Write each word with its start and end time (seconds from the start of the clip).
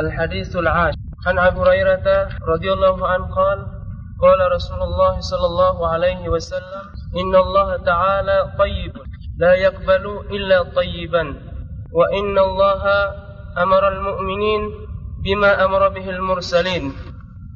الحديث 0.00 0.56
العاشر 0.56 0.98
عن 1.26 1.38
أبي 1.38 1.60
هريرة 1.60 2.28
رضي 2.48 2.72
الله 2.72 3.08
عنه 3.08 3.34
قال 3.34 3.66
قال 4.22 4.52
رسول 4.52 4.82
الله 4.82 5.20
صلى 5.20 5.46
الله 5.46 5.88
عليه 5.88 6.28
وسلم 6.28 6.84
إن 7.20 7.36
الله 7.36 7.76
تعالى 7.76 8.52
طيب 8.58 8.92
لا 9.38 9.54
يقبل 9.54 10.04
إلا 10.30 10.62
طيبا 10.62 11.24
وإن 11.92 12.38
الله 12.38 12.82
أمر 13.58 13.88
المؤمنين 13.88 14.62
بما 15.24 15.64
أمر 15.64 15.88
به 15.88 16.10
المرسلين. 16.10 16.92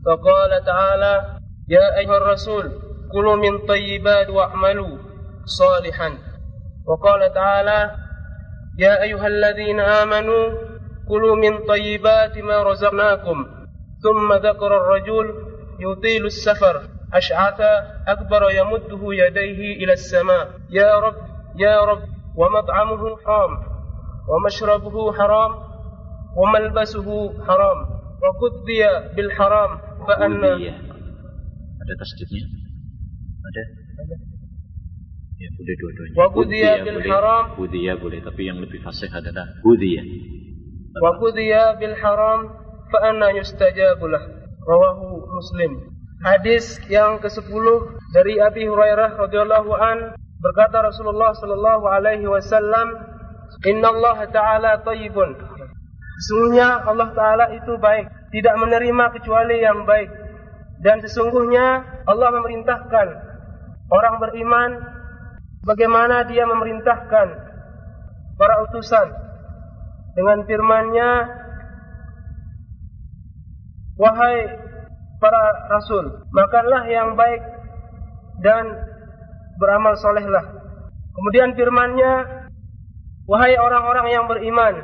فقال 0.07 0.65
تعالى 0.65 1.25
يا 1.69 1.99
أيها 1.99 2.17
الرسول 2.17 2.73
كلوا 3.13 3.37
من 3.37 3.67
طيبات 3.67 4.29
واعملوا 4.31 4.99
صالحا. 5.45 6.19
وقال 6.87 7.33
تعالى 7.35 7.91
يا 8.79 9.03
أيها 9.03 9.27
الذين 9.27 9.81
آمنوا 9.81 10.73
كلوا 11.09 11.36
من 11.36 11.66
طيبات 11.66 12.39
ما 12.39 12.62
رزقناكم. 12.62 13.46
ثم 14.05 14.32
ذكر 14.32 14.70
الرجل 14.77 15.27
يطيل 15.80 16.24
السفر 16.27 16.77
أشعث 17.15 17.60
أكبر 18.09 18.42
يمده 18.51 19.02
يديه 19.02 19.84
إلى 19.84 19.93
السماء. 19.93 20.45
يا 20.70 20.98
رب 20.98 21.16
يا 21.56 21.84
رب 21.84 22.02
ومطعمه 22.37 23.16
حرام 23.16 23.52
ومشربه 24.29 25.12
حرام 25.12 25.52
وملبسه 26.37 27.09
حرام 27.46 27.79
وغذي 28.23 28.82
بالحرام 29.16 29.71
فأنا 30.09 30.52
ada 31.84 31.95
tasdidnya 32.01 32.45
ada? 33.45 33.62
Ya 35.37 35.48
boleh 35.52 35.74
dua-duanya. 35.77 36.15
Wa 36.16 36.27
qudiya 36.32 36.73
Qudiya 36.80 36.84
bil 36.87 36.96
boleh. 36.96 37.10
haram. 37.12 37.45
Qudiya 37.60 37.93
boleh. 38.01 38.21
Tapi 38.24 38.43
yang 38.48 38.59
lebih 38.65 38.80
fasih 38.80 39.12
adalah 39.12 39.45
wakudiya 41.03 41.79
bil 41.79 41.95
haram 41.98 42.55
fa 42.91 42.98
anna 43.11 43.35
yustajabulah 43.35 44.23
rawahu 44.66 45.27
muslim. 45.30 45.95
Hadis 46.25 46.80
yang 46.88 47.21
ke-10 47.21 47.66
dari 48.16 48.41
Abi 48.41 48.65
Hurairah 48.65 49.18
radhiyallahu 49.21 49.71
an 49.77 50.16
berkata 50.41 50.80
Rasulullah 50.80 51.37
sallallahu 51.37 51.85
alaihi 51.85 52.24
wasallam 52.24 52.96
inna 53.68 53.93
Allah 53.93 54.18
ta'ala 54.33 54.71
tayyibun. 54.85 55.37
Sesungguhnya 56.24 56.87
Allah 56.87 57.13
ta'ala 57.13 57.45
itu 57.52 57.77
baik 57.77 58.09
tidak 58.33 58.55
menerima 58.57 59.05
kecuali 59.21 59.61
yang 59.61 59.85
baik. 59.85 60.09
Dan 60.80 61.01
sesungguhnya 61.01 61.80
Allah 62.05 62.29
memerintahkan 62.35 63.07
orang 63.88 64.16
beriman 64.21 64.71
bagaimana 65.65 66.28
dia 66.28 66.44
memerintahkan 66.44 67.27
para 68.37 68.55
utusan. 68.69 69.24
Dengan 70.15 70.47
firmannya 70.47 71.10
Wahai 73.98 74.38
para 75.19 75.43
rasul 75.71 76.26
Makanlah 76.31 76.87
yang 76.91 77.19
baik 77.19 77.43
Dan 78.43 78.65
beramal 79.59 79.94
solehlah. 79.98 80.47
Kemudian 81.15 81.59
firmannya 81.59 82.47
Wahai 83.26 83.59
orang-orang 83.59 84.06
yang 84.15 84.25
beriman 84.31 84.75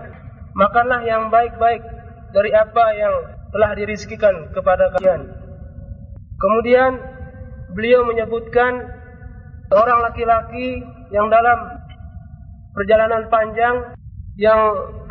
Makanlah 0.54 1.06
yang 1.06 1.30
baik-baik 1.30 1.82
Dari 2.30 2.50
apa 2.54 2.84
yang 2.94 3.14
telah 3.50 3.74
dirizkikan 3.74 4.54
kepada 4.54 4.94
kalian. 4.94 5.26
Kemudian 6.38 6.90
beliau 7.74 8.06
menyebutkan 8.06 8.86
Seorang 9.70 10.02
laki-laki 10.02 10.82
yang 11.10 11.26
dalam 11.30 11.58
perjalanan 12.74 13.26
panjang 13.30 13.98
Yang 14.40 14.60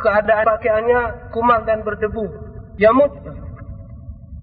keadaan 0.02 0.42
pakaiannya 0.58 1.30
kumal 1.30 1.62
dan 1.62 1.86
berdebu. 1.86 2.26
Yamut. 2.82 3.14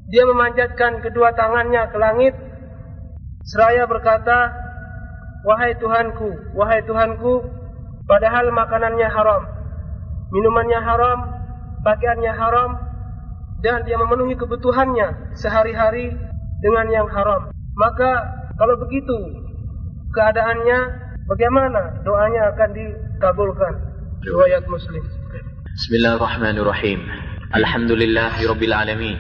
Dia 0.08 0.24
memanjatkan 0.24 1.04
kedua 1.04 1.36
tangannya 1.36 1.92
ke 1.92 1.98
langit. 2.00 2.34
Seraya 3.48 3.88
berkata 3.88 4.52
Wahai 5.48 5.80
Tuhanku, 5.80 6.52
wahai 6.52 6.84
Tuhanku 6.84 7.48
Padahal 8.04 8.52
makanannya 8.52 9.08
haram 9.08 9.48
Minumannya 10.36 10.84
haram 10.84 11.20
Pakaiannya 11.80 12.34
haram 12.36 12.76
Dan 13.64 13.88
dia 13.88 13.96
memenuhi 13.96 14.36
kebutuhannya 14.36 15.32
Sehari-hari 15.40 16.12
dengan 16.60 16.92
yang 16.92 17.08
haram. 17.08 17.48
Maka 17.80 18.12
kalau 18.60 18.76
begitu 18.84 19.16
Keadaannya 20.12 20.80
Bagaimana 21.32 22.04
doanya 22.04 22.52
akan 22.52 22.70
dikabulkan 22.76 23.87
Riwayat 24.18 24.66
Muslim 24.66 25.06
Bismillahirrahmanirrahim 25.78 27.06
Alhamdulillahi 27.54 28.50
Rabbil 28.50 28.74
Alamin 28.74 29.18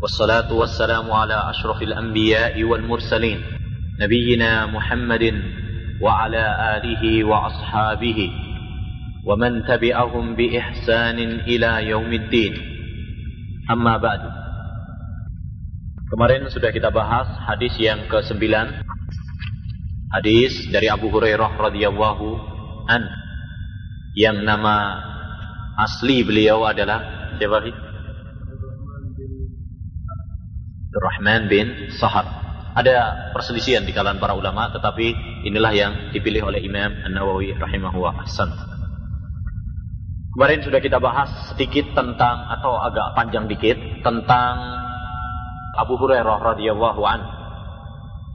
Wassalatu 0.00 0.56
wassalamu 0.56 1.12
ala 1.12 1.52
ashrafil 1.52 1.92
anbiya'i 1.92 2.64
wal 2.64 2.80
mursalin 2.80 3.44
Nabiyyina 4.00 4.64
Muhammadin 4.72 5.36
Wa 6.00 6.24
ala 6.24 6.80
alihi 6.80 7.20
wa 7.20 7.52
ashabihi 7.52 8.32
Wa 9.28 9.36
man 9.36 9.60
tabi'ahum 9.68 10.40
bi 10.40 10.56
ihsanin 10.56 11.44
ila 11.44 11.84
yaumiddin 11.84 12.56
Amma 13.68 14.00
ba'du 14.00 14.30
Kemarin 16.16 16.48
sudah 16.48 16.72
kita 16.74 16.90
bahas 16.90 17.28
hadis 17.46 17.70
yang 17.78 18.10
ke-9. 18.10 18.42
Hadis 20.10 20.66
dari 20.74 20.90
Abu 20.90 21.06
Hurairah 21.06 21.54
radhiyallahu 21.54 22.26
an 22.90 23.29
yang 24.14 24.42
nama 24.42 24.98
asli 25.78 26.26
beliau 26.26 26.66
adalah 26.66 27.32
siapa? 27.38 27.90
Rahman 30.90 31.46
bin 31.46 31.66
Sahar. 31.94 32.26
Ada 32.74 33.30
perselisihan 33.34 33.82
di 33.82 33.90
kalangan 33.90 34.22
para 34.22 34.34
ulama, 34.34 34.70
tetapi 34.70 35.14
inilah 35.46 35.72
yang 35.74 35.92
dipilih 36.14 36.50
oleh 36.50 36.62
Imam 36.62 36.90
An-Nawawi 37.02 37.54
rahimahullah 37.58 38.26
ahsan. 38.26 38.50
Kemarin 40.30 40.62
sudah 40.62 40.78
kita 40.78 41.02
bahas 41.02 41.30
sedikit 41.50 41.90
tentang 41.94 42.46
atau 42.46 42.78
agak 42.78 43.18
panjang 43.18 43.50
dikit 43.50 43.74
tentang 44.06 44.54
Abu 45.74 45.98
Hurairah 45.98 46.38
radhiyallahu 46.54 47.02
an 47.02 47.20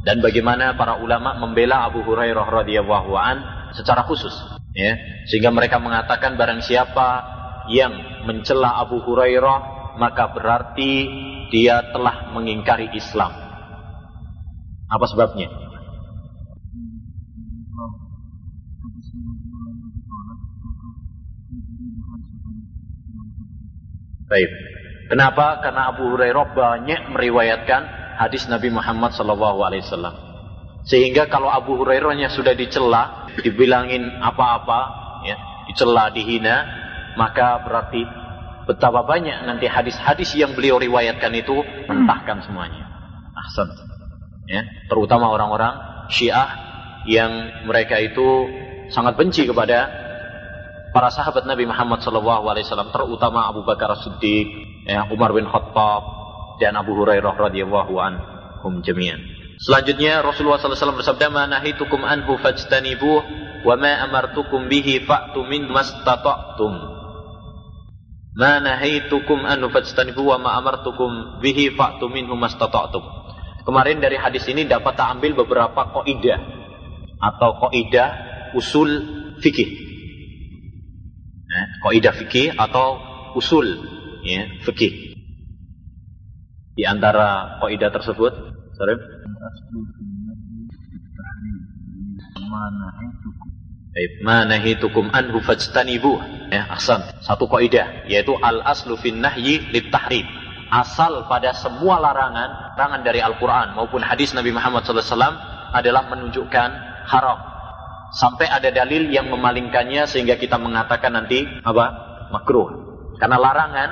dan 0.03 0.19
bagaimana 0.19 0.75
para 0.75 1.00
ulama 1.00 1.40
membela 1.40 1.88
Abu 1.88 2.03
Hurairah 2.03 2.47
radhiyallahu 2.52 3.12
an 3.16 3.38
secara 3.80 4.03
khusus 4.03 4.54
ya 4.75 5.00
sehingga 5.31 5.56
mereka 5.56 5.80
mengatakan 5.80 6.36
barang 6.36 6.62
siapa 6.62 7.08
yang 7.72 8.25
mencela 8.28 8.75
Abu 8.84 9.00
Hurairah 9.02 9.96
maka 9.96 10.36
berarti 10.36 11.08
dia 11.50 11.80
telah 11.96 12.36
mengingkari 12.36 12.91
Islam 12.91 13.31
apa 14.91 15.06
sebabnya 15.08 15.50
Baik. 24.25 24.50
Kenapa? 25.06 25.62
Karena 25.62 25.94
Abu 25.94 26.18
Hurairah 26.18 26.58
banyak 26.58 27.14
meriwayatkan 27.14 27.81
hadis 28.18 28.50
Nabi 28.50 28.74
Muhammad 28.74 29.14
SAW. 29.14 29.69
Sehingga 30.85 31.30
kalau 31.30 31.50
Abu 31.50 31.78
Hurairahnya 31.78 32.34
sudah 32.34 32.58
dicela, 32.58 33.25
dibilangin 33.44 34.22
apa-apa, 34.22 34.81
ya, 35.25 35.35
dicela, 35.68 36.12
dihina, 36.13 36.56
maka 37.19 37.63
berarti 37.63 38.03
betapa 38.66 39.06
banyak 39.06 39.46
nanti 39.46 39.69
hadis-hadis 39.69 40.34
yang 40.35 40.53
beliau 40.57 40.81
riwayatkan 40.81 41.31
itu 41.35 41.56
mentahkan 41.88 42.44
semuanya. 42.46 42.85
Ahsan. 43.35 43.72
Ya, 44.46 44.62
terutama 44.88 45.34
orang-orang 45.34 46.06
Syiah 46.13 46.47
yang 47.09 47.66
mereka 47.66 47.97
itu 47.97 48.46
sangat 48.94 49.18
benci 49.18 49.50
kepada 49.50 49.90
para 50.94 51.09
sahabat 51.12 51.44
Nabi 51.44 51.67
Muhammad 51.67 52.00
SAW, 52.00 52.56
terutama 52.94 53.50
Abu 53.50 53.66
Bakar 53.67 53.91
As-Siddiq, 54.00 54.47
ya, 54.88 55.09
Umar 55.12 55.34
bin 55.34 55.50
Khattab, 55.50 56.02
dan 56.61 56.79
Abu 56.79 56.96
Hurairah 56.96 57.35
radhiyallahu 57.35 57.93
anhum 57.99 58.79
jami'an. 58.79 59.34
Selanjutnya 59.55 60.19
Rasulullah 60.19 60.59
SAW 60.59 60.99
bersabda, 60.99 61.31
"Ma 61.31 61.47
nahitukum 61.47 62.03
anhu 62.03 62.35
fajtanibuh 62.40 63.19
wa 63.63 63.75
ma 63.79 64.03
amartukum 64.03 64.67
bihi 64.67 65.07
fa'tu 65.07 65.47
min 65.47 65.72
mastata'tum." 65.72 66.73
Ma 68.35 68.59
nahitukum 68.59 69.47
anhu 69.47 69.72
fajtanibuh 69.72 70.35
wa 70.35 70.37
ma 70.37 70.49
amartukum 70.59 71.40
bihi 71.40 71.72
fa'tu 71.72 72.11
minhu 72.11 72.35
mastata'tum. 72.35 73.03
Kemarin 73.63 74.03
dari 74.03 74.19
hadis 74.19 74.43
ini 74.52 74.67
dapat 74.67 74.93
kita 74.99 75.09
ambil 75.16 75.31
beberapa 75.41 75.81
kaidah 76.03 76.37
atau 77.17 77.58
kaidah 77.66 78.09
usul 78.53 78.91
fikih. 79.40 79.69
Nah, 81.47 81.66
kaidah 81.87 82.13
fikih 82.13 82.53
atau 82.59 82.99
usul 83.40 83.66
ya, 84.22 84.51
fikih. 84.67 85.16
Di 86.75 86.84
antara 86.84 87.58
kaidah 87.63 87.90
tersebut, 87.90 88.34
sorry. 88.75 89.15
Baik, 93.96 94.12
anhu 95.14 95.38
fajtanibu. 95.46 96.18
Ya, 96.50 96.66
ahsan. 96.74 97.06
Satu 97.22 97.46
kaidah 97.46 98.09
yaitu 98.09 98.34
al 98.42 98.66
aslu 98.66 98.97
fin 98.97 99.22
nahyi 99.22 99.70
lit 99.70 99.94
tahrim. 99.94 100.26
Asal 100.74 101.30
pada 101.30 101.53
semua 101.53 102.02
larangan, 102.02 102.74
larangan 102.74 103.02
dari 103.06 103.22
Al-Qur'an 103.22 103.78
maupun 103.78 104.02
hadis 104.02 104.34
Nabi 104.34 104.50
Muhammad 104.50 104.82
SAW 104.82 105.14
adalah 105.72 106.09
menunjukkan 106.09 106.70
haram. 107.06 107.40
Sampai 108.18 108.50
ada 108.50 108.74
dalil 108.74 109.14
yang 109.14 109.30
memalingkannya 109.30 110.09
sehingga 110.09 110.42
kita 110.42 110.58
mengatakan 110.58 111.14
nanti 111.14 111.46
apa? 111.62 111.86
makruh. 112.34 112.68
Karena 113.22 113.38
larangan 113.38 113.90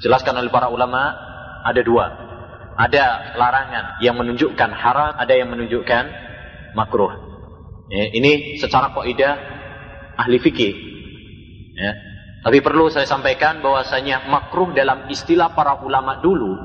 jelaskan 0.00 0.40
oleh 0.40 0.48
para 0.48 0.72
ulama 0.72 1.12
ada 1.60 1.84
dua. 1.84 2.29
Ada 2.80 3.36
larangan 3.36 4.00
yang 4.00 4.16
menunjukkan 4.16 4.70
haram, 4.72 5.12
ada 5.20 5.34
yang 5.36 5.52
menunjukkan 5.52 6.04
makruh. 6.72 7.12
Ya, 7.92 8.08
ini 8.16 8.56
secara 8.56 8.94
kaidah 8.96 9.36
ahli 10.16 10.40
fikih. 10.40 10.74
Ya. 11.76 11.92
Tapi 12.40 12.64
perlu 12.64 12.88
saya 12.88 13.04
sampaikan 13.04 13.60
bahwasanya 13.60 14.24
makruh 14.32 14.72
dalam 14.72 15.12
istilah 15.12 15.52
para 15.52 15.76
ulama 15.84 16.24
dulu 16.24 16.56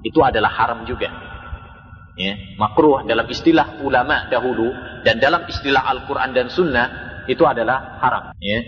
itu 0.00 0.16
adalah 0.24 0.48
haram 0.48 0.88
juga. 0.88 1.12
Ya, 2.16 2.34
makruh 2.56 3.04
dalam 3.04 3.28
istilah 3.28 3.84
ulama 3.84 4.26
dahulu 4.32 4.72
dan 5.04 5.20
dalam 5.20 5.44
istilah 5.46 5.84
Al-Quran 5.86 6.32
dan 6.34 6.48
Sunnah 6.48 6.88
itu 7.28 7.44
adalah 7.44 8.00
haram. 8.00 8.24
Ya. 8.40 8.64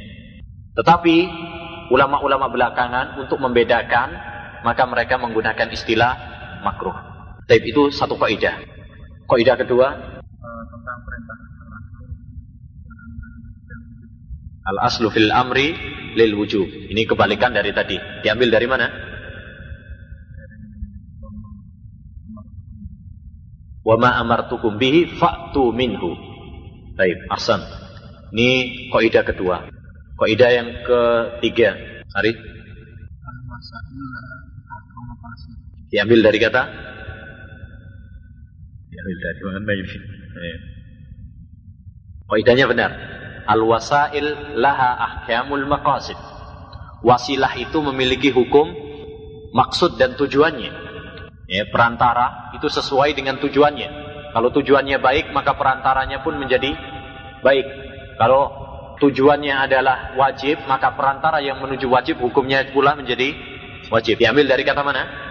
Tetapi 0.76 1.16
ulama-ulama 1.90 2.52
belakangan 2.52 3.18
untuk 3.18 3.42
membedakan 3.42 4.14
maka 4.62 4.84
mereka 4.86 5.16
menggunakan 5.16 5.72
istilah 5.72 6.29
makruh. 6.62 6.94
Tapi 7.48 7.74
itu 7.74 7.90
satu 7.90 8.14
kaidah. 8.14 8.62
Kaidah 9.26 9.56
kedua 9.58 9.88
tentang 10.70 10.98
perintah 11.06 11.38
Al 14.70 14.76
aslu 14.86 15.08
fil 15.10 15.32
amri 15.32 15.74
lil 16.14 16.36
wujub. 16.36 16.68
Ini 16.68 17.02
kebalikan 17.08 17.50
dari 17.50 17.74
tadi. 17.74 17.96
Diambil 18.22 18.48
dari 18.52 18.66
mana? 18.70 18.86
Wa 23.80 23.96
ma 23.96 24.20
amartukum 24.20 24.76
bihi 24.76 25.16
fa'tu 25.16 25.72
minhu. 25.72 26.12
Baik, 26.94 27.18
ahsan. 27.32 27.64
Ini 28.30 28.48
kaidah 28.92 29.24
kedua. 29.24 29.66
Kaidah 30.20 30.50
yang 30.52 30.68
ketiga. 30.84 31.74
Hari? 32.12 32.32
Diambil 35.90 36.22
dari 36.22 36.38
kata? 36.38 36.62
Diambil 38.90 39.16
dari 39.18 39.40
mana 39.42 39.72
ini? 39.74 39.98
Kaidahnya 42.30 42.66
benar. 42.70 42.90
Al-wasail 43.50 44.54
laha 44.54 44.90
ahkamul 44.94 45.66
maqasid. 45.66 46.14
Wasilah 47.02 47.58
itu 47.58 47.82
memiliki 47.82 48.30
hukum 48.30 48.70
maksud 49.50 49.98
dan 49.98 50.14
tujuannya. 50.14 50.70
Ya, 51.50 51.66
perantara 51.66 52.54
itu 52.54 52.70
sesuai 52.70 53.18
dengan 53.18 53.42
tujuannya. 53.42 53.88
Kalau 54.30 54.54
tujuannya 54.54 55.02
baik, 55.02 55.34
maka 55.34 55.58
perantaranya 55.58 56.22
pun 56.22 56.38
menjadi 56.38 56.70
baik. 57.42 57.66
Kalau 58.14 58.42
tujuannya 59.02 59.66
adalah 59.66 60.14
wajib, 60.14 60.62
maka 60.70 60.94
perantara 60.94 61.42
yang 61.42 61.58
menuju 61.58 61.90
wajib 61.90 62.22
hukumnya 62.22 62.62
pula 62.70 62.94
menjadi 62.94 63.34
wajib. 63.90 64.22
Diambil 64.22 64.46
dari 64.46 64.62
kata 64.62 64.86
mana? 64.86 65.29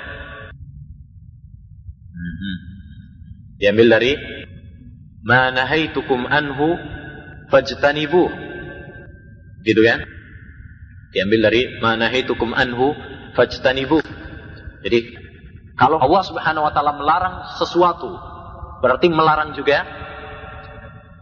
Diambil 3.59 3.87
dari 3.91 4.11
manahaitukum 5.23 6.25
anhu 6.27 6.79
fajtanibu. 7.51 8.31
Gitu 9.63 9.81
kan? 9.83 9.99
Diambil 11.11 11.39
dari 11.51 11.61
manahitukum 11.81 12.55
anhu 12.55 12.95
fajtanibu. 13.35 13.99
Jadi 14.85 14.99
kalau 15.75 15.99
Allah 15.99 16.23
Subhanahu 16.23 16.67
wa 16.67 16.71
taala 16.71 16.95
melarang 16.95 17.35
sesuatu, 17.59 18.15
berarti 18.79 19.07
melarang 19.11 19.51
juga 19.55 19.83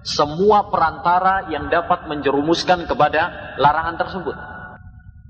semua 0.05 0.69
perantara 0.71 1.51
yang 1.51 1.67
dapat 1.67 2.05
menjerumuskan 2.05 2.85
kepada 2.85 3.53
larangan 3.57 3.97
tersebut. 3.97 4.35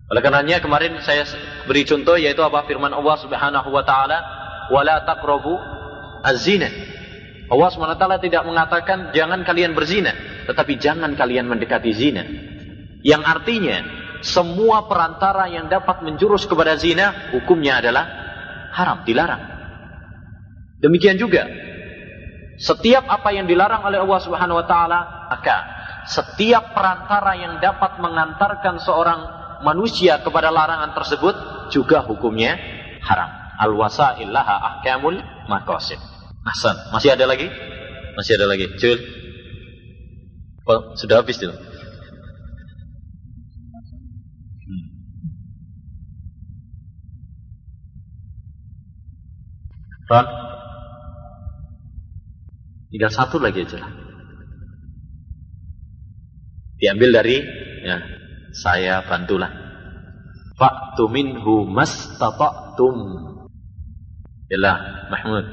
Oleh 0.07 0.21
karenanya 0.23 0.63
kemarin 0.63 1.03
saya 1.03 1.27
beri 1.67 1.83
contoh 1.83 2.15
yaitu 2.15 2.39
apa 2.39 2.63
firman 2.63 2.93
Allah 2.95 3.15
Subhanahu 3.19 3.69
wa 3.71 3.83
taala, 3.83 4.36
"Wala 4.69 5.03
taqrabu 5.07 5.55
az-zina." 6.23 6.69
Allah 7.47 7.69
SWT 7.71 8.27
tidak 8.27 8.43
mengatakan 8.43 9.15
jangan 9.15 9.47
kalian 9.47 9.71
berzina, 9.71 10.11
tetapi 10.51 10.75
jangan 10.75 11.15
kalian 11.15 11.47
mendekati 11.47 11.95
zina. 11.95 12.23
Yang 13.07 13.23
artinya 13.23 13.77
semua 14.19 14.83
perantara 14.83 15.47
yang 15.47 15.71
dapat 15.71 16.03
menjurus 16.03 16.43
kepada 16.43 16.75
zina 16.75 17.31
hukumnya 17.31 17.79
adalah 17.79 18.05
haram, 18.75 19.07
dilarang. 19.07 19.43
Demikian 20.83 21.15
juga 21.15 21.47
setiap 22.59 23.07
apa 23.07 23.31
yang 23.31 23.47
dilarang 23.47 23.87
oleh 23.87 24.03
Allah 24.03 24.19
Subhanahu 24.19 24.59
wa 24.59 24.67
taala, 24.67 24.99
maka 25.31 25.57
setiap 26.11 26.75
perantara 26.75 27.31
yang 27.39 27.63
dapat 27.63 28.01
mengantarkan 28.03 28.81
seorang 28.83 29.19
manusia 29.63 30.19
kepada 30.19 30.51
larangan 30.51 30.91
tersebut 30.99 31.35
juga 31.71 32.03
hukumnya 32.03 32.59
haram. 33.07 33.46
Al-wasail 33.57 34.29
laha 34.29 34.55
ahkamul 34.61 35.17
maqasid. 35.49 35.97
Hasan. 36.45 36.77
Masih 36.93 37.11
ada 37.17 37.25
lagi? 37.25 37.49
Masih 38.15 38.37
ada 38.37 38.45
lagi. 38.45 38.69
Cul. 38.77 38.99
Oh, 40.67 40.93
sudah 40.99 41.23
habis 41.23 41.41
itu. 41.41 41.49
Hmm. 44.67 44.85
Ron. 50.07 50.27
Tinggal 52.87 53.11
satu 53.11 53.41
lagi 53.41 53.67
aja 53.67 53.83
lah. 53.83 53.91
Diambil 56.77 57.09
dari 57.09 57.41
ya, 57.83 57.97
saya 58.53 59.03
bantulah. 59.03 59.67
Minhu 60.97 61.69
mastata'tum. 61.69 63.26
Yalah, 64.47 65.11
Mahmud. 65.11 65.45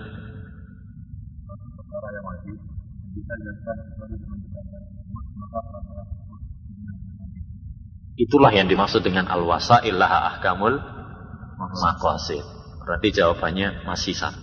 Itulah 8.14 8.54
yang 8.54 8.70
dimaksud 8.70 9.02
dengan 9.02 9.26
al-wasail 9.26 9.98
laha 9.98 10.30
ahkamul 10.30 10.78
maqasid. 11.58 12.46
Berarti 12.86 13.10
jawabannya 13.10 13.82
masih 13.82 14.14
sama. 14.14 14.38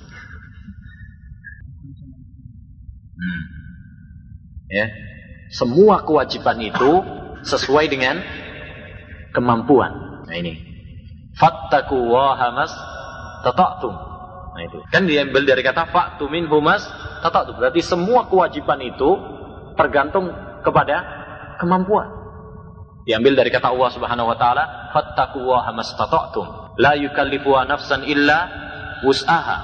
Hmm. 3.16 3.42
Ya. 4.68 4.92
Semua 5.56 6.04
kewajiban 6.04 6.60
itu 6.60 6.92
sesuai 7.48 7.88
dengan 7.88 8.20
kemampuan. 9.32 10.26
Nah 10.28 10.36
ini. 10.36 10.60
Fattaku 11.40 12.12
wahamas 12.12 12.76
tata'tum. 13.48 14.11
Nah 14.52 14.62
itu. 14.68 14.78
Kan 14.92 15.08
diambil 15.08 15.48
dari 15.48 15.64
kata 15.64 15.88
faktu 15.88 16.28
min 16.28 16.48
humas 16.52 16.84
tata'tum. 17.24 17.56
Berarti 17.56 17.80
semua 17.80 18.28
kewajiban 18.28 18.80
itu 18.84 19.10
tergantung 19.80 20.32
kepada 20.62 21.04
kemampuan. 21.58 22.10
Diambil 23.08 23.34
dari 23.34 23.50
kata 23.50 23.74
Allah 23.74 23.90
Subhanahu 23.90 24.30
wa 24.30 24.38
taala, 24.38 24.92
"Fattaqullaha 24.94 25.72
mastata'tum, 25.74 26.78
la 26.78 26.94
yukallifu 27.00 27.56
nafsan 27.66 28.06
illa 28.06 28.40
wus'aha." 29.02 29.58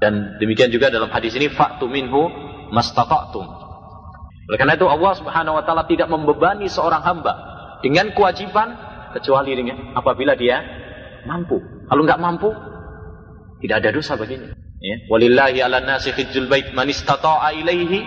Dan 0.00 0.36
demikian 0.40 0.68
juga 0.68 0.92
dalam 0.92 1.08
hadis 1.08 1.32
ini, 1.36 1.48
"Fa'tu 1.48 1.88
minhu 1.88 2.28
mastata'tum." 2.74 3.46
Oleh 4.50 4.58
karena 4.58 4.74
itu 4.74 4.90
Allah 4.90 5.12
Subhanahu 5.14 5.56
wa 5.56 5.64
taala 5.64 5.86
tidak 5.86 6.10
membebani 6.10 6.66
seorang 6.66 7.00
hamba 7.06 7.32
dengan 7.80 8.10
kewajiban 8.12 8.74
kecuali 9.14 9.54
dengan 9.54 9.94
apabila 9.94 10.34
dia 10.34 10.60
mampu. 11.24 11.62
Kalau 11.86 12.02
nggak 12.02 12.20
mampu, 12.20 12.50
tidak 13.60 13.76
ada 13.84 13.90
dosa 13.92 14.16
baginya. 14.16 14.56
Ya. 14.80 14.96
Walillahi 15.12 15.60
'alan 15.60 15.84
nasi 15.84 16.10
hijjul 16.16 16.48
bait 16.48 16.72
man 16.72 16.88
istata'a 16.88 17.52
ilaihi 17.52 18.00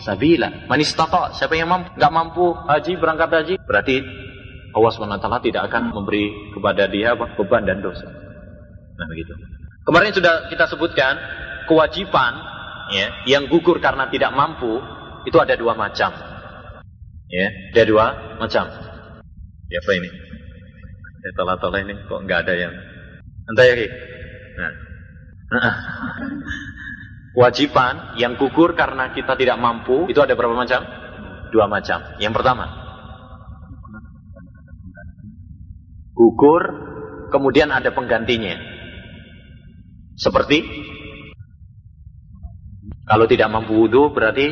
sabila. 0.00 0.66
Man 0.66 0.80
istata, 0.82 1.34
siapa 1.36 1.54
yang 1.54 1.70
mampu 1.70 1.94
enggak 1.94 2.12
mampu 2.12 2.44
haji 2.66 2.92
berangkat 2.98 3.28
haji, 3.30 3.54
berarti 3.62 3.96
Allah 4.74 4.90
SWT 4.90 5.28
tidak 5.46 5.62
akan 5.70 5.94
memberi 5.94 6.50
kepada 6.50 6.90
dia 6.90 7.14
beban 7.14 7.62
dan 7.62 7.78
dosa. 7.78 8.10
Nah 8.98 9.06
begitu. 9.06 9.32
Kemarin 9.86 10.10
sudah 10.10 10.50
kita 10.50 10.66
sebutkan 10.66 11.14
kewajiban 11.70 12.32
ya, 12.90 13.06
yang 13.30 13.46
gugur 13.46 13.78
karena 13.78 14.10
tidak 14.10 14.34
mampu 14.34 14.82
itu 15.28 15.36
ada 15.38 15.54
dua 15.54 15.78
macam. 15.78 16.10
Ya, 17.30 17.46
ada 17.72 17.82
dua 17.86 18.04
macam. 18.36 18.64
Ya 19.70 19.78
apa 19.80 19.92
ini? 19.96 20.10
Ya 21.24 21.30
tola-tola 21.38 21.80
ini 21.80 21.94
kok 22.04 22.20
nggak 22.20 22.38
ada 22.44 22.54
yang 22.54 22.74
entah 23.48 23.64
ya 23.64 23.74
Nah. 24.58 24.74
Kewajiban 27.34 28.14
yang 28.14 28.38
gugur 28.38 28.78
karena 28.78 29.10
kita 29.10 29.34
tidak 29.34 29.58
mampu 29.58 30.06
itu 30.06 30.22
ada 30.22 30.38
berapa 30.38 30.54
macam? 30.54 30.82
dua 31.54 31.70
macam. 31.70 32.02
Yang 32.18 32.34
pertama, 32.34 32.66
gugur, 36.18 36.62
kemudian 37.30 37.70
ada 37.70 37.94
penggantinya. 37.94 38.58
Seperti 40.18 40.66
kalau 43.06 43.30
tidak 43.30 43.54
mampu 43.54 43.86
wudhu 43.86 44.10
berarti 44.10 44.50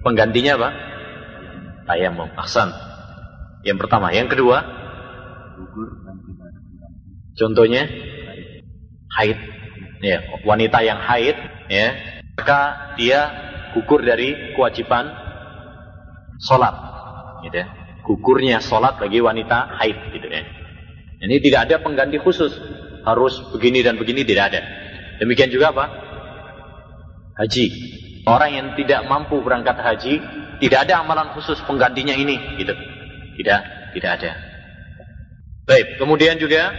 penggantinya 0.00 0.56
apa? 0.56 0.70
Tayamum. 1.84 2.32
Ahsan. 2.32 2.72
Yang 3.60 3.84
pertama. 3.84 4.08
Yang 4.12 4.36
kedua, 4.36 4.64
contohnya 7.36 7.88
haid. 9.20 9.38
Ya, 10.04 10.20
wanita 10.44 10.84
yang 10.84 11.00
haid, 11.00 11.36
ya, 11.72 11.96
maka 12.36 12.92
dia 13.00 13.20
gugur 13.72 14.04
dari 14.04 14.52
kewajiban 14.52 15.08
sholat. 16.44 16.74
Gitu 17.46 17.56
ya. 17.56 17.66
Gugurnya 18.04 18.60
sholat 18.60 19.00
bagi 19.00 19.24
wanita 19.24 19.80
haid. 19.80 19.96
Gitu 20.12 20.28
ya. 20.28 20.44
Ini 21.24 21.40
tidak 21.40 21.60
ada 21.70 21.76
pengganti 21.80 22.20
khusus. 22.20 22.52
Harus 23.04 23.40
begini 23.52 23.80
dan 23.84 23.96
begini 23.96 24.24
tidak 24.24 24.52
ada. 24.52 24.60
Demikian 25.20 25.52
juga 25.52 25.72
apa? 25.72 25.84
Haji. 27.40 27.66
Orang 28.24 28.50
yang 28.56 28.68
tidak 28.72 29.04
mampu 29.04 29.44
berangkat 29.44 29.76
haji, 29.76 30.16
tidak 30.64 30.88
ada 30.88 31.04
amalan 31.04 31.36
khusus 31.36 31.60
penggantinya 31.68 32.16
ini, 32.16 32.40
gitu. 32.56 32.72
Tidak, 33.36 33.60
tidak 33.92 34.10
ada. 34.20 34.32
Baik, 35.68 36.00
kemudian 36.00 36.40
juga 36.40 36.72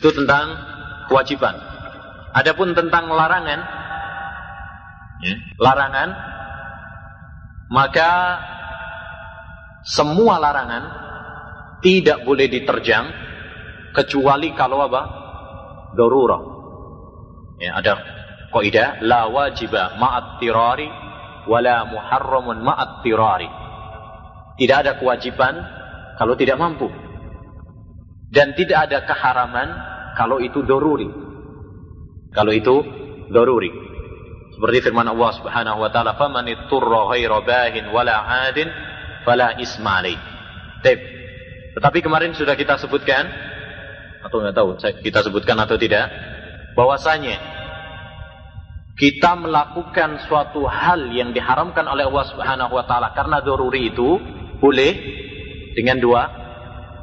itu 0.00 0.08
tentang 0.12 0.56
kewajiban. 1.08 1.54
Adapun 2.34 2.74
tentang 2.74 3.06
larangan, 3.08 3.60
ya, 5.22 5.34
larangan, 5.62 6.10
maka 7.70 8.10
semua 9.86 10.42
larangan 10.42 10.84
tidak 11.84 12.24
boleh 12.26 12.48
diterjang 12.48 13.06
kecuali 13.94 14.50
kalau 14.56 14.82
apa? 14.82 15.02
Darurah. 15.94 16.42
Ya, 17.62 17.78
ada 17.78 18.02
kaidah 18.50 18.98
la 19.06 19.30
wajiba 19.30 19.94
ma'at 19.94 20.42
tirari 20.42 20.90
wala 21.46 21.86
muharramun 21.86 22.66
ma'at 22.66 23.06
tirari. 23.06 23.46
Tidak 24.58 24.76
ada 24.86 24.98
kewajiban 24.98 25.54
kalau 26.18 26.34
tidak 26.34 26.58
mampu. 26.58 26.90
Dan 28.34 28.58
tidak 28.58 28.90
ada 28.90 29.06
keharaman 29.06 29.68
kalau 30.14 30.38
itu 30.42 30.62
doruri. 30.62 31.10
Kalau 32.34 32.50
itu 32.50 32.74
doruri. 33.30 33.70
Seperti 34.54 34.90
firman 34.90 35.10
Allah 35.10 35.30
Subhanahu 35.34 35.82
wa 35.82 35.90
taala, 35.90 36.14
"Faman 36.14 36.46
itturra 36.46 37.10
ghaira 37.10 37.42
bahin 37.42 37.90
wala 37.90 38.22
'adin 38.22 38.70
fala 39.26 39.58
isma 39.58 40.02
Tetapi 41.74 41.98
kemarin 42.04 42.38
sudah 42.38 42.54
kita 42.54 42.78
sebutkan 42.78 43.26
atau 44.24 44.36
nggak 44.40 44.54
tahu 44.56 44.68
kita 45.04 45.20
sebutkan 45.26 45.58
atau 45.58 45.76
tidak 45.76 46.08
bahwasanya 46.72 47.36
kita 48.94 49.34
melakukan 49.34 50.22
suatu 50.30 50.70
hal 50.70 51.10
yang 51.10 51.34
diharamkan 51.34 51.82
oleh 51.90 52.06
Allah 52.06 52.26
Subhanahu 52.30 52.72
wa 52.78 52.84
taala 52.86 53.10
karena 53.10 53.42
doruri 53.42 53.90
itu 53.90 54.22
boleh 54.62 54.92
dengan 55.74 55.98
dua 55.98 56.30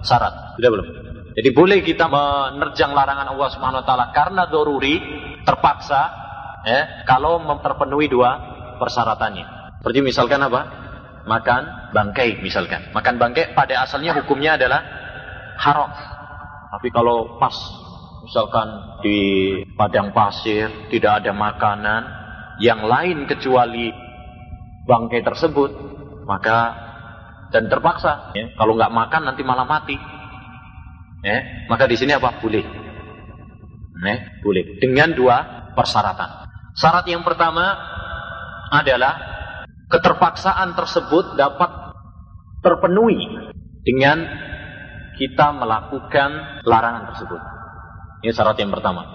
syarat. 0.01 0.55
Sudah 0.55 0.69
belum? 0.71 0.87
Jadi 1.31 1.49
boleh 1.55 1.79
kita 1.79 2.11
menerjang 2.11 2.91
larangan 2.91 3.31
Allah 3.31 3.49
Subhanahu 3.55 3.83
taala 3.87 4.11
karena 4.11 4.51
doruri 4.51 4.99
terpaksa 5.47 6.01
ya, 6.67 7.07
kalau 7.07 7.39
terpenuhi 7.63 8.11
dua 8.11 8.29
persyaratannya. 8.77 9.79
Seperti 9.79 9.99
misalkan 10.03 10.43
apa? 10.43 10.61
Makan 11.25 11.93
bangkai 11.95 12.41
misalkan. 12.43 12.91
Makan 12.91 13.15
bangkai 13.21 13.53
pada 13.55 13.85
asalnya 13.85 14.17
hukumnya 14.17 14.57
adalah 14.59 14.81
haram. 15.61 15.91
Tapi 16.71 16.87
kalau 16.91 17.37
pas 17.37 17.53
misalkan 18.25 18.99
di 19.05 19.19
padang 19.75 20.13
pasir 20.13 20.89
tidak 20.93 21.23
ada 21.23 21.31
makanan 21.31 22.01
yang 22.61 22.85
lain 22.85 23.25
kecuali 23.25 23.89
bangkai 24.85 25.21
tersebut, 25.25 25.71
maka 26.25 26.89
dan 27.51 27.67
terpaksa 27.67 28.31
ya, 28.37 28.55
kalau 28.55 28.75
nggak 28.77 28.93
makan 28.93 29.21
nanti 29.31 29.41
malah 29.43 29.67
mati. 29.67 29.97
Ya, 31.21 31.67
maka 31.69 31.85
di 31.85 31.95
sini 31.97 32.17
apa? 32.17 32.41
Boleh. 32.41 32.65
Ya, 34.01 34.15
boleh. 34.41 34.81
Dengan 34.81 35.13
dua 35.13 35.69
persyaratan. 35.77 36.49
Syarat 36.73 37.05
yang 37.05 37.21
pertama 37.21 37.77
adalah 38.73 39.13
keterpaksaan 39.91 40.73
tersebut 40.73 41.37
dapat 41.37 41.69
terpenuhi 42.65 43.21
dengan 43.85 44.23
kita 45.19 45.53
melakukan 45.53 46.63
larangan 46.65 47.13
tersebut. 47.13 47.41
Ini 48.25 48.31
syarat 48.33 48.57
yang 48.57 48.73
pertama. 48.73 49.05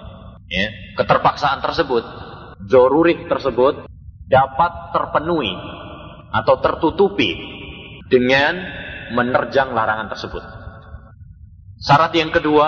Ya. 0.47 0.71
Keterpaksaan 0.95 1.59
tersebut, 1.59 2.03
zorurik 2.71 3.27
tersebut 3.27 3.83
dapat 4.31 4.95
terpenuhi 4.95 5.51
atau 6.31 6.59
tertutupi 6.63 7.35
dengan 8.07 8.55
menerjang 9.11 9.71
larangan 9.71 10.11
tersebut. 10.11 10.43
Syarat 11.77 12.13
yang 12.17 12.33
kedua, 12.33 12.67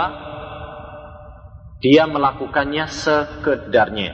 dia 1.82 2.06
melakukannya 2.06 2.86
sekedarnya 2.86 4.14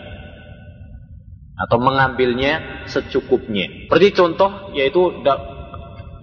atau 1.56 1.78
mengambilnya 1.80 2.84
secukupnya. 2.88 3.88
Seperti 3.88 4.08
contoh 4.16 4.72
yaitu 4.76 5.12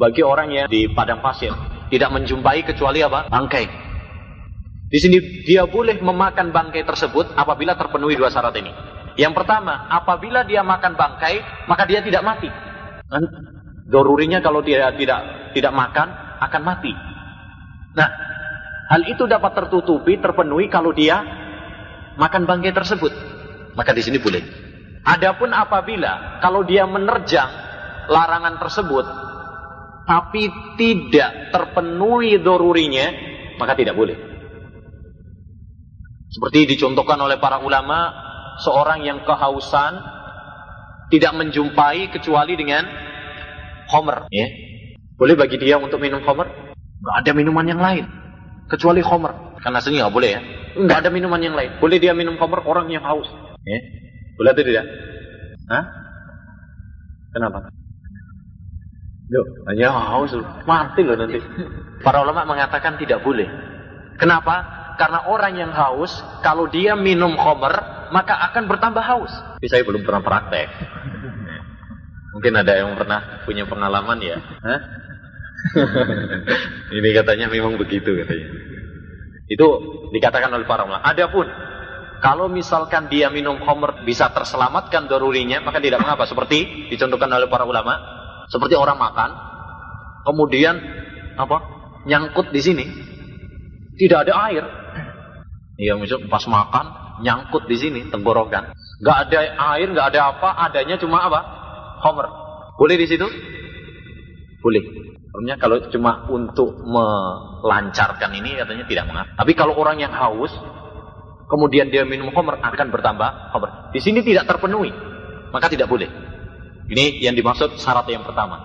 bagi 0.00 0.22
orang 0.24 0.52
yang 0.52 0.66
di 0.72 0.88
padang 0.88 1.20
pasir 1.20 1.52
tidak 1.92 2.10
menjumpai 2.16 2.64
kecuali 2.64 3.04
apa? 3.04 3.28
Bangkai. 3.28 3.66
Di 4.92 4.98
sini 5.00 5.44
dia 5.44 5.64
boleh 5.64 6.00
memakan 6.00 6.52
bangkai 6.52 6.84
tersebut 6.84 7.32
apabila 7.36 7.76
terpenuhi 7.76 8.16
dua 8.16 8.28
syarat 8.28 8.56
ini. 8.60 8.72
Yang 9.16 9.44
pertama, 9.44 9.88
apabila 9.92 10.44
dia 10.48 10.64
makan 10.64 10.96
bangkai, 10.96 11.68
maka 11.68 11.84
dia 11.84 12.00
tidak 12.00 12.24
mati. 12.24 12.48
Dorurinya 13.92 14.40
kalau 14.40 14.64
dia 14.64 14.88
tidak 14.96 15.52
tidak 15.52 15.72
makan 15.72 16.08
akan 16.40 16.62
mati. 16.64 16.92
Nah, 17.92 18.08
hal 18.92 19.02
itu 19.08 19.24
dapat 19.24 19.56
tertutupi, 19.56 20.20
terpenuhi 20.20 20.68
kalau 20.68 20.92
dia 20.92 21.24
makan 22.20 22.44
bangkai 22.44 22.76
tersebut. 22.76 23.12
Maka 23.72 23.96
di 23.96 24.04
sini 24.04 24.20
boleh. 24.20 24.44
Adapun 25.02 25.56
apabila 25.56 26.38
kalau 26.44 26.60
dia 26.62 26.84
menerjang 26.84 27.48
larangan 28.12 28.60
tersebut, 28.60 29.06
tapi 30.04 30.52
tidak 30.76 31.48
terpenuhi 31.56 32.36
dorurinya, 32.36 33.08
maka 33.56 33.72
tidak 33.72 33.96
boleh. 33.96 34.14
Seperti 36.28 36.76
dicontohkan 36.76 37.16
oleh 37.16 37.40
para 37.40 37.64
ulama, 37.64 38.12
seorang 38.60 39.04
yang 39.08 39.24
kehausan 39.24 40.00
tidak 41.08 41.32
menjumpai 41.32 42.12
kecuali 42.12 42.56
dengan 42.60 42.84
homer. 43.88 44.28
Ya. 44.28 44.48
Boleh 45.16 45.36
bagi 45.36 45.56
dia 45.60 45.80
untuk 45.80 46.00
minum 46.00 46.24
homer? 46.24 46.48
Gak 47.02 47.16
ada 47.24 47.30
minuman 47.34 47.66
yang 47.68 47.80
lain 47.80 48.21
kecuali 48.72 49.04
homer. 49.04 49.60
Karena 49.60 49.78
aslinya 49.78 50.08
nggak 50.08 50.16
boleh 50.16 50.30
ya. 50.32 50.40
Nggak 50.80 50.98
ada 51.04 51.10
minuman 51.12 51.40
yang 51.44 51.52
lain. 51.52 51.76
Boleh 51.76 52.00
dia 52.00 52.16
minum 52.16 52.40
homer 52.40 52.64
orang 52.64 52.88
yang 52.88 53.04
haus. 53.04 53.28
Ya. 53.68 53.78
Boleh 54.40 54.50
atau 54.56 54.64
tidak? 54.64 54.86
Hah? 55.68 55.84
Kenapa? 57.36 57.68
Loh, 59.32 59.46
hanya 59.68 59.92
haus 59.92 60.32
mati 60.64 61.00
loh 61.04 61.16
nanti. 61.16 61.38
Para 62.04 62.24
ulama 62.24 62.48
mengatakan 62.48 62.96
tidak 62.96 63.20
boleh. 63.20 63.46
Kenapa? 64.16 64.80
Karena 64.96 65.24
orang 65.28 65.56
yang 65.56 65.72
haus, 65.72 66.20
kalau 66.44 66.68
dia 66.68 66.92
minum 66.96 67.32
khomer, 67.36 67.72
maka 68.12 68.36
akan 68.50 68.68
bertambah 68.68 69.00
haus. 69.00 69.32
Tapi 69.56 69.68
saya 69.68 69.84
belum 69.88 70.04
pernah 70.04 70.20
praktek. 70.20 70.68
Mungkin 72.36 72.52
ada 72.60 72.72
yang 72.76 72.92
pernah 72.96 73.44
punya 73.44 73.64
pengalaman 73.64 74.18
ya. 74.20 74.36
Hah? 74.40 74.80
Ini 76.98 77.08
katanya 77.14 77.46
memang 77.48 77.78
begitu 77.78 78.12
katanya. 78.18 78.48
Itu 79.48 79.66
dikatakan 80.12 80.50
oleh 80.52 80.66
para 80.66 80.84
ulama. 80.86 81.02
Adapun 81.04 81.46
kalau 82.22 82.46
misalkan 82.46 83.10
dia 83.10 83.34
minum 83.34 83.58
khomer 83.58 84.06
bisa 84.06 84.30
terselamatkan 84.30 85.10
darurinya, 85.10 85.58
maka 85.58 85.82
tidak 85.82 86.06
mengapa. 86.06 86.22
Seperti 86.22 86.86
dicontohkan 86.86 87.26
oleh 87.26 87.50
para 87.50 87.66
ulama, 87.66 87.98
seperti 88.46 88.78
orang 88.78 88.94
makan, 88.94 89.30
kemudian 90.22 90.78
apa? 91.34 91.58
Nyangkut 92.06 92.54
di 92.54 92.62
sini. 92.62 92.86
Tidak 93.98 94.18
ada 94.22 94.34
air. 94.50 94.64
Iya, 95.82 95.98
misal 95.98 96.30
pas 96.30 96.46
makan 96.46 97.18
nyangkut 97.26 97.66
di 97.66 97.74
sini 97.74 98.00
tenggorokan. 98.06 98.70
Gak 99.02 99.18
ada 99.26 99.38
air, 99.74 99.90
gak 99.90 100.14
ada 100.14 100.20
apa, 100.30 100.48
adanya 100.70 100.94
cuma 101.02 101.26
apa? 101.26 101.40
Homer. 102.06 102.26
Boleh 102.78 102.96
di 102.98 103.06
situ? 103.10 103.26
Boleh. 104.62 104.82
Artinya 105.32 105.56
kalau 105.56 105.80
cuma 105.88 106.28
untuk 106.28 106.76
melancarkan 106.84 108.30
ini 108.36 108.52
katanya 108.52 108.84
tidak 108.84 109.04
mengapa. 109.08 109.32
Tapi 109.32 109.52
kalau 109.56 109.72
orang 109.80 109.96
yang 109.96 110.12
haus, 110.12 110.52
kemudian 111.48 111.88
dia 111.88 112.04
minum 112.04 112.28
homer 112.36 112.60
akan 112.60 112.92
bertambah 112.92 113.56
homer. 113.56 113.70
Di 113.96 114.00
sini 114.04 114.20
tidak 114.20 114.44
terpenuhi, 114.44 114.92
maka 115.48 115.72
tidak 115.72 115.88
boleh. 115.88 116.08
Ini 116.92 117.24
yang 117.24 117.32
dimaksud 117.32 117.80
syarat 117.80 118.04
yang 118.12 118.28
pertama. 118.28 118.60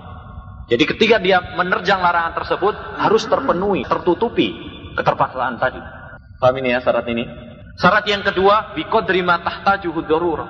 Jadi 0.67 0.83
ketika 0.83 1.23
dia 1.23 1.39
menerjang 1.55 2.03
larangan 2.03 2.35
tersebut 2.35 2.75
harus 2.99 3.23
terpenuhi, 3.23 3.87
tertutupi 3.87 4.51
keterpaksaan 4.99 5.55
tadi. 5.63 5.79
Paham 6.35 6.59
ini 6.59 6.75
ya 6.75 6.83
syarat 6.83 7.07
ini? 7.07 7.23
Syarat 7.79 8.03
yang 8.11 8.27
kedua, 8.27 8.75
biqadri 8.75 9.23
ma 9.23 9.39
tahtajuhu 9.39 10.03
darurah. 10.03 10.49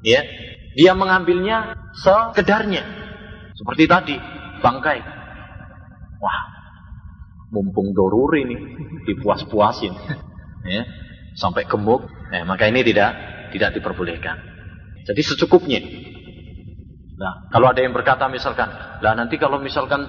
Ya, 0.00 0.24
dia 0.72 0.96
mengambilnya 0.96 1.76
sekedarnya. 2.00 2.82
Seperti 3.52 3.84
tadi, 3.84 4.16
bangkai. 4.62 4.98
Wah, 6.22 6.40
mumpung 7.50 7.92
dorur 7.92 8.32
ini 8.38 8.56
dipuas-puasin. 9.04 9.92
Ya, 10.62 10.86
sampai 11.34 11.66
gemuk. 11.66 12.06
Nah, 12.30 12.46
maka 12.46 12.70
ini 12.70 12.86
tidak 12.86 13.10
tidak 13.50 13.74
diperbolehkan. 13.76 14.38
Jadi 15.02 15.20
secukupnya. 15.26 15.82
Nah, 17.18 17.50
kalau 17.50 17.70
ada 17.74 17.82
yang 17.82 17.92
berkata 17.92 18.30
misalkan, 18.30 18.70
lah 19.02 19.12
nanti 19.18 19.36
kalau 19.36 19.58
misalkan 19.58 20.06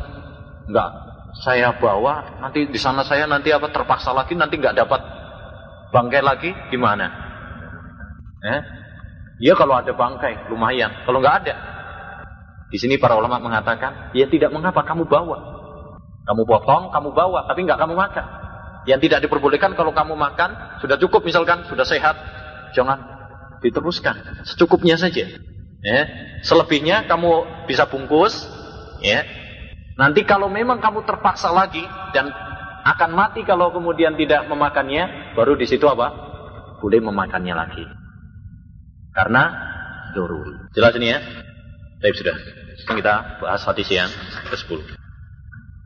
nggak 0.69 0.89
saya 1.43 1.73
bawa, 1.81 2.39
nanti 2.39 2.69
di 2.69 2.77
sana 2.77 3.01
saya 3.01 3.25
nanti 3.25 3.49
apa 3.49 3.73
terpaksa 3.73 4.13
lagi, 4.13 4.37
nanti 4.37 4.61
nggak 4.61 4.77
dapat 4.77 5.01
bangkai 5.89 6.21
lagi, 6.21 6.49
gimana? 6.69 7.09
Eh? 8.45 8.61
Ya 9.41 9.57
kalau 9.57 9.81
ada 9.81 9.91
bangkai, 9.91 10.47
lumayan. 10.53 10.93
Kalau 11.09 11.17
nggak 11.17 11.37
ada, 11.43 11.55
di 12.73 12.81
sini 12.81 12.97
para 12.97 13.13
ulama 13.13 13.37
mengatakan, 13.37 14.09
ya 14.17 14.25
tidak 14.25 14.49
mengapa 14.49 14.81
kamu 14.81 15.05
bawa. 15.05 15.61
Kamu 16.25 16.41
potong, 16.49 16.89
kamu 16.89 17.13
bawa, 17.13 17.45
tapi 17.45 17.69
nggak 17.69 17.77
kamu 17.77 17.93
makan. 17.93 18.25
Yang 18.89 18.99
tidak 19.05 19.19
diperbolehkan 19.29 19.77
kalau 19.77 19.93
kamu 19.93 20.17
makan, 20.17 20.81
sudah 20.81 20.97
cukup 20.97 21.21
misalkan, 21.21 21.69
sudah 21.69 21.85
sehat, 21.85 22.17
jangan 22.73 22.97
diteruskan. 23.61 24.41
Secukupnya 24.49 24.97
saja. 24.97 25.29
Ya. 25.85 26.01
Selebihnya 26.41 27.05
kamu 27.05 27.69
bisa 27.69 27.85
bungkus. 27.85 28.41
Ya. 29.05 29.21
Nanti 29.93 30.25
kalau 30.25 30.49
memang 30.49 30.81
kamu 30.81 31.05
terpaksa 31.05 31.53
lagi 31.53 31.85
dan 32.17 32.33
akan 32.89 33.13
mati 33.13 33.45
kalau 33.45 33.69
kemudian 33.69 34.17
tidak 34.17 34.49
memakannya, 34.49 35.37
baru 35.37 35.53
di 35.53 35.69
situ 35.69 35.85
apa? 35.85 36.09
Boleh 36.81 37.05
memakannya 37.05 37.53
lagi. 37.53 37.85
Karena 39.13 39.43
dorul. 40.17 40.73
Jelas 40.73 40.97
ini 40.97 41.13
ya? 41.13 41.21
Baik 42.01 42.17
sudah. 42.17 42.62
Sekarang 42.73 42.97
kita 43.05 43.15
bahas 43.37 43.61
hadis 43.69 43.85
yang 43.93 44.09
ke-10. 44.49 44.81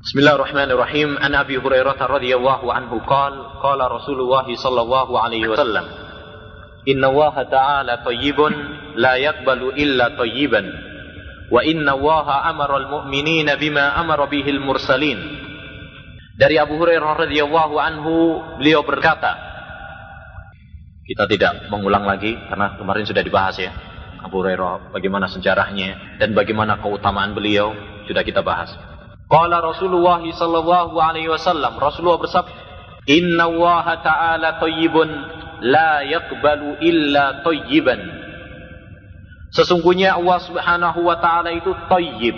Bismillahirrahmanirrahim. 0.08 1.20
An 1.20 1.36
Abi 1.36 1.60
Hurairah 1.60 2.00
radhiyallahu 2.00 2.72
anhu 2.72 3.04
qala 3.04 3.60
qala 3.60 3.92
Rasulullah 3.92 4.48
sallallahu 4.48 5.12
alaihi 5.20 5.52
wasallam 5.52 5.84
Inna 6.88 7.12
Allah 7.12 7.36
ta'ala 7.52 7.94
tayyibun 8.08 8.54
la 8.96 9.20
yakbalu 9.20 9.76
illa 9.76 10.16
tayyiban 10.16 10.64
wa 11.52 11.60
inna 11.60 11.92
Allah 12.00 12.48
amara 12.48 12.80
al-mu'minina 12.80 13.60
bima 13.60 13.92
amara 14.00 14.32
bihi 14.32 14.48
al-mursalin 14.56 15.20
Dari 16.40 16.56
Abu 16.56 16.80
Hurairah 16.80 17.28
radhiyallahu 17.28 17.76
anhu 17.76 18.14
beliau 18.64 18.88
berkata 18.88 19.36
Kita 21.04 21.28
tidak 21.28 21.68
mengulang 21.68 22.08
lagi 22.08 22.40
karena 22.48 22.80
kemarin 22.80 23.04
sudah 23.04 23.24
dibahas 23.28 23.60
ya 23.60 23.76
Abu 24.28 24.44
Hurairah 24.44 24.92
bagaimana 24.92 25.32
sejarahnya 25.32 26.20
dan 26.20 26.36
bagaimana 26.36 26.84
keutamaan 26.84 27.34
beliau 27.34 27.72
sudah 28.06 28.22
kita 28.22 28.44
bahas. 28.44 28.72
Qala 29.28 29.60
Rasulullah 29.60 30.24
sallallahu 30.24 30.96
alaihi 31.00 31.28
wasallam 31.28 31.76
Rasulullah 31.80 32.20
bersabda 32.20 32.68
Inna 33.08 33.48
Allah 33.48 33.88
ta'ala 34.04 34.50
tayyibun 34.60 35.08
la 35.64 36.04
yakbalu 36.04 36.84
illa 36.84 37.40
tayyiban. 37.44 38.00
Sesungguhnya 39.56 40.20
Allah 40.20 40.40
Subhanahu 40.44 41.00
wa 41.08 41.16
taala 41.24 41.56
itu 41.56 41.72
tayyib. 41.88 42.36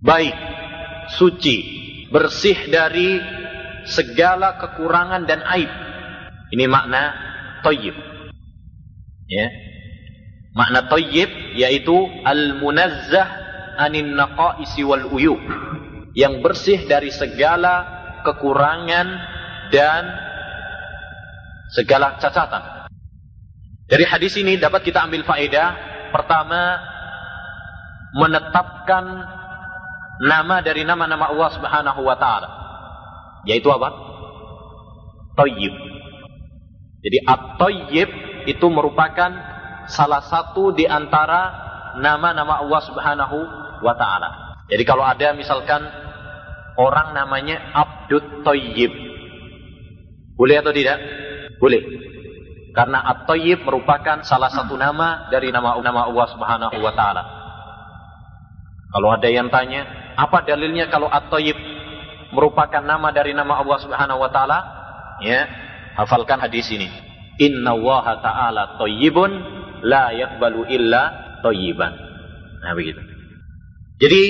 Baik, 0.00 0.32
suci, 1.18 1.58
bersih 2.14 2.70
dari 2.70 3.18
segala 3.84 4.56
kekurangan 4.62 5.26
dan 5.26 5.42
aib. 5.58 5.70
Ini 6.54 6.64
makna 6.70 7.12
tayyib. 7.66 7.98
Ya. 9.26 9.46
Makna 10.50 10.90
tayyib 10.90 11.30
yaitu 11.54 11.94
al-munazzah 12.26 13.28
anin 13.78 14.18
naqaisi 14.18 14.82
wal 14.82 15.06
uyub. 15.14 15.38
Yang 16.12 16.34
bersih 16.42 16.80
dari 16.90 17.14
segala 17.14 17.86
kekurangan 18.26 19.08
dan 19.70 20.02
segala 21.70 22.18
cacatan. 22.18 22.90
Dari 23.86 24.04
hadis 24.06 24.34
ini 24.38 24.58
dapat 24.58 24.86
kita 24.86 25.06
ambil 25.06 25.22
faedah. 25.22 25.90
Pertama, 26.10 26.82
menetapkan 28.14 29.04
nama 30.18 30.58
dari 30.62 30.82
nama-nama 30.82 31.30
Allah 31.30 31.50
Subhanahu 31.54 32.00
wa 32.02 32.16
taala. 32.18 32.48
Yaitu 33.46 33.70
apa? 33.70 33.88
Tayyib. 35.38 35.74
Jadi 37.00 37.18
at-tayyib 37.24 38.10
itu 38.50 38.66
merupakan 38.68 39.30
salah 39.88 40.20
satu 40.24 40.74
di 40.74 40.84
antara 40.84 41.54
nama-nama 42.00 42.60
Allah 42.60 42.80
Subhanahu 42.84 43.38
wa 43.80 43.94
taala. 43.96 44.58
Jadi 44.70 44.82
kalau 44.86 45.02
ada 45.02 45.32
misalkan 45.34 45.82
orang 46.78 47.16
namanya 47.16 47.72
Abdul 47.74 48.44
Tayyib. 48.44 48.92
Boleh 50.36 50.56
atau 50.60 50.72
tidak? 50.72 50.98
Boleh. 51.60 51.82
Karena 52.70 53.02
At-Tayyib 53.02 53.66
merupakan 53.66 54.22
salah 54.22 54.46
satu 54.46 54.78
nama 54.78 55.26
dari 55.28 55.50
nama-nama 55.50 56.06
Allah 56.06 56.26
Subhanahu 56.30 56.76
wa 56.78 56.92
taala. 56.94 57.22
Kalau 58.90 59.10
ada 59.10 59.26
yang 59.26 59.50
tanya, 59.50 60.14
apa 60.14 60.46
dalilnya 60.46 60.86
kalau 60.86 61.10
At-Tayyib 61.10 61.58
merupakan 62.30 62.80
nama 62.80 63.10
dari 63.10 63.34
nama 63.34 63.58
Allah 63.58 63.78
Subhanahu 63.82 64.22
wa 64.22 64.30
taala? 64.30 64.58
Ya, 65.20 65.50
hafalkan 65.98 66.40
hadis 66.40 66.70
ini. 66.72 66.88
Inna 67.40 67.72
Allah 67.72 68.06
ta'ala 68.20 68.62
tayyibun 68.76 69.32
la 69.84 70.12
yakbalu 70.14 70.68
illa 70.70 71.02
tayyiban. 71.44 71.92
Nah, 72.60 72.72
begitu. 72.76 73.00
Jadi 74.00 74.22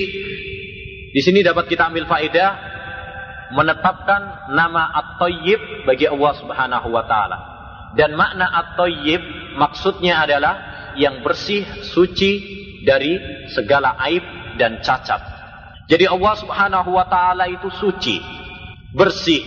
di 1.10 1.20
sini 1.22 1.42
dapat 1.42 1.66
kita 1.70 1.90
ambil 1.90 2.06
faedah 2.06 2.50
menetapkan 3.50 4.50
nama 4.54 4.94
At-Tayyib 4.94 5.86
bagi 5.86 6.06
Allah 6.06 6.32
Subhanahu 6.38 6.88
wa 6.90 7.04
taala. 7.06 7.38
Dan 7.98 8.14
makna 8.14 8.46
At-Tayyib 8.46 9.54
maksudnya 9.58 10.22
adalah 10.22 10.54
yang 10.94 11.22
bersih, 11.22 11.66
suci 11.90 12.32
dari 12.86 13.18
segala 13.50 13.98
aib 14.10 14.22
dan 14.58 14.78
cacat. 14.82 15.18
Jadi 15.90 16.06
Allah 16.06 16.34
Subhanahu 16.38 16.90
wa 16.94 17.06
taala 17.10 17.50
itu 17.50 17.66
suci, 17.74 18.22
bersih 18.94 19.42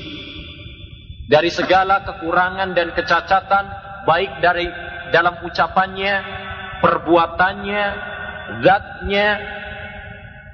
dari 1.31 1.47
segala 1.47 2.03
kekurangan 2.03 2.75
dan 2.75 2.91
kecacatan 2.91 3.65
baik 4.03 4.43
dari 4.43 4.67
dalam 5.13 5.45
ucapannya, 5.45 6.13
perbuatannya, 6.82 7.86
zatnya 8.65 9.30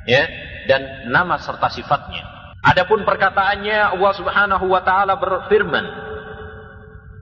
ya 0.04 0.24
dan 0.68 1.10
nama 1.10 1.40
serta 1.40 1.72
sifatnya. 1.72 2.28
Adapun 2.60 3.08
perkataannya 3.08 3.96
Allah 3.96 4.14
Subhanahu 4.20 4.66
wa 4.68 4.84
taala 4.84 5.16
berfirman, 5.16 5.86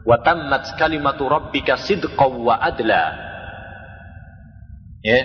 "Wa 0.01 0.17
tammat 0.25 0.73
kalimatu 0.81 1.29
rabbika 1.29 1.77
sidqan 1.77 2.41
wa 2.41 2.57
adla." 2.57 3.05
Ya. 5.05 5.21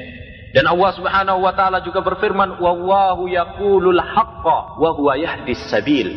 Dan 0.53 0.69
Allah 0.69 0.93
Subhanahu 0.93 1.41
wa 1.41 1.57
taala 1.57 1.81
juga 1.81 2.05
berfirman, 2.05 2.61
"Wallahu 2.61 3.25
yaqulul 3.25 4.05
haqqa 4.05 4.77
wa 4.77 4.91
huwa 4.93 5.17
yahdis 5.17 5.65
sabil." 5.73 6.13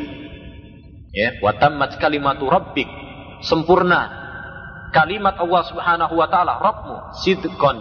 Ya, 1.15 1.39
wa 1.39 1.55
tammat 1.55 1.95
kalimatu 1.95 2.51
rabbik. 2.51 2.91
Sempurna 3.47 4.24
kalimat 4.95 5.35
Allah 5.35 5.61
Subhanahu 5.67 6.15
wa 6.15 6.27
taala, 6.31 6.55
Rabbmu 6.63 7.19
sidqan 7.19 7.77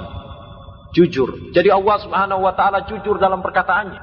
jujur. 0.91 1.55
Jadi 1.55 1.71
Allah 1.71 1.97
Subhanahu 2.03 2.43
wa 2.43 2.51
taala 2.59 2.83
jujur 2.91 3.23
dalam 3.23 3.39
perkataannya, 3.39 4.03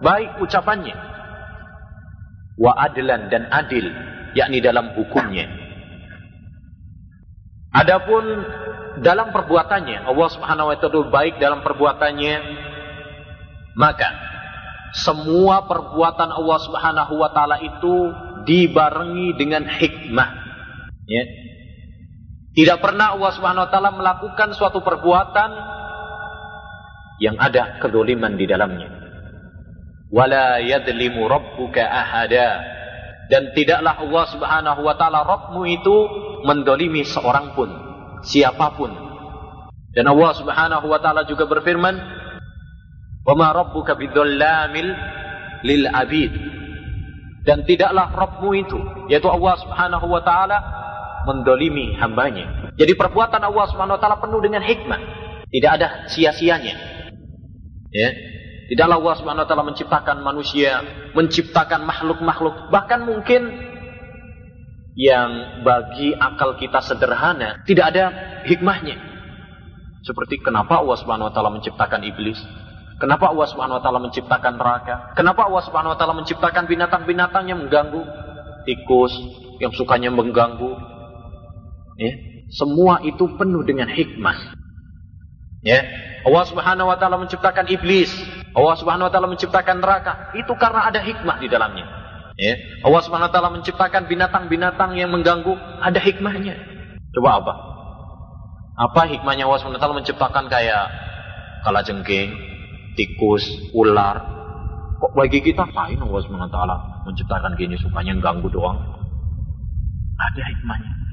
baik 0.00 0.40
ucapannya. 0.40 0.96
Wa 2.56 2.72
adlan 2.72 3.28
dan 3.28 3.52
adil, 3.52 3.84
yakni 4.32 4.64
dalam 4.64 4.96
hukumnya. 4.96 5.44
Adapun 7.76 8.24
dalam 9.04 9.28
perbuatannya, 9.36 10.08
Allah 10.08 10.28
Subhanahu 10.32 10.72
wa 10.72 10.76
taala 10.80 11.12
baik 11.12 11.36
dalam 11.36 11.60
perbuatannya, 11.60 12.36
maka 13.76 14.08
semua 14.96 15.68
perbuatan 15.68 16.32
Allah 16.32 16.58
Subhanahu 16.64 17.20
wa 17.20 17.28
taala 17.36 17.60
itu 17.60 17.96
dibarengi 18.48 19.36
dengan 19.36 19.68
hikmah. 19.68 20.30
Ya. 21.04 21.24
Tidak 22.56 22.80
pernah 22.80 23.12
Allah 23.12 23.30
Subhanahu 23.36 23.68
wa 23.68 23.70
taala 23.70 23.92
melakukan 23.92 24.56
suatu 24.56 24.80
perbuatan 24.80 25.50
yang 27.20 27.36
ada 27.36 27.76
kedoliman 27.84 28.32
di 28.32 28.48
dalamnya. 28.48 28.88
Wala 30.08 30.64
yadlimu 30.64 31.28
rabbuka 31.28 31.84
ahada. 31.84 32.64
Dan 33.28 33.52
tidaklah 33.52 34.00
Allah 34.00 34.24
Subhanahu 34.32 34.80
wa 34.86 34.94
taala 34.96 35.26
Rabbmu 35.26 35.68
itu 35.68 35.96
mendolimi 36.46 37.02
seorang 37.04 37.58
pun, 37.58 37.68
siapa 38.24 38.72
pun. 38.78 38.88
Dan 39.92 40.08
Allah 40.08 40.32
Subhanahu 40.38 40.86
wa 40.88 40.96
taala 41.02 41.28
juga 41.28 41.44
berfirman, 41.44 41.98
Wa 43.26 43.34
ma 43.34 43.50
rabbuka 43.52 43.98
bidzalamil 43.98 44.88
lil 45.66 45.84
abid. 45.90 46.32
Dan 47.42 47.66
tidaklah 47.66 48.14
Rabbmu 48.14 48.50
itu, 48.54 48.78
yaitu 49.12 49.26
Allah 49.26 49.54
Subhanahu 49.58 50.06
wa 50.06 50.22
taala 50.22 50.85
mendolimi 51.26 51.98
hambanya. 51.98 52.72
Jadi 52.78 52.94
perbuatan 52.94 53.42
Allah 53.42 53.66
taala 53.98 54.22
penuh 54.22 54.38
dengan 54.38 54.62
hikmah. 54.62 55.00
Tidak 55.50 55.70
ada 55.70 56.06
sia-sianya. 56.06 56.74
Ya. 57.90 58.10
Tidaklah 58.66 58.98
Allah 58.98 59.46
taala 59.46 59.66
menciptakan 59.66 60.22
manusia, 60.22 60.82
menciptakan 61.14 61.86
makhluk-makhluk, 61.86 62.70
bahkan 62.70 63.02
mungkin 63.02 63.46
yang 64.96 65.60
bagi 65.60 66.16
akal 66.16 66.56
kita 66.56 66.80
sederhana 66.80 67.62
tidak 67.68 67.92
ada 67.94 68.04
hikmahnya. 68.48 68.96
Seperti 70.02 70.40
kenapa 70.40 70.80
Allah 70.80 70.98
taala 71.34 71.52
menciptakan 71.52 72.00
iblis? 72.06 72.40
Kenapa 72.96 73.28
Allah 73.28 73.44
taala 73.84 74.00
menciptakan 74.00 74.56
neraka? 74.56 75.12
Kenapa 75.12 75.44
Allah 75.44 75.94
taala 76.00 76.16
menciptakan 76.16 76.64
binatang-binatang 76.64 77.44
yang 77.46 77.60
mengganggu? 77.60 78.02
Tikus 78.66 79.12
yang 79.60 79.70
sukanya 79.76 80.08
mengganggu. 80.10 80.95
Ya. 81.96 82.12
Semua 82.52 83.02
itu 83.02 83.26
penuh 83.34 83.64
dengan 83.66 83.90
hikmah. 83.90 84.56
Ya. 85.66 85.82
Allah 86.22 86.44
Subhanahu 86.46 86.90
wa 86.90 86.96
taala 87.00 87.18
menciptakan 87.18 87.66
iblis. 87.72 88.12
Allah 88.54 88.76
Subhanahu 88.78 89.08
wa 89.08 89.12
taala 89.12 89.28
menciptakan 89.30 89.82
neraka. 89.82 90.30
Itu 90.38 90.54
karena 90.54 90.86
ada 90.86 91.02
hikmah 91.02 91.42
di 91.42 91.48
dalamnya. 91.48 91.86
Ya. 92.36 92.54
Allah 92.84 93.02
Subhanahu 93.02 93.28
wa 93.28 93.34
taala 93.34 93.50
menciptakan 93.50 94.06
binatang-binatang 94.06 94.94
yang 94.94 95.10
mengganggu, 95.10 95.56
ada 95.80 95.98
hikmahnya. 95.98 96.54
Coba 97.16 97.40
apa? 97.40 97.54
Apa 98.76 99.08
hikmahnya 99.08 99.48
Allah 99.48 99.58
Subhanahu 99.64 99.80
wa 99.80 99.84
taala 99.88 99.98
menciptakan 99.98 100.44
kayak 100.52 100.84
kalajengking, 101.64 102.30
tikus, 102.94 103.42
ular. 103.72 104.20
Kok 104.96 105.12
bagi 105.16 105.40
kita 105.40 105.64
lain 105.72 105.98
Allah 105.98 106.20
Subhanahu 106.22 106.48
wa 106.48 106.54
taala 106.54 106.76
menciptakan 107.08 107.56
gini 107.56 107.80
supaya 107.80 108.12
ganggu 108.20 108.52
doang? 108.52 108.76
Ada 110.16 110.42
hikmahnya. 110.42 111.05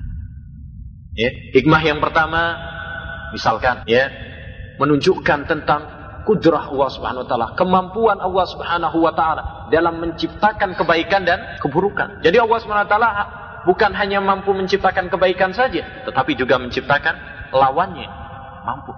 Ya, 1.13 1.29
hikmah 1.29 1.81
yang 1.85 2.01
pertama 2.01 2.57
misalkan 3.37 3.85
ya 3.85 4.09
menunjukkan 4.81 5.45
tentang 5.45 5.81
kudrah 6.25 6.73
Allah 6.73 6.89
Subhanahu 6.89 7.23
wa 7.25 7.29
taala, 7.29 7.47
kemampuan 7.53 8.17
Allah 8.17 8.45
Subhanahu 8.49 8.97
wa 8.97 9.13
taala 9.13 9.69
dalam 9.69 10.01
menciptakan 10.01 10.73
kebaikan 10.73 11.21
dan 11.21 11.59
keburukan. 11.61 12.25
Jadi 12.25 12.41
Allah 12.41 12.57
Subhanahu 12.63 12.87
wa 12.87 12.91
taala 12.91 13.09
bukan 13.69 13.91
hanya 13.93 14.25
mampu 14.25 14.57
menciptakan 14.57 15.13
kebaikan 15.13 15.53
saja, 15.53 15.85
tetapi 16.09 16.33
juga 16.33 16.57
menciptakan 16.57 17.15
lawannya. 17.53 18.09
Mampu. 18.63 18.95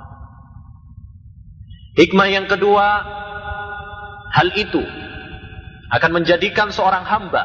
Hikmah 1.99 2.27
yang 2.31 2.47
kedua, 2.47 2.87
hal 4.31 4.47
itu 4.55 4.83
akan 5.91 6.11
menjadikan 6.15 6.71
seorang 6.71 7.03
hamba 7.03 7.43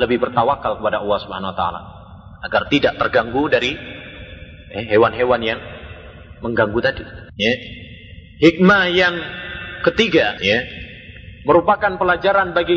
lebih 0.00 0.24
bertawakal 0.24 0.80
kepada 0.80 1.04
Allah 1.04 1.18
Subhanahu 1.20 1.52
wa 1.52 1.58
taala 1.58 1.80
agar 2.44 2.68
tidak 2.70 2.94
terganggu 3.00 3.48
dari 3.50 3.95
hewan-hewan 4.84 5.40
yang 5.40 5.60
mengganggu 6.44 6.80
tadi. 6.84 7.04
Ya. 7.40 7.52
Hikmah 8.36 8.92
yang 8.92 9.14
ketiga, 9.80 10.36
ya, 10.44 10.60
merupakan 11.48 11.96
pelajaran 11.96 12.52
bagi 12.52 12.76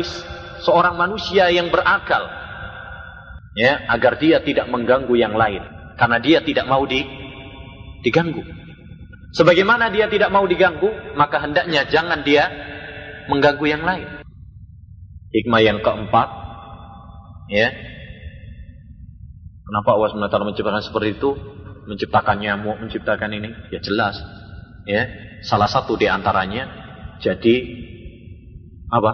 seorang 0.64 0.96
manusia 0.96 1.52
yang 1.52 1.68
berakal, 1.68 2.24
ya, 3.58 3.84
agar 3.92 4.16
dia 4.16 4.40
tidak 4.40 4.72
mengganggu 4.72 5.12
yang 5.20 5.36
lain, 5.36 5.60
karena 6.00 6.16
dia 6.22 6.38
tidak 6.40 6.64
mau 6.64 6.88
di, 6.88 7.04
diganggu. 8.00 8.40
Sebagaimana 9.36 9.92
dia 9.92 10.08
tidak 10.08 10.32
mau 10.32 10.48
diganggu, 10.48 11.14
maka 11.14 11.44
hendaknya 11.44 11.84
jangan 11.86 12.24
dia 12.24 12.48
mengganggu 13.28 13.66
yang 13.68 13.84
lain. 13.84 14.08
Hikmah 15.30 15.60
yang 15.60 15.78
keempat, 15.84 16.28
ya. 17.52 17.68
Kenapa 19.70 19.94
Allah 19.94 20.10
SWT 20.10 20.34
menciptakan 20.50 20.82
seperti 20.82 21.14
itu? 21.14 21.59
Menciptakan 21.88 22.40
nyamuk, 22.40 22.76
menciptakan 22.80 23.30
ini? 23.32 23.50
Ya 23.72 23.80
jelas. 23.80 24.16
Ya, 24.88 25.08
salah 25.44 25.68
satu 25.68 25.96
di 25.96 26.08
antaranya 26.08 26.68
jadi 27.20 27.54
apa? 28.90 29.12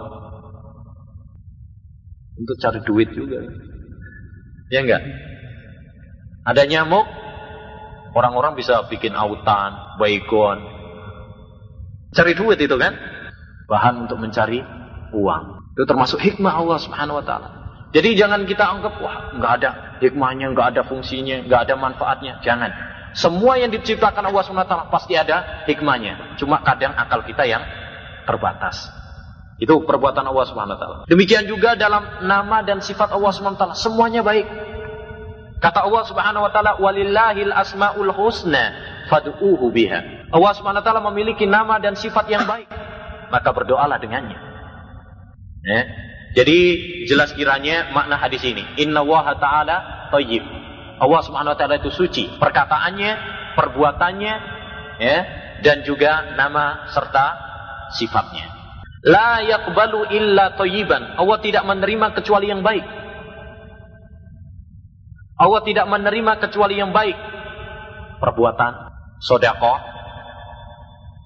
Untuk 2.37 2.55
cari 2.59 2.79
duit 2.83 3.09
juga. 3.11 3.43
Ya 4.71 4.83
enggak? 4.83 5.03
Ada 6.47 6.63
nyamuk, 6.63 7.07
Orang-orang 8.17 8.57
bisa 8.57 8.81
bikin 8.89 9.13
autan, 9.13 9.77
baygon. 10.01 10.57
Cari 12.17 12.33
duit 12.33 12.57
itu 12.57 12.73
kan? 12.73 12.97
Bahan 13.69 14.09
untuk 14.09 14.17
mencari 14.17 14.57
uang. 15.13 15.43
Itu 15.77 15.85
termasuk 15.85 16.17
hikmah 16.25 16.57
Allah 16.57 16.81
Subhanahu 16.81 17.21
wa 17.21 17.25
taala. 17.25 17.49
Jadi 17.97 18.13
jangan 18.13 18.45
kita 18.45 18.61
anggap 18.61 18.93
wah 19.01 19.33
nggak 19.33 19.51
ada 19.57 19.69
hikmahnya, 20.05 20.53
nggak 20.53 20.67
ada 20.77 20.81
fungsinya, 20.85 21.49
nggak 21.49 21.61
ada 21.65 21.73
manfaatnya. 21.81 22.37
Jangan. 22.45 22.69
Semua 23.17 23.57
yang 23.57 23.73
diciptakan 23.73 24.21
Allah 24.21 24.45
taala 24.45 24.85
pasti 24.93 25.17
ada 25.17 25.65
hikmahnya. 25.65 26.37
Cuma 26.37 26.61
kadang 26.61 26.93
akal 26.93 27.25
kita 27.25 27.49
yang 27.49 27.65
terbatas. 28.29 28.93
Itu 29.57 29.81
perbuatan 29.81 30.29
Allah 30.29 30.45
taala. 30.77 30.97
Demikian 31.09 31.49
juga 31.49 31.73
dalam 31.73 32.21
nama 32.21 32.61
dan 32.61 32.85
sifat 32.85 33.09
Allah 33.09 33.33
taala, 33.33 33.73
semuanya 33.73 34.21
baik. 34.21 34.45
Kata 35.57 35.81
Allah 35.81 36.05
Subhanahu 36.05 36.45
wa 36.45 36.51
taala, 36.53 36.77
"Walillahil 36.77 37.49
asmaul 37.49 38.13
husna 38.13 38.77
fad'uuhu 39.09 39.73
biha." 39.73 40.29
Allah 40.29 40.51
Subhanahu 40.53 40.85
wa 40.85 40.85
taala 40.85 41.01
memiliki 41.09 41.49
nama 41.49 41.81
dan 41.81 41.97
sifat 41.97 42.29
yang 42.29 42.45
baik, 42.45 42.69
maka 43.33 43.49
berdoalah 43.49 43.97
dengannya. 43.97 44.37
Ya. 45.65 46.06
Jadi 46.35 46.59
jelas 47.07 47.31
kiranya 47.33 47.93
makna 47.95 48.19
hadis 48.19 48.43
ini. 48.43 48.65
Inna 48.81 49.05
wa 49.05 49.23
ta'ala 49.37 50.09
thayyib. 50.11 50.43
Allah 50.97 51.21
Subhanahu 51.21 51.53
wa 51.53 51.59
taala 51.59 51.77
itu 51.77 51.93
suci, 51.93 52.25
perkataannya, 52.41 53.11
perbuatannya, 53.53 54.33
ya, 54.97 55.17
dan 55.61 55.85
juga 55.85 56.33
nama 56.33 56.89
serta 56.89 57.25
sifatnya. 57.93 58.49
La 59.05 59.45
yaqbalu 59.45 60.09
illa 60.09 60.57
thayyiban. 60.57 61.21
Allah 61.21 61.37
tidak 61.39 61.63
menerima 61.69 62.17
kecuali 62.17 62.49
yang 62.49 62.65
baik. 62.65 62.85
Allah 65.37 65.61
tidak 65.61 65.85
menerima 65.85 66.33
kecuali 66.41 66.81
yang 66.81 66.89
baik. 66.89 67.13
Perbuatan, 68.17 68.73
sodako, 69.21 69.77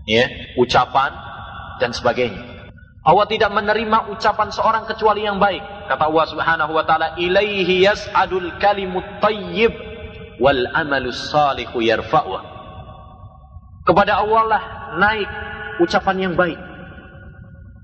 ya, 0.04 0.28
ucapan, 0.60 1.16
dan 1.80 1.96
sebagainya. 1.96 2.51
Allah 3.02 3.26
tidak 3.26 3.50
menerima 3.50 4.14
ucapan 4.14 4.54
seorang 4.54 4.86
kecuali 4.86 5.26
yang 5.26 5.42
baik. 5.42 5.90
Kata 5.90 6.06
Allah 6.06 6.26
Subhanahu 6.30 6.72
wa 6.78 6.86
taala, 6.86 7.18
"Ilaihi 7.18 7.82
yas'adul 7.82 8.62
kalimut 8.62 9.06
thayyib 9.18 9.74
wal 10.38 10.70
amalus 10.78 11.34
salihu 11.34 11.82
yarfa'u." 11.82 12.38
Kepada 13.82 14.22
Allah 14.22 14.44
lah 14.46 14.64
naik 15.02 15.30
ucapan 15.82 16.30
yang 16.30 16.34
baik. 16.38 16.62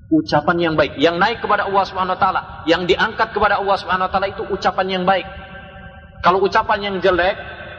Ucapan 0.08 0.56
yang 0.62 0.73
baik 0.77 0.95
yang 1.01 1.17
naik 1.17 1.41
kepada 1.41 1.65
Allah 1.65 1.84
Subhanahu 1.84 2.15
wa 2.15 2.21
taala, 2.21 2.41
yang 2.69 2.86
diangkat 2.86 3.34
kepada 3.34 3.58
Allah 3.58 3.75
Subhanahu 3.75 4.08
wa 4.08 4.12
taala 4.13 4.27
itu 4.30 4.45
ucapan 4.45 5.01
yang 5.01 5.03
baik. 5.03 5.25
Kalau 6.21 6.41
ucapan 6.45 6.80
yang 6.93 6.95
jelek 7.01 7.36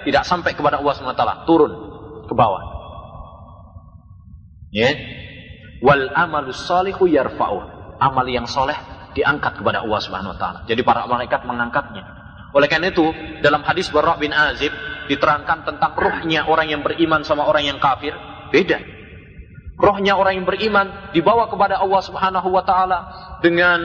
tidak 0.07 0.23
sampai 0.27 0.55
kepada 0.55 0.79
Allah 0.79 0.95
SWT, 0.95 1.23
turun 1.45 1.73
ke 2.27 2.35
bawah. 2.35 2.63
Ya. 4.71 4.95
Wal 5.83 6.11
amalus 6.15 6.67
salihu 6.67 7.07
yarfa'u. 7.07 7.79
Amal 7.99 8.27
yang 8.31 8.47
soleh 8.47 8.79
diangkat 9.15 9.59
kepada 9.59 9.83
Allah 9.83 10.01
Subhanahu 10.03 10.35
wa 10.35 10.39
taala. 10.39 10.59
Jadi 10.71 10.83
para 10.87 11.07
malaikat 11.11 11.43
mengangkatnya. 11.43 12.07
Oleh 12.55 12.71
karena 12.71 12.89
itu, 12.95 13.05
dalam 13.45 13.61
hadis 13.67 13.91
Barra 13.93 14.17
bin 14.17 14.33
Azib 14.33 14.73
diterangkan 15.11 15.67
tentang 15.67 15.93
rohnya 15.99 16.47
orang 16.47 16.71
yang 16.71 16.83
beriman 16.87 17.27
sama 17.27 17.45
orang 17.45 17.67
yang 17.67 17.79
kafir 17.83 18.15
beda. 18.55 18.79
Rohnya 19.79 20.19
orang 20.19 20.43
yang 20.43 20.47
beriman 20.47 21.15
dibawa 21.15 21.47
kepada 21.51 21.79
Allah 21.79 22.03
Subhanahu 22.03 22.49
wa 22.51 22.63
taala 22.67 22.99
dengan 23.43 23.79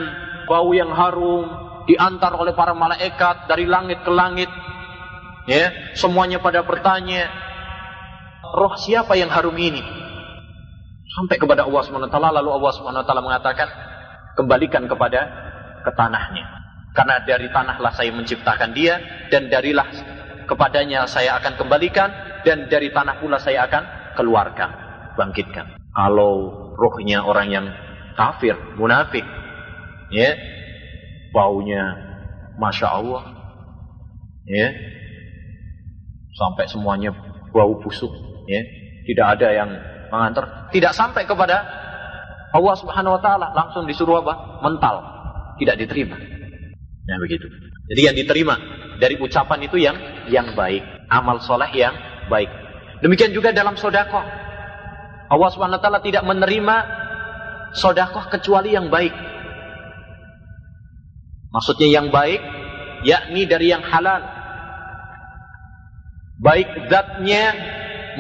bau 0.50 0.74
yang 0.74 0.90
harum, 0.90 1.46
diantar 1.86 2.34
oleh 2.34 2.54
para 2.56 2.74
malaikat 2.74 3.50
dari 3.50 3.66
langit 3.70 4.02
ke 4.02 4.12
langit. 4.12 4.50
Ya, 5.44 5.94
semuanya 6.00 6.40
pada 6.40 6.64
bertanya, 6.64 7.28
roh 8.56 8.74
siapa 8.80 9.20
yang 9.20 9.28
harum 9.28 9.60
ini? 9.60 9.84
Sampai 11.14 11.38
kepada 11.38 11.70
Allah 11.70 11.82
SWT, 11.86 12.18
lalu 12.18 12.50
Allah 12.50 12.72
SWT 12.74 13.12
mengatakan, 13.22 13.68
kembalikan 14.34 14.90
kepada 14.90 15.22
ke 15.86 15.92
tanahnya. 15.94 16.46
Karena 16.94 17.22
dari 17.22 17.50
tanahlah 17.54 17.94
saya 17.94 18.10
menciptakan 18.14 18.74
dia, 18.74 18.98
dan 19.30 19.50
darilah 19.50 19.86
kepadanya 20.50 21.06
saya 21.06 21.38
akan 21.38 21.54
kembalikan, 21.58 22.10
dan 22.42 22.66
dari 22.66 22.90
tanah 22.90 23.22
pula 23.22 23.38
saya 23.38 23.70
akan 23.70 24.16
keluarkan, 24.18 24.70
bangkitkan. 25.14 25.78
Kalau 25.94 26.34
rohnya 26.74 27.22
orang 27.22 27.48
yang 27.54 27.66
kafir, 28.18 28.58
munafik, 28.78 29.26
ya, 30.10 30.34
baunya 31.34 32.14
masya 32.62 32.88
Allah 32.94 33.24
ya 34.46 34.70
sampai 36.38 36.70
semuanya 36.70 37.10
bau 37.50 37.82
busuk 37.82 38.14
ya 38.46 38.62
tidak 39.10 39.28
ada 39.40 39.48
yang 39.50 39.70
mengantar 40.14 40.70
tidak 40.70 40.94
sampai 40.94 41.26
kepada 41.26 41.66
Allah 42.54 42.76
Subhanahu 42.78 43.18
wa 43.18 43.22
taala 43.26 43.50
langsung 43.58 43.90
disuruh 43.90 44.22
apa? 44.22 44.62
Mental. 44.62 44.96
Tidak 45.58 45.74
diterima. 45.74 46.14
Ya 47.10 47.18
begitu. 47.18 47.50
Jadi 47.90 48.02
yang 48.06 48.16
diterima 48.16 48.56
dari 49.02 49.18
ucapan 49.18 49.60
itu 49.66 49.82
yang 49.82 49.98
yang 50.30 50.54
baik, 50.54 50.86
amal 51.10 51.42
soleh 51.42 51.74
yang 51.74 51.98
baik. 52.30 52.48
Demikian 53.02 53.34
juga 53.34 53.50
dalam 53.50 53.74
sodakoh. 53.74 54.22
Allah 55.34 55.50
Subhanahu 55.50 55.82
wa 55.82 55.84
taala 55.84 56.00
tidak 56.06 56.22
menerima 56.30 56.76
sodakoh 57.74 58.30
kecuali 58.30 58.78
yang 58.78 58.94
baik. 58.94 59.12
Maksudnya 61.50 61.90
yang 61.90 62.14
baik, 62.14 62.42
yakni 63.02 63.50
dari 63.50 63.74
yang 63.74 63.82
halal. 63.82 64.22
Baik 66.38 66.70
zatnya 66.86 67.54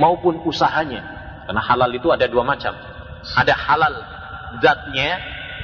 maupun 0.01 0.41
usahanya. 0.41 1.12
Karena 1.43 1.61
halal 1.61 1.91
itu 1.91 2.07
ada 2.11 2.25
dua 2.27 2.43
macam. 2.47 2.71
Ada 3.23 3.55
halal 3.55 3.93
zatnya, 4.59 5.19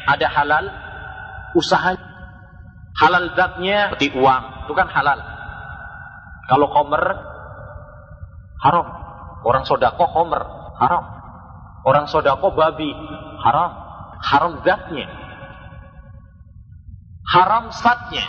ada 0.07 0.27
halal 0.31 0.65
usahanya. 1.55 2.07
Halal 2.99 3.31
zatnya 3.31 3.95
seperti 3.95 4.11
uang, 4.17 4.43
itu 4.67 4.73
kan 4.75 4.87
halal. 4.91 5.19
Kalau 6.49 6.67
komer, 6.73 7.03
haram. 8.59 8.87
Orang 9.39 9.63
sodako 9.63 10.03
komer, 10.11 10.43
haram. 10.83 11.05
Orang 11.87 12.11
sodako 12.11 12.51
babi, 12.51 12.91
haram. 13.39 13.71
Haram 14.19 14.59
zatnya. 14.67 15.07
Haram 17.23 17.71
satnya. 17.71 18.25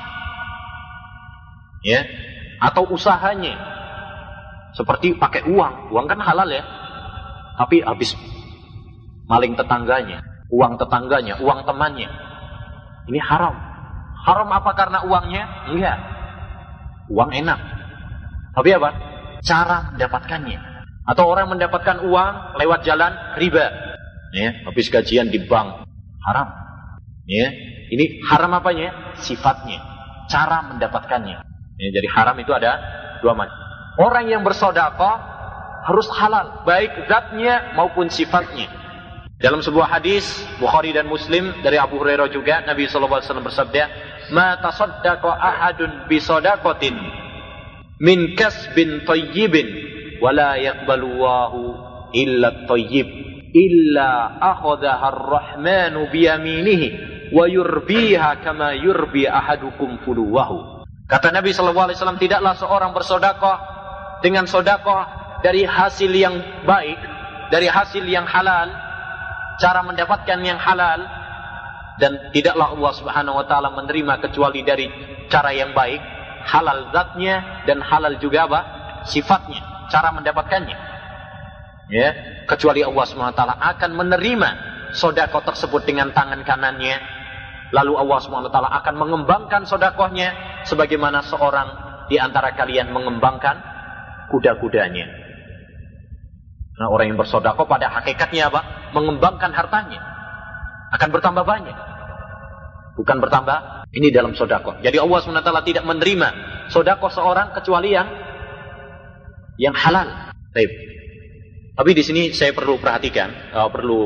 Ya. 1.82 2.06
Atau 2.62 2.86
usahanya. 2.94 3.56
Seperti 4.76 5.18
pakai 5.18 5.50
uang. 5.50 5.90
Uang 5.90 6.06
kan 6.06 6.20
halal 6.22 6.46
ya. 6.46 6.62
Tapi 7.60 7.84
habis 7.84 8.16
maling 9.28 9.52
tetangganya. 9.52 10.24
Uang 10.48 10.80
tetangganya, 10.80 11.38
uang 11.44 11.68
temannya. 11.68 12.08
Ini 13.12 13.20
haram. 13.20 13.52
Haram 14.24 14.48
apa 14.48 14.72
karena 14.72 15.04
uangnya? 15.04 15.68
Enggak. 15.68 15.98
Uang 17.12 17.30
enak. 17.36 17.60
Tapi 18.56 18.68
apa? 18.74 18.90
Cara 19.44 19.92
mendapatkannya. 19.92 20.58
Atau 21.04 21.28
orang 21.28 21.52
mendapatkan 21.52 22.00
uang 22.02 22.56
lewat 22.56 22.80
jalan 22.82 23.12
riba. 23.36 23.68
Ya, 24.32 24.64
habis 24.64 24.88
gajian 24.88 25.28
di 25.28 25.44
bank. 25.44 25.84
Haram. 26.24 26.48
Ya, 27.28 27.52
ini 27.92 28.24
haram 28.26 28.56
apanya? 28.56 29.14
Sifatnya. 29.20 29.84
Cara 30.32 30.66
mendapatkannya. 30.74 31.38
Ya, 31.78 31.88
jadi 31.92 32.08
haram 32.10 32.36
itu 32.40 32.50
ada 32.56 32.80
dua 33.20 33.36
macam. 33.36 33.54
Orang 34.00 34.26
yang 34.32 34.42
bersodakoh 34.42 35.29
harus 35.84 36.08
halal. 36.12 36.64
Baik 36.68 37.08
zatnya 37.08 37.74
maupun 37.76 38.12
sifatnya. 38.12 38.68
Dalam 39.40 39.64
sebuah 39.64 39.88
hadis 39.88 40.28
Bukhari 40.60 40.92
dan 40.92 41.08
Muslim 41.08 41.64
dari 41.64 41.80
Abu 41.80 41.96
Hurairah 41.96 42.28
juga 42.28 42.60
Nabi 42.60 42.84
SAW 42.84 43.24
bersabda, 43.40 43.88
"Ma 44.36 44.60
tasaddaqa 44.60 45.32
ahadun 45.32 46.04
bi 46.12 46.20
sadaqatin 46.20 46.92
min 48.04 48.36
kasbin 48.36 49.08
tayyibin 49.08 49.64
wa 50.20 50.28
la 50.36 50.60
yaqbalu 50.60 51.08
Allahu 51.16 51.60
illa 52.12 52.68
tayyib 52.68 53.08
illa 53.56 54.36
akhadhaha 54.44 55.08
ar-rahmanu 55.08 56.12
bi 56.12 56.28
wa 57.32 57.48
yurbiha 57.48 58.44
kama 58.44 58.76
yurbi 58.76 59.24
ahadukum 59.24 60.04
fuluwahu." 60.04 60.84
Kata 61.08 61.32
Nabi 61.32 61.56
SAW, 61.56 62.20
tidaklah 62.20 62.54
seorang 62.60 62.92
bersodakoh 62.92 63.56
dengan 64.20 64.44
sodakoh 64.44 65.19
dari 65.40 65.64
hasil 65.64 66.12
yang 66.12 66.36
baik, 66.68 66.98
dari 67.48 67.66
hasil 67.68 68.04
yang 68.04 68.28
halal, 68.28 68.68
cara 69.60 69.80
mendapatkan 69.84 70.38
yang 70.40 70.60
halal 70.60 71.00
dan 72.00 72.32
tidaklah 72.32 72.72
Allah 72.72 72.92
Subhanahu 72.96 73.40
wa 73.40 73.46
taala 73.48 73.68
menerima 73.76 74.24
kecuali 74.24 74.64
dari 74.64 74.88
cara 75.28 75.52
yang 75.52 75.76
baik, 75.76 76.00
halal 76.48 76.88
zatnya 76.92 77.64
dan 77.68 77.84
halal 77.84 78.16
juga 78.16 78.48
apa? 78.48 78.60
sifatnya, 79.00 79.88
cara 79.88 80.12
mendapatkannya. 80.12 80.76
Ya, 81.90 82.10
kecuali 82.44 82.84
Allah 82.84 83.04
Subhanahu 83.08 83.32
wa 83.32 83.38
taala 83.38 83.56
akan 83.56 83.90
menerima 83.96 84.50
sodako 84.92 85.40
tersebut 85.44 85.88
dengan 85.88 86.12
tangan 86.12 86.44
kanannya. 86.44 87.00
Lalu 87.70 87.92
Allah 87.96 88.18
Subhanahu 88.20 88.48
wa 88.50 88.54
taala 88.54 88.70
akan 88.82 88.94
mengembangkan 88.98 89.62
sodakohnya 89.64 90.36
sebagaimana 90.68 91.24
seorang 91.24 91.68
di 92.10 92.18
antara 92.18 92.52
kalian 92.52 92.90
mengembangkan 92.90 93.56
kuda-kudanya. 94.28 95.19
Nah, 96.80 96.88
orang 96.88 97.12
yang 97.12 97.20
bersodakoh 97.20 97.68
pada 97.68 97.92
hakikatnya 97.92 98.48
apa? 98.48 98.90
Mengembangkan 98.96 99.52
hartanya. 99.52 100.00
Akan 100.96 101.12
bertambah 101.12 101.44
banyak. 101.44 101.76
Bukan 102.96 103.20
bertambah. 103.20 103.84
Ini 103.92 104.08
dalam 104.08 104.32
sodakoh. 104.32 104.80
Jadi 104.80 104.96
Allah 104.96 105.18
SWT 105.20 105.52
tidak 105.66 105.84
menerima 105.84 106.28
sodakoh 106.72 107.12
seorang 107.12 107.52
kecuali 107.52 107.92
yang 107.92 108.08
yang 109.60 109.76
halal. 109.76 110.32
Baik. 110.56 110.72
Tapi 111.76 111.90
di 111.92 112.02
sini 112.06 112.22
saya 112.32 112.56
perlu 112.56 112.80
perhatikan, 112.80 113.28
uh, 113.52 113.68
perlu 113.68 114.02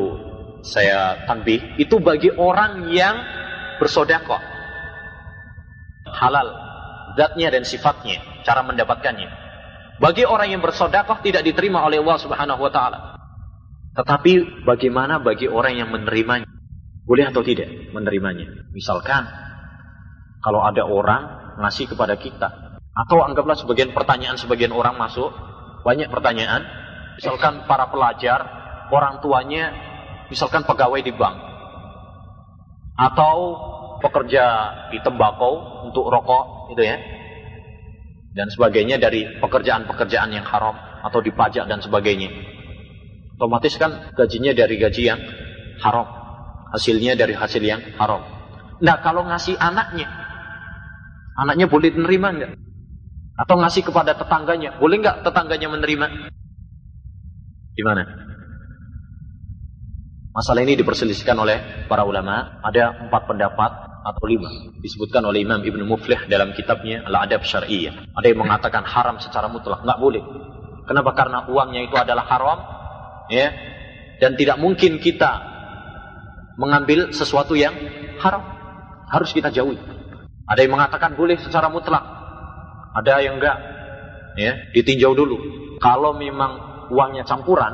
saya 0.66 1.28
tanbih, 1.30 1.78
itu 1.78 2.00
bagi 2.02 2.32
orang 2.34 2.90
yang 2.90 3.22
bersodakoh. 3.78 4.40
Halal, 6.10 6.48
zatnya 7.14 7.54
dan 7.54 7.62
sifatnya, 7.62 8.18
cara 8.42 8.64
mendapatkannya. 8.66 9.43
Bagi 10.02 10.26
orang 10.26 10.50
yang 10.50 10.62
bersodakoh 10.62 11.22
tidak 11.22 11.46
diterima 11.46 11.87
oleh 11.87 12.02
Allah 12.02 12.18
Subhanahu 12.18 12.61
wa 12.61 12.72
taala. 12.72 12.98
Tetapi 13.94 14.66
bagaimana 14.66 15.22
bagi 15.22 15.46
orang 15.46 15.78
yang 15.78 15.88
menerimanya? 15.94 16.50
Boleh 17.07 17.30
atau 17.30 17.46
tidak 17.46 17.94
menerimanya? 17.94 18.66
Misalkan 18.74 19.22
kalau 20.42 20.66
ada 20.66 20.83
orang 20.83 21.54
ngasih 21.62 21.94
kepada 21.94 22.18
kita 22.18 22.80
atau 22.94 23.22
anggaplah 23.22 23.54
sebagian 23.54 23.94
pertanyaan 23.94 24.35
sebagian 24.35 24.74
orang 24.74 24.98
masuk, 24.98 25.30
banyak 25.87 26.11
pertanyaan. 26.11 26.66
Misalkan 27.14 27.70
para 27.70 27.87
pelajar, 27.94 28.42
orang 28.90 29.22
tuanya 29.22 29.70
misalkan 30.26 30.66
pegawai 30.66 30.98
di 30.98 31.14
bank 31.14 31.37
atau 32.98 33.35
pekerja 34.02 34.44
di 34.90 34.98
tembakau 35.02 35.87
untuk 35.87 36.11
rokok 36.11 36.74
gitu 36.74 36.83
ya 36.83 36.98
dan 38.34 38.50
sebagainya 38.50 38.98
dari 38.98 39.38
pekerjaan-pekerjaan 39.38 40.34
yang 40.34 40.42
haram 40.42 40.74
atau 41.06 41.22
dipajak 41.22 41.70
dan 41.70 41.78
sebagainya. 41.78 42.34
Otomatis 43.38 43.78
kan 43.78 44.14
gajinya 44.18 44.50
dari 44.54 44.74
gaji 44.78 45.02
yang 45.06 45.20
haram. 45.78 46.06
Hasilnya 46.74 47.14
dari 47.14 47.38
hasil 47.38 47.62
yang 47.62 47.78
haram. 47.94 48.26
Nah 48.82 48.98
kalau 48.98 49.22
ngasih 49.30 49.54
anaknya, 49.54 50.10
anaknya 51.38 51.70
boleh 51.70 51.94
menerima 51.94 52.28
enggak? 52.34 52.52
Atau 53.38 53.62
ngasih 53.62 53.86
kepada 53.86 54.18
tetangganya, 54.18 54.74
boleh 54.82 54.98
enggak 54.98 55.22
tetangganya 55.22 55.70
menerima? 55.70 56.06
Gimana? 57.78 58.02
Masalah 60.34 60.66
ini 60.66 60.74
diperselisihkan 60.74 61.38
oleh 61.38 61.86
para 61.86 62.02
ulama. 62.02 62.58
Ada 62.66 63.06
empat 63.06 63.22
pendapat 63.30 63.93
atau 64.04 64.24
lima 64.28 64.52
disebutkan 64.84 65.24
oleh 65.24 65.48
Imam 65.48 65.64
Ibn 65.64 65.80
Muflih 65.88 66.28
dalam 66.28 66.52
kitabnya 66.52 67.08
Al-Adab 67.08 67.40
Syari'iyah. 67.40 68.12
Ada 68.12 68.26
yang 68.28 68.44
mengatakan 68.44 68.84
haram 68.84 69.16
secara 69.16 69.48
mutlak, 69.48 69.80
nggak 69.80 69.96
boleh. 69.96 70.20
Kenapa? 70.84 71.16
Karena 71.16 71.48
uangnya 71.48 71.88
itu 71.88 71.96
adalah 71.96 72.28
haram, 72.28 72.58
ya, 73.32 73.48
dan 74.20 74.36
tidak 74.36 74.60
mungkin 74.60 75.00
kita 75.00 75.40
mengambil 76.60 77.16
sesuatu 77.16 77.56
yang 77.56 77.72
haram. 78.20 78.44
Harus 79.08 79.32
kita 79.32 79.48
jauhi. 79.48 79.80
Ada 80.44 80.60
yang 80.68 80.76
mengatakan 80.76 81.16
boleh 81.16 81.40
secara 81.40 81.72
mutlak, 81.72 82.04
ada 82.92 83.24
yang 83.24 83.40
enggak, 83.40 83.56
ya, 84.36 84.68
ditinjau 84.76 85.16
dulu. 85.16 85.36
Kalau 85.80 86.12
memang 86.12 86.84
uangnya 86.92 87.24
campuran, 87.24 87.72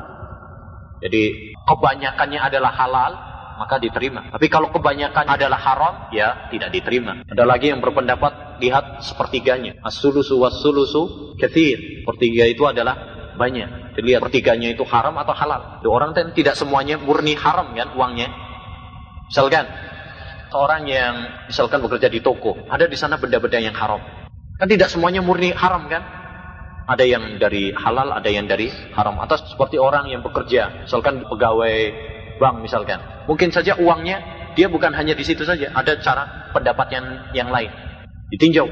jadi 1.03 1.51
kebanyakannya 1.67 2.39
adalah 2.39 2.71
halal, 2.71 3.11
maka 3.59 3.81
diterima. 3.81 4.29
Tapi 4.31 4.47
kalau 4.47 4.69
kebanyakan 4.69 5.25
adalah 5.27 5.59
haram, 5.59 5.93
ya 6.13 6.47
tidak 6.51 6.71
diterima. 6.71 7.25
Ada 7.27 7.43
lagi 7.43 7.71
yang 7.73 7.81
berpendapat 7.81 8.61
lihat 8.61 9.01
sepertiganya. 9.03 9.81
As-sulusu 9.81 10.37
was-sulusu 10.37 11.33
kathir. 11.41 12.05
Pertiga 12.05 12.45
itu 12.47 12.63
adalah 12.63 12.95
banyak. 13.35 13.97
Dilihat 13.97 14.21
pertiganya 14.23 14.71
itu 14.71 14.85
haram 14.87 15.17
atau 15.19 15.33
halal. 15.35 15.83
Orang 15.83 16.13
kan 16.13 16.31
tidak 16.31 16.55
semuanya 16.55 17.01
murni 17.01 17.35
haram 17.35 17.73
kan 17.73 17.91
uangnya. 17.97 18.29
Misalkan 19.27 19.65
seorang 20.51 20.83
yang 20.85 21.15
misalkan 21.47 21.79
bekerja 21.79 22.11
di 22.11 22.19
toko, 22.19 22.67
ada 22.67 22.85
di 22.85 22.99
sana 22.99 23.15
benda-benda 23.17 23.59
yang 23.59 23.75
haram. 23.75 24.03
Kan 24.59 24.67
tidak 24.69 24.93
semuanya 24.93 25.23
murni 25.23 25.55
haram 25.55 25.87
kan? 25.89 26.03
Ada 26.85 27.07
yang 27.07 27.39
dari 27.39 27.71
halal, 27.71 28.11
ada 28.11 28.27
yang 28.27 28.45
dari 28.51 28.67
haram. 28.93 29.15
Atau 29.23 29.39
seperti 29.39 29.79
orang 29.79 30.11
yang 30.11 30.21
bekerja, 30.21 30.83
misalkan 30.85 31.23
pegawai 31.23 31.77
bank 32.41 32.65
misalkan. 32.65 32.97
Mungkin 33.29 33.53
saja 33.53 33.77
uangnya 33.77 34.17
dia 34.57 34.67
bukan 34.67 34.91
hanya 34.97 35.13
di 35.13 35.21
situ 35.21 35.45
saja, 35.45 35.69
ada 35.71 35.93
cara 36.01 36.49
pendapat 36.51 36.89
yang 37.37 37.49
lain. 37.53 37.69
Ditinjau. 38.33 38.65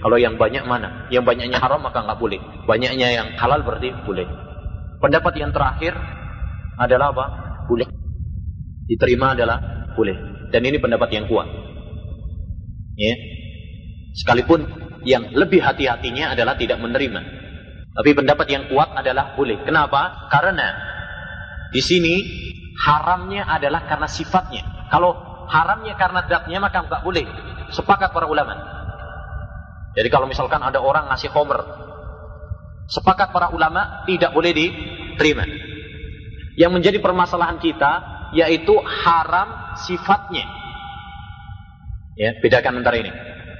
Kalau 0.00 0.16
yang 0.16 0.40
banyak 0.40 0.64
mana? 0.64 1.12
Yang 1.12 1.28
banyaknya 1.28 1.60
haram 1.60 1.84
maka 1.84 2.00
nggak 2.00 2.16
boleh. 2.16 2.40
Banyaknya 2.64 3.08
yang 3.12 3.28
halal 3.36 3.60
berarti 3.60 3.92
boleh. 4.08 4.24
Pendapat 4.96 5.36
yang 5.36 5.52
terakhir 5.52 5.92
adalah 6.80 7.12
apa? 7.12 7.26
Boleh. 7.68 7.88
diterima 8.90 9.38
adalah 9.38 9.86
boleh. 9.94 10.48
Dan 10.50 10.66
ini 10.66 10.82
pendapat 10.82 11.14
yang 11.14 11.30
kuat. 11.30 11.46
Ya. 12.98 13.14
Sekalipun 14.18 14.66
yang 15.06 15.30
lebih 15.30 15.62
hati-hatinya 15.62 16.34
adalah 16.34 16.58
tidak 16.58 16.82
menerima. 16.82 17.20
Tapi 17.94 18.10
pendapat 18.16 18.46
yang 18.50 18.66
kuat 18.66 18.90
adalah 18.98 19.38
boleh. 19.38 19.62
Kenapa? 19.62 20.26
Karena 20.26 20.74
di 21.70 21.78
sini 21.78 22.14
haramnya 22.80 23.44
adalah 23.44 23.84
karena 23.84 24.08
sifatnya. 24.08 24.88
Kalau 24.88 25.44
haramnya 25.46 25.94
karena 26.00 26.24
zatnya 26.24 26.58
maka 26.58 26.82
nggak 26.88 27.04
boleh. 27.04 27.24
Sepakat 27.70 28.10
para 28.10 28.26
ulama. 28.26 28.56
Jadi 29.94 30.08
kalau 30.08 30.26
misalkan 30.26 30.62
ada 30.62 30.80
orang 30.80 31.10
ngasih 31.12 31.30
homer, 31.30 31.60
sepakat 32.88 33.30
para 33.30 33.52
ulama 33.52 34.02
tidak 34.06 34.32
boleh 34.32 34.50
diterima. 34.54 35.44
Yang 36.58 36.70
menjadi 36.74 36.98
permasalahan 36.98 37.58
kita 37.62 37.92
yaitu 38.34 38.74
haram 38.78 39.76
sifatnya. 39.78 40.46
Ya, 42.18 42.36
bedakan 42.42 42.82
antara 42.82 43.00
ini. 43.00 43.10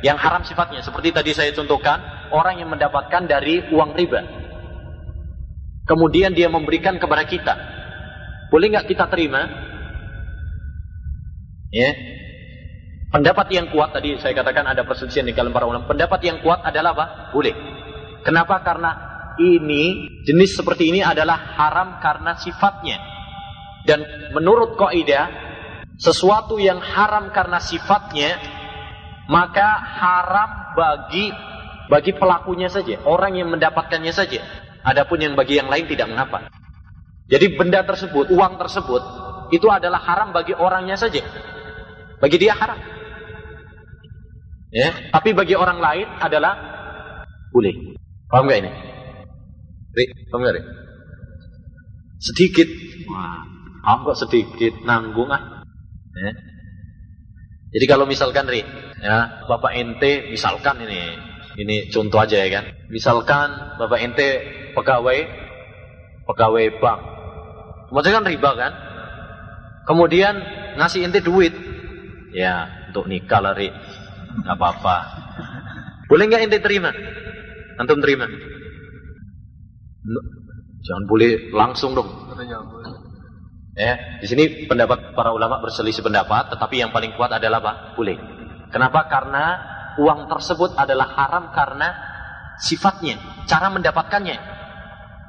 Yang 0.00 0.18
haram 0.20 0.42
sifatnya 0.46 0.80
seperti 0.80 1.12
tadi 1.12 1.30
saya 1.36 1.52
contohkan, 1.52 2.00
orang 2.32 2.60
yang 2.60 2.70
mendapatkan 2.72 3.26
dari 3.28 3.68
uang 3.68 3.94
riba. 3.94 4.20
Kemudian 5.84 6.32
dia 6.32 6.46
memberikan 6.46 6.96
kepada 7.02 7.26
kita. 7.26 7.54
Boleh 8.50 8.66
nggak 8.74 8.90
kita 8.90 9.06
terima? 9.06 9.46
Ya. 11.70 11.90
Pendapat 13.10 13.50
yang 13.50 13.70
kuat 13.70 13.90
tadi 13.94 14.18
saya 14.22 14.34
katakan 14.34 14.66
ada 14.70 14.86
perselisihan 14.86 15.26
di 15.26 15.34
kalangan 15.34 15.54
para 15.54 15.66
ulama. 15.66 15.86
Pendapat 15.86 16.20
yang 16.26 16.38
kuat 16.42 16.62
adalah 16.62 16.94
apa? 16.94 17.06
Boleh. 17.34 17.54
Kenapa? 18.22 18.62
Karena 18.62 18.90
ini 19.38 20.10
jenis 20.26 20.58
seperti 20.58 20.90
ini 20.94 21.00
adalah 21.02 21.58
haram 21.58 21.98
karena 22.02 22.38
sifatnya. 22.38 22.98
Dan 23.86 24.02
menurut 24.34 24.76
kaidah 24.76 25.30
sesuatu 25.96 26.60
yang 26.60 26.78
haram 26.78 27.32
karena 27.32 27.58
sifatnya 27.58 28.36
maka 29.30 29.68
haram 29.78 30.74
bagi 30.74 31.30
bagi 31.90 32.14
pelakunya 32.14 32.70
saja, 32.70 33.02
orang 33.02 33.34
yang 33.34 33.50
mendapatkannya 33.50 34.14
saja. 34.14 34.42
Adapun 34.86 35.18
yang 35.18 35.34
bagi 35.34 35.58
yang 35.58 35.66
lain 35.66 35.90
tidak 35.90 36.06
mengapa. 36.06 36.59
Jadi 37.30 37.46
benda 37.54 37.86
tersebut, 37.86 38.34
uang 38.34 38.58
tersebut 38.58 39.02
itu 39.54 39.66
adalah 39.70 40.02
haram 40.02 40.34
bagi 40.34 40.50
orangnya 40.54 40.98
saja. 40.98 41.22
Bagi 42.18 42.36
dia 42.36 42.58
haram. 42.58 42.78
Ya, 44.70 45.10
tapi 45.10 45.34
bagi 45.34 45.54
orang 45.58 45.82
lain 45.82 46.06
adalah 46.22 46.54
boleh. 47.50 47.74
Paham 48.30 48.46
gak 48.46 48.62
ini? 48.62 48.70
Rik, 49.90 50.10
paham 50.30 50.46
gak? 50.46 50.62
Sedikit. 52.22 52.68
Wah, 53.10 53.42
paham 53.82 54.06
kok 54.06 54.18
sedikit, 54.22 54.74
nanggung 54.86 55.30
ah. 55.30 55.66
Ya. 56.14 56.30
Jadi 57.70 57.84
kalau 57.86 58.06
misalkan 58.06 58.46
Rik, 58.46 58.66
ya, 59.02 59.46
Bapak 59.50 59.74
ente 59.74 60.30
misalkan 60.30 60.82
ini, 60.82 61.18
ini 61.58 61.90
contoh 61.90 62.22
aja 62.22 62.38
ya 62.38 62.48
kan. 62.50 62.70
Misalkan 62.90 63.78
Bapak 63.78 63.98
ente 63.98 64.28
pegawai 64.74 65.18
pegawai 66.30 66.66
bank. 66.78 67.09
Maksudnya 67.90 68.22
kan 68.22 68.26
riba 68.26 68.50
kan? 68.54 68.72
Kemudian 69.86 70.34
ngasih 70.78 71.06
ente 71.06 71.20
duit. 71.20 71.50
Ya, 72.30 72.86
untuk 72.90 73.10
nikah 73.10 73.42
lah, 73.42 73.58
Rik. 73.58 73.74
Gak 74.46 74.54
apa-apa. 74.54 74.96
Boleh 76.06 76.30
nggak 76.30 76.46
ente 76.46 76.58
terima? 76.62 76.94
Antum 77.78 77.98
terima? 77.98 78.26
Jangan 80.86 81.04
boleh 81.06 81.50
langsung 81.54 81.94
dong. 81.94 82.08
Ya, 83.78 84.18
di 84.18 84.26
sini 84.26 84.66
pendapat 84.66 85.14
para 85.14 85.30
ulama 85.30 85.62
berselisih 85.62 86.02
pendapat, 86.02 86.50
tetapi 86.50 86.82
yang 86.82 86.90
paling 86.90 87.14
kuat 87.14 87.30
adalah 87.30 87.62
apa? 87.62 87.72
Boleh. 87.94 88.18
Kenapa? 88.74 89.06
Karena 89.06 89.44
uang 89.98 90.26
tersebut 90.26 90.74
adalah 90.74 91.14
haram 91.14 91.54
karena 91.54 91.88
sifatnya, 92.60 93.16
cara 93.48 93.72
mendapatkannya, 93.72 94.36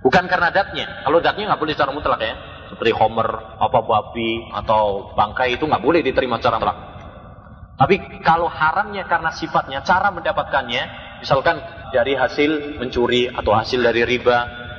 bukan 0.03 0.25
karena 0.27 0.49
datnya. 0.51 0.85
Kalau 1.05 1.23
datnya 1.23 1.53
nggak 1.53 1.61
boleh 1.61 1.73
secara 1.77 1.93
mutlak 1.95 2.19
ya, 2.19 2.35
seperti 2.71 2.95
homer, 2.95 3.27
apa 3.59 3.79
babi 3.83 4.47
atau 4.47 5.11
bangkai 5.11 5.59
itu 5.59 5.67
nggak 5.67 5.83
boleh 5.83 5.99
diterima 5.99 6.39
secara 6.39 6.57
mutlak. 6.57 6.77
Tapi 7.75 7.95
kalau 8.23 8.47
haramnya 8.47 9.03
karena 9.09 9.33
sifatnya, 9.35 9.83
cara 9.83 10.13
mendapatkannya, 10.13 10.83
misalkan 11.19 11.59
dari 11.91 12.15
hasil 12.15 12.79
mencuri 12.79 13.27
atau 13.27 13.51
hasil 13.51 13.83
dari 13.83 14.07
riba, 14.07 14.37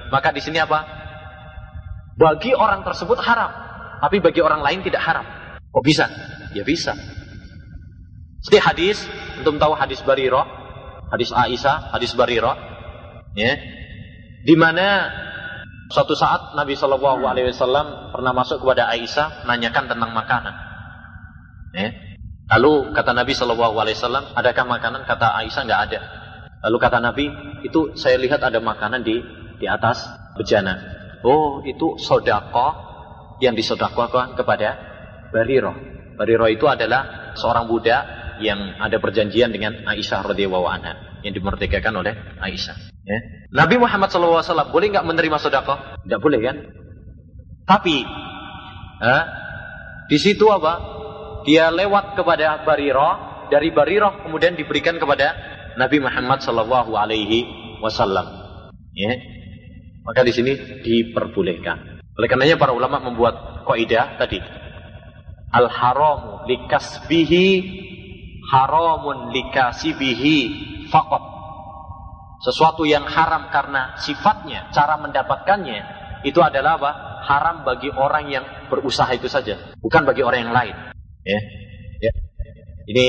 maka 0.09 0.33
di 0.33 0.41
sini 0.41 0.63
apa? 0.63 0.81
Bagi 2.17 2.57
orang 2.57 2.87
tersebut 2.87 3.19
haram, 3.21 3.51
tapi 4.01 4.23
bagi 4.23 4.41
orang 4.41 4.65
lain 4.65 4.81
tidak 4.87 5.03
haram. 5.05 5.27
Kok 5.73 5.85
bisa? 5.85 6.09
Ya 6.57 6.63
bisa. 6.63 6.97
Seperti 8.43 8.59
hadis, 8.61 8.99
untuk 9.41 9.59
tahu 9.59 9.75
hadis 9.75 10.03
Bariro, 10.03 10.43
hadis 11.11 11.31
Aisyah, 11.35 11.95
hadis 11.95 12.13
Bariro, 12.15 12.55
ya, 13.35 13.55
di 14.43 14.55
mana 14.59 15.11
suatu 15.93 16.17
saat 16.17 16.57
Nabi 16.57 16.73
Shallallahu 16.73 17.21
Alaihi 17.29 17.53
Wasallam 17.53 18.17
pernah 18.17 18.33
masuk 18.33 18.65
kepada 18.65 18.89
Aisyah, 18.89 19.45
nanyakan 19.45 19.93
tentang 19.93 20.11
makanan. 20.17 20.55
Ya. 21.77 21.89
Lalu 22.57 22.97
kata 22.97 23.13
Nabi 23.13 23.37
Shallallahu 23.37 23.77
Alaihi 23.77 24.01
Wasallam, 24.01 24.33
adakah 24.33 24.65
makanan? 24.65 25.05
Kata 25.05 25.37
Aisyah 25.45 25.63
nggak 25.69 25.83
ada. 25.93 26.01
Lalu 26.65 26.77
kata 26.81 26.99
Nabi, 27.05 27.27
itu 27.69 27.93
saya 28.01 28.17
lihat 28.17 28.41
ada 28.41 28.57
makanan 28.65 29.05
di 29.05 29.21
di 29.61 29.67
atas 29.69 30.09
bejana. 30.35 30.81
Oh, 31.23 31.61
itu 31.63 32.01
sodako 32.01 32.75
yang 33.45 33.53
disodakokan 33.53 34.35
kepada 34.35 34.75
Bariro. 35.31 35.77
Bariro 36.17 36.47
itu 36.49 36.67
adalah 36.67 37.35
seorang 37.39 37.69
budak 37.69 38.03
yang 38.43 38.81
ada 38.81 38.99
perjanjian 38.99 39.55
dengan 39.55 39.87
Aisyah 39.87 40.25
radhiyallahu 40.25 40.67
anha 40.67 41.23
yang 41.23 41.37
dimerdekakan 41.37 41.95
oleh 41.95 42.15
Aisyah. 42.43 42.92
Ya. 43.03 43.19
Nabi 43.51 43.83
Muhammad 43.83 44.15
SAW 44.15 44.71
boleh 44.71 44.95
nggak 44.95 45.07
menerima 45.07 45.37
sodako? 45.43 45.75
Tidak 46.07 46.21
boleh 46.23 46.39
kan? 46.39 46.57
Tapi 47.67 48.07
eh, 49.03 49.23
di 50.07 50.19
situ 50.19 50.47
apa? 50.51 50.79
Dia 51.43 51.75
lewat 51.75 52.15
kepada 52.15 52.63
Bariro, 52.63 53.11
dari 53.51 53.75
Bariro 53.75 54.23
kemudian 54.23 54.55
diberikan 54.55 55.03
kepada 55.03 55.35
Nabi 55.75 55.99
Muhammad 55.99 56.45
Sallallahu 56.45 56.95
Alaihi 56.95 57.47
Wasallam. 57.83 58.27
Ya. 58.95 59.19
Maka 60.07 60.23
di 60.23 60.33
sini 60.35 60.55
diperbolehkan. 60.83 62.03
Oleh 62.19 62.29
karenanya 62.29 62.61
para 62.61 62.77
ulama 62.77 63.01
membuat 63.01 63.65
kaidah 63.65 64.21
tadi. 64.21 64.39
Al 65.53 65.67
haramu 65.67 66.45
likasbihi 66.47 67.47
haramun 68.53 69.33
likasibihi 69.33 70.37
fakot. 70.93 71.32
Sesuatu 72.43 72.83
yang 72.83 73.07
haram 73.07 73.55
karena 73.55 73.95
sifatnya, 74.03 74.67
cara 74.75 74.99
mendapatkannya, 74.99 75.81
itu 76.27 76.43
adalah 76.43 76.75
apa? 76.75 76.91
Haram 77.23 77.63
bagi 77.63 77.87
orang 77.95 78.27
yang 78.27 78.45
berusaha 78.67 79.07
itu 79.15 79.31
saja, 79.31 79.79
bukan 79.79 80.03
bagi 80.03 80.27
orang 80.27 80.51
yang 80.51 80.55
lain. 80.55 80.75
Ya, 81.23 81.39
ya. 82.03 82.13
Ini 82.91 83.07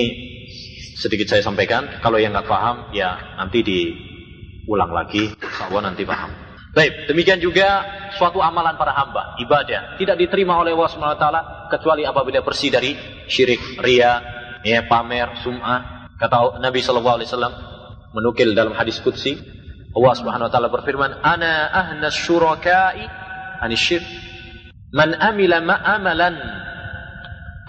sedikit 1.02 1.34
saya 1.34 1.42
sampaikan. 1.42 1.98
Kalau 1.98 2.22
yang 2.22 2.30
nggak 2.30 2.46
paham, 2.46 2.94
ya 2.94 3.34
nanti 3.42 3.66
diulang 3.66 4.94
lagi. 4.94 5.34
Insya 5.34 5.82
nanti 5.82 6.06
paham. 6.06 6.30
Baik, 6.74 7.10
demikian 7.10 7.38
juga 7.38 7.86
suatu 8.18 8.42
amalan 8.42 8.74
para 8.78 8.98
hamba, 8.98 9.38
ibadah 9.38 9.94
tidak 10.02 10.18
diterima 10.18 10.58
oleh 10.58 10.74
Allah 10.74 10.90
SWT 10.90 11.26
kecuali 11.70 12.02
apabila 12.02 12.42
bersih 12.42 12.74
dari 12.74 12.98
syirik, 13.30 13.78
ria, 13.78 14.22
ya 14.66 14.82
pamer, 14.90 15.42
sum'ah. 15.46 16.10
Kata 16.18 16.58
Nabi 16.58 16.82
Wasallam 16.82 17.73
menukil 18.14 18.54
dalam 18.54 18.78
hadis 18.78 19.02
qudsi, 19.02 19.36
Allah 19.94 20.14
Subhanahu 20.18 20.48
Wa 20.50 20.54
Taala 20.54 20.70
berfirman, 20.74 21.22
"Ana 21.22 21.70
ahna 21.70 22.10
syurakai 22.10 23.06
anisyir 23.62 24.02
man 24.94 25.14
amila 25.18 25.62
ma'amalan 25.62 26.38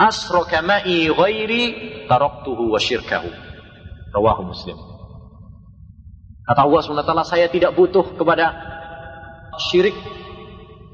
asraka 0.01 0.65
ma'i 0.65 1.09
ghairi 1.09 1.63
taraktuhu 2.09 2.73
wa 2.73 2.81
syirkahu." 2.81 3.29
Rawahu 4.15 4.47
Muslim. 4.47 4.79
Kata 6.45 6.61
Allah 6.61 6.81
SWT, 6.85 7.25
saya 7.25 7.49
tidak 7.49 7.73
butuh 7.73 8.15
kepada 8.15 8.53
syirik, 9.73 9.97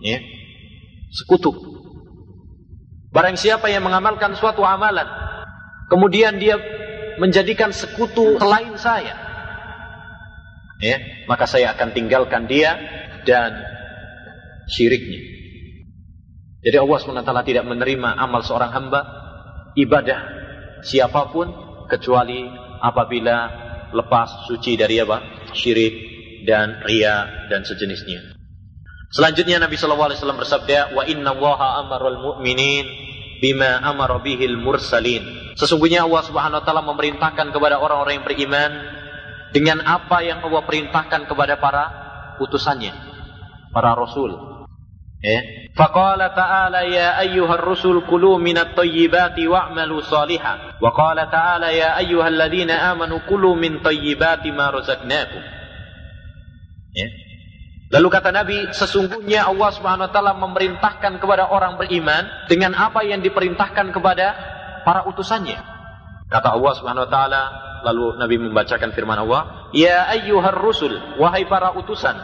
ya, 0.00 0.22
sekutu. 1.10 1.50
Barang 3.10 3.34
siapa 3.34 3.66
yang 3.66 3.82
mengamalkan 3.82 4.38
suatu 4.38 4.62
amalan, 4.62 5.04
kemudian 5.90 6.38
dia 6.38 6.54
menjadikan 7.18 7.74
sekutu 7.74 8.38
selain 8.38 8.78
saya, 8.78 9.29
ya, 10.80 10.96
maka 11.28 11.44
saya 11.46 11.76
akan 11.76 11.92
tinggalkan 11.92 12.48
dia 12.48 12.74
dan 13.28 13.54
syiriknya. 14.66 15.20
Jadi 16.60 16.76
Allah 16.76 16.98
SWT 17.00 17.32
tidak 17.48 17.64
menerima 17.64 18.10
amal 18.20 18.44
seorang 18.44 18.68
hamba, 18.72 19.00
ibadah 19.76 20.20
siapa 20.84 21.32
pun 21.32 21.48
kecuali 21.88 22.44
apabila 22.80 23.36
lepas 23.92 24.48
suci 24.48 24.76
dari 24.76 25.00
apa? 25.00 25.48
Syirik 25.56 25.94
dan 26.44 26.84
ria 26.84 27.48
dan 27.48 27.64
sejenisnya. 27.64 28.36
Selanjutnya 29.10 29.58
Nabi 29.58 29.74
SAW 29.74 30.38
bersabda, 30.38 30.94
Wa 30.94 31.02
inna 31.08 31.34
allaha 31.34 31.82
amarul 31.82 32.18
mu'minin 32.22 32.86
bima 33.42 33.82
amara 33.82 34.22
bihil 34.22 34.60
mursalin. 34.60 35.56
Sesungguhnya 35.58 36.06
Allah 36.06 36.22
Subhanahu 36.22 36.62
wa 36.62 36.64
taala 36.64 36.84
memerintahkan 36.86 37.50
kepada 37.50 37.82
orang-orang 37.82 38.22
yang 38.22 38.26
beriman 38.28 38.70
dengan 39.50 39.82
apa 39.82 40.22
yang 40.22 40.42
Allah 40.46 40.62
perintahkan 40.62 41.26
kepada 41.26 41.58
para 41.58 41.84
utusannya, 42.38 42.94
para 43.74 43.94
rasul. 43.94 44.50
Ya. 45.20 45.68
Faqala 45.76 46.32
ta'ala 46.32 46.88
ya 46.88 47.20
ayyuhar 47.20 47.60
rusul 47.60 48.08
kulu 48.08 48.40
minat 48.40 48.72
tayyibati 48.72 49.44
wa'malu 49.44 50.00
salihan. 50.00 50.80
Wa 50.80 50.96
qala 50.96 51.28
ta'ala 51.28 51.76
ya 51.76 51.92
ayyuhalladzina 52.00 52.88
amanu 52.88 53.20
kulu 53.28 53.52
min 53.52 53.84
tayyibati 53.84 54.48
ma. 54.48 54.72
Ya. 56.96 57.08
Lalu 57.90 58.06
kata 58.06 58.30
Nabi, 58.30 58.70
sesungguhnya 58.70 59.50
Allah 59.50 59.70
Subhanahu 59.74 60.06
wa 60.06 60.12
taala 60.14 60.32
memerintahkan 60.38 61.18
kepada 61.18 61.50
orang 61.50 61.74
beriman 61.74 62.46
dengan 62.46 62.70
apa 62.78 63.02
yang 63.02 63.18
diperintahkan 63.18 63.90
kepada 63.90 64.26
para 64.86 65.04
utusannya. 65.10 65.58
Kata 66.30 66.54
Allah 66.54 66.72
Subhanahu 66.78 67.04
wa 67.06 67.10
taala, 67.10 67.42
lalu 67.84 68.16
Nabi 68.20 68.36
membacakan 68.38 68.92
firman 68.92 69.18
Allah, 69.20 69.70
"Ya 69.72 70.08
ayyuhar 70.08 70.56
rusul, 70.56 70.92
wahai 71.20 71.46
para 71.46 71.72
utusan, 71.76 72.16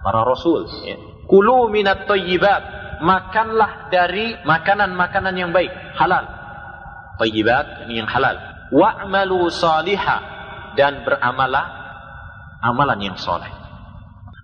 para 0.00 0.20
rasul, 0.24 0.66
ya. 0.86 0.96
Kulu 1.30 1.70
minat 1.70 2.10
thayyibat, 2.10 2.62
makanlah 3.00 3.88
dari 3.88 4.34
makanan-makanan 4.42 5.34
yang 5.38 5.50
baik, 5.54 5.70
halal. 5.94 6.26
Thayyibat 7.22 7.86
ini 7.86 8.02
yang 8.02 8.10
halal. 8.10 8.36
Wa'malu 8.70 9.50
salihah 9.50 10.20
dan 10.74 11.02
beramalah 11.02 11.66
amalan 12.62 13.12
yang 13.12 13.16
soleh. 13.18 13.50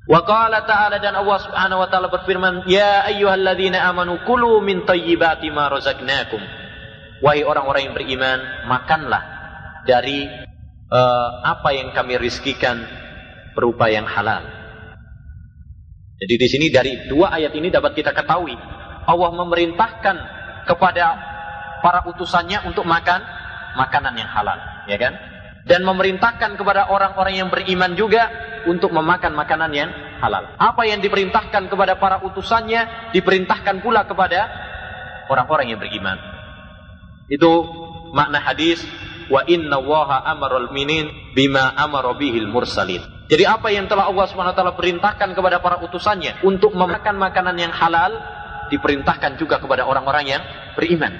Wa 0.06 0.22
qala 0.22 0.62
ta'ala 0.62 1.02
dan 1.02 1.18
Allah 1.18 1.38
Subhanahu 1.42 1.82
wa 1.82 1.88
taala 1.90 2.06
berfirman, 2.06 2.70
"Ya 2.70 3.02
ayyuhalladzina 3.10 3.82
amanu 3.90 4.22
kulu 4.22 4.62
min 4.62 4.86
thayyibati 4.86 5.50
ma 5.50 5.66
razaqnakum." 5.66 6.38
Wahai 7.26 7.42
orang-orang 7.42 7.90
yang 7.90 7.94
beriman, 7.96 8.38
makanlah 8.70 9.22
dari 9.82 10.45
uh, 10.90 11.28
apa 11.42 11.74
yang 11.74 11.90
kami 11.94 12.18
rizkikan 12.18 12.82
berupa 13.56 13.88
yang 13.88 14.04
halal. 14.04 14.44
Jadi 16.16 16.34
di 16.40 16.48
sini 16.48 16.66
dari 16.72 16.92
dua 17.12 17.36
ayat 17.36 17.52
ini 17.52 17.68
dapat 17.68 17.92
kita 17.92 18.16
ketahui 18.16 18.56
Allah 19.06 19.30
memerintahkan 19.36 20.16
kepada 20.66 21.06
para 21.84 22.02
utusannya 22.08 22.64
untuk 22.66 22.88
makan 22.88 23.20
makanan 23.76 24.14
yang 24.16 24.30
halal, 24.32 24.58
ya 24.88 24.96
kan? 24.96 25.14
Dan 25.66 25.82
memerintahkan 25.82 26.56
kepada 26.56 26.88
orang-orang 26.88 27.42
yang 27.42 27.48
beriman 27.50 27.94
juga 27.98 28.30
untuk 28.66 28.90
memakan 28.94 29.34
makanan 29.34 29.70
yang 29.74 29.90
halal. 30.22 30.56
Apa 30.56 30.86
yang 30.88 31.02
diperintahkan 31.02 31.68
kepada 31.68 31.98
para 32.00 32.22
utusannya 32.22 33.12
diperintahkan 33.12 33.82
pula 33.82 34.06
kepada 34.06 34.46
orang-orang 35.28 35.74
yang 35.74 35.80
beriman. 35.82 36.18
Itu 37.26 37.66
makna 38.14 38.38
hadis 38.42 38.82
wa 39.30 39.42
inna 39.46 39.78
waha 39.82 40.22
amarul 40.26 40.70
minin 40.70 41.32
bima 41.34 41.74
amara 41.74 42.14
mursalin. 42.48 43.02
Jadi 43.26 43.42
apa 43.42 43.74
yang 43.74 43.90
telah 43.90 44.06
Allah 44.06 44.26
SWT 44.30 44.78
perintahkan 44.78 45.34
kepada 45.34 45.58
para 45.58 45.82
utusannya 45.82 46.46
untuk 46.46 46.78
memakan 46.78 47.18
makanan 47.18 47.58
yang 47.58 47.74
halal 47.74 48.14
diperintahkan 48.70 49.34
juga 49.38 49.58
kepada 49.58 49.82
orang-orang 49.86 50.30
yang 50.30 50.42
beriman. 50.78 51.10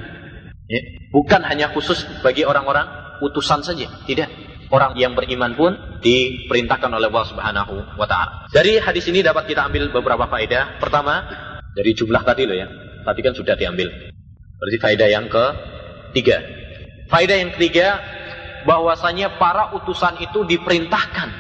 Ya. 0.67 0.83
Bukan 1.11 1.43
hanya 1.47 1.71
khusus 1.75 2.07
bagi 2.23 2.43
orang-orang 2.43 2.87
utusan 3.23 3.63
saja, 3.63 3.87
tidak. 4.07 4.31
Orang 4.67 4.99
yang 4.99 5.15
beriman 5.15 5.55
pun 5.55 5.79
diperintahkan 6.03 6.91
oleh 6.91 7.07
Allah 7.07 7.27
Subhanahu 7.31 7.75
wa 7.95 8.07
taala. 8.11 8.51
Dari 8.51 8.83
hadis 8.83 9.07
ini 9.07 9.23
dapat 9.23 9.47
kita 9.47 9.63
ambil 9.63 9.95
beberapa 9.95 10.27
faedah. 10.27 10.83
Pertama, 10.83 11.23
dari 11.71 11.95
jumlah 11.95 12.23
tadi 12.27 12.51
loh 12.51 12.59
ya. 12.59 12.67
Tadi 13.07 13.21
kan 13.23 13.35
sudah 13.39 13.55
diambil. 13.55 13.95
Berarti 14.59 14.79
faedah 14.83 15.07
yang 15.07 15.31
ketiga. 15.31 16.66
Faedah 17.07 17.37
yang 17.39 17.55
ketiga, 17.55 18.03
bahwasanya 18.67 19.39
para 19.39 19.71
utusan 19.79 20.19
itu 20.19 20.43
diperintahkan 20.43 21.31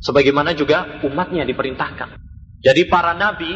sebagaimana 0.00 0.56
juga 0.56 0.98
umatnya 1.04 1.44
diperintahkan. 1.44 2.16
Jadi 2.64 2.82
para 2.88 3.12
nabi 3.12 3.52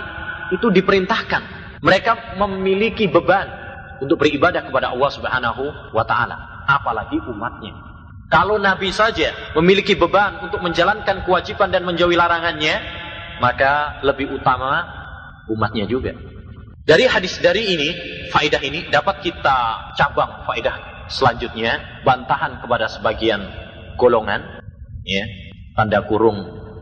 itu 0.53 0.69
diperintahkan. 0.69 1.57
Mereka 1.81 2.37
memiliki 2.37 3.09
beban 3.09 3.49
untuk 4.05 4.21
beribadah 4.21 4.69
kepada 4.69 4.93
Allah 4.93 5.11
Subhanahu 5.13 5.65
wa 5.97 6.05
taala, 6.05 6.65
apalagi 6.69 7.17
umatnya. 7.25 7.73
Kalau 8.29 8.59
nabi 8.59 8.91
saja 8.93 9.33
memiliki 9.57 9.97
beban 9.97 10.45
untuk 10.45 10.61
menjalankan 10.61 11.25
kewajiban 11.25 11.71
dan 11.71 11.87
menjauhi 11.87 12.19
larangannya, 12.19 12.75
maka 13.41 14.03
lebih 14.03 14.35
utama 14.35 14.85
umatnya 15.47 15.87
juga. 15.87 16.13
Dari 16.87 17.07
hadis 17.07 17.39
dari 17.39 17.71
ini, 17.71 17.89
faidah 18.35 18.63
ini 18.63 18.91
dapat 18.91 19.23
kita 19.23 19.95
cabang 19.95 20.43
faidah 20.47 20.96
selanjutnya 21.07 22.03
bantahan 22.03 22.63
kepada 22.63 22.91
sebagian 22.91 23.43
golongan 23.99 24.63
ya 25.07 25.25
tanda 25.79 26.03
kurung 26.05 26.39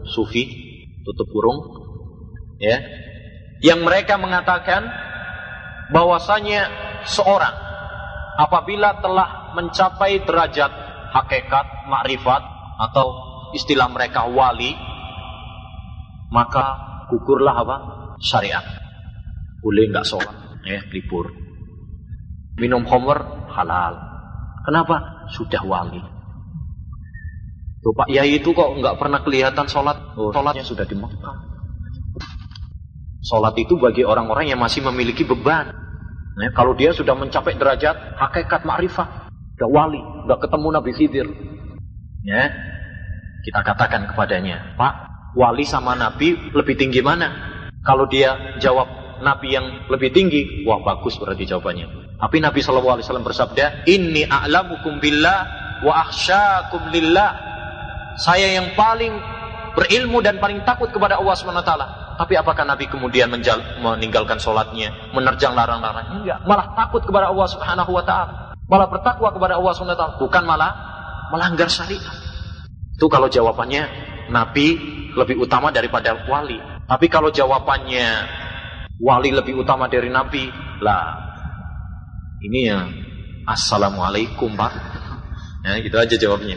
sufi 0.09 0.49
tutup 1.05 1.29
kurung 1.31 1.59
ya 2.59 2.81
yang 3.61 3.85
mereka 3.85 4.16
mengatakan 4.16 4.89
bahwasanya 5.93 6.68
seorang 7.05 7.55
apabila 8.41 8.99
telah 9.05 9.53
mencapai 9.55 10.25
derajat 10.25 10.72
hakikat 11.12 11.66
makrifat 11.87 12.43
atau 12.81 13.07
istilah 13.55 13.87
mereka 13.93 14.27
wali 14.27 14.75
maka 16.35 16.66
gugurlah 17.07 17.55
apa? 17.62 17.77
Syariat. 18.18 18.66
Boleh 19.62 19.87
nggak 19.87 20.03
sholat? 20.03 20.35
Ya 20.66 20.83
libur. 20.91 21.31
Minum 22.59 22.83
homer 22.91 23.47
halal 23.55 24.14
kenapa? 24.65 25.29
Sudah 25.33 25.62
wali 25.65 26.01
Tuh 27.85 27.93
Pak 27.93 28.09
Yai 28.09 28.41
itu 28.41 28.57
kok 28.57 28.81
nggak 28.81 28.97
pernah 28.97 29.21
kelihatan 29.21 29.69
sholat? 29.69 30.17
Oh, 30.17 30.33
sholatnya 30.33 30.65
sudah 30.65 30.89
di 30.89 30.97
Mekah. 30.97 31.37
Sholat 33.21 33.53
itu 33.61 33.77
bagi 33.77 34.09
orang-orang 34.09 34.49
yang 34.49 34.57
masih 34.57 34.81
memiliki 34.89 35.29
beban. 35.29 35.69
Nah, 36.35 36.51
kalau 36.57 36.73
dia 36.73 36.97
sudah 36.97 37.12
mencapai 37.12 37.61
derajat 37.61 38.17
hakikat 38.17 38.65
makrifat 38.65 39.29
udah 39.61 39.69
wali 39.71 40.01
udah 40.25 40.39
ketemu 40.41 40.69
Nabi 40.73 40.91
Khidir. 40.97 41.29
Ya 42.25 42.49
kita 43.45 43.61
katakan 43.61 44.09
kepadanya 44.09 44.81
Pak 44.81 44.95
wali 45.37 45.69
sama 45.69 45.93
Nabi 45.93 46.57
lebih 46.57 46.81
tinggi 46.81 47.05
mana? 47.05 47.61
Kalau 47.85 48.09
dia 48.09 48.57
jawab 48.65 48.89
Nabi 49.21 49.53
yang 49.53 49.93
lebih 49.93 50.09
tinggi 50.09 50.65
wah 50.65 50.81
bagus 50.81 51.21
berarti 51.21 51.45
jawabannya 51.45 52.04
tapi 52.19 52.39
Nabi 52.39 52.62
SAW 52.62 53.03
bersabda 53.03 53.87
inni 53.91 54.25
a'lamukum 54.25 55.03
billah 55.03 55.41
wa 55.83 55.93
akhsyakum 56.09 56.89
lillah 56.95 57.31
saya 58.15 58.55
yang 58.55 58.73
paling 58.79 59.12
berilmu 59.75 60.23
dan 60.23 60.39
paling 60.39 60.62
takut 60.62 60.89
kepada 60.95 61.19
Allah 61.19 61.35
SWT 61.35 61.73
tapi 62.15 62.39
apakah 62.39 62.62
Nabi 62.62 62.87
kemudian 62.87 63.27
meninggalkan 63.83 64.39
sholatnya, 64.39 65.11
menerjang 65.11 65.51
larang-larang? 65.59 66.23
Enggak, 66.23 66.47
malah 66.47 66.71
takut 66.79 67.03
kepada 67.03 67.35
Allah 67.35 67.47
Subhanahu 67.51 67.91
Wa 67.91 68.05
Taala, 68.07 68.35
malah 68.71 68.87
bertakwa 68.87 69.35
kepada 69.35 69.59
Allah 69.59 69.73
Subhanahu 69.75 70.23
bukan 70.23 70.43
malah 70.47 70.73
melanggar 71.35 71.67
syariat. 71.67 72.15
Itu 72.95 73.11
kalau 73.11 73.27
jawabannya 73.27 73.91
Nabi 74.31 74.79
lebih 75.19 75.43
utama 75.43 75.75
daripada 75.75 76.15
wali. 76.31 76.62
Tapi 76.87 77.07
kalau 77.11 77.35
jawabannya 77.35 78.07
wali 79.03 79.35
lebih 79.35 79.59
utama 79.67 79.91
dari 79.91 80.07
Nabi, 80.07 80.47
lah 80.79 81.34
ini 82.45 82.61
ya 82.68 82.84
Assalamualaikum 83.45 84.57
Pak. 84.57 84.72
Ya, 85.64 85.80
gitu 85.84 85.97
aja 86.01 86.16
jawabnya. 86.16 86.57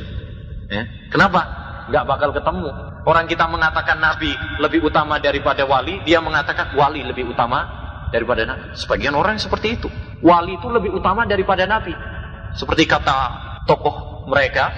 Ya. 0.72 0.88
Kenapa? 1.12 1.44
Gak 1.92 2.04
bakal 2.08 2.32
ketemu. 2.32 2.68
Orang 3.08 3.28
kita 3.28 3.48
mengatakan 3.48 4.00
Nabi 4.00 4.32
lebih 4.60 4.88
utama 4.88 5.20
daripada 5.20 5.64
wali, 5.68 6.04
dia 6.04 6.20
mengatakan 6.20 6.76
wali 6.76 7.04
lebih 7.04 7.32
utama 7.32 7.68
daripada 8.12 8.44
Nabi. 8.48 8.76
Sebagian 8.76 9.16
orang 9.16 9.40
seperti 9.40 9.80
itu. 9.80 9.88
Wali 10.24 10.60
itu 10.60 10.68
lebih 10.72 10.96
utama 10.96 11.28
daripada 11.28 11.64
Nabi. 11.68 11.92
Seperti 12.56 12.88
kata 12.88 13.16
tokoh 13.68 14.28
mereka, 14.32 14.72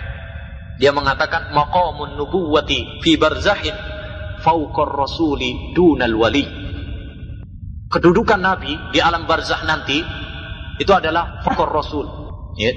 dia 0.82 0.90
mengatakan 0.90 1.54
maqamun 1.54 2.18
nubuwati 2.18 3.02
fi 3.06 3.18
barzahin 3.18 3.74
fauqar 4.42 4.94
rasuli 4.94 5.74
dunal 5.78 6.18
wali. 6.18 6.46
Kedudukan 7.90 8.42
Nabi 8.42 8.78
di 8.94 9.02
alam 9.02 9.26
barzah 9.26 9.66
nanti 9.66 10.29
itu 10.80 10.92
adalah 10.96 11.44
fauqar 11.44 11.70
rasul. 11.70 12.08
Ya, 12.58 12.74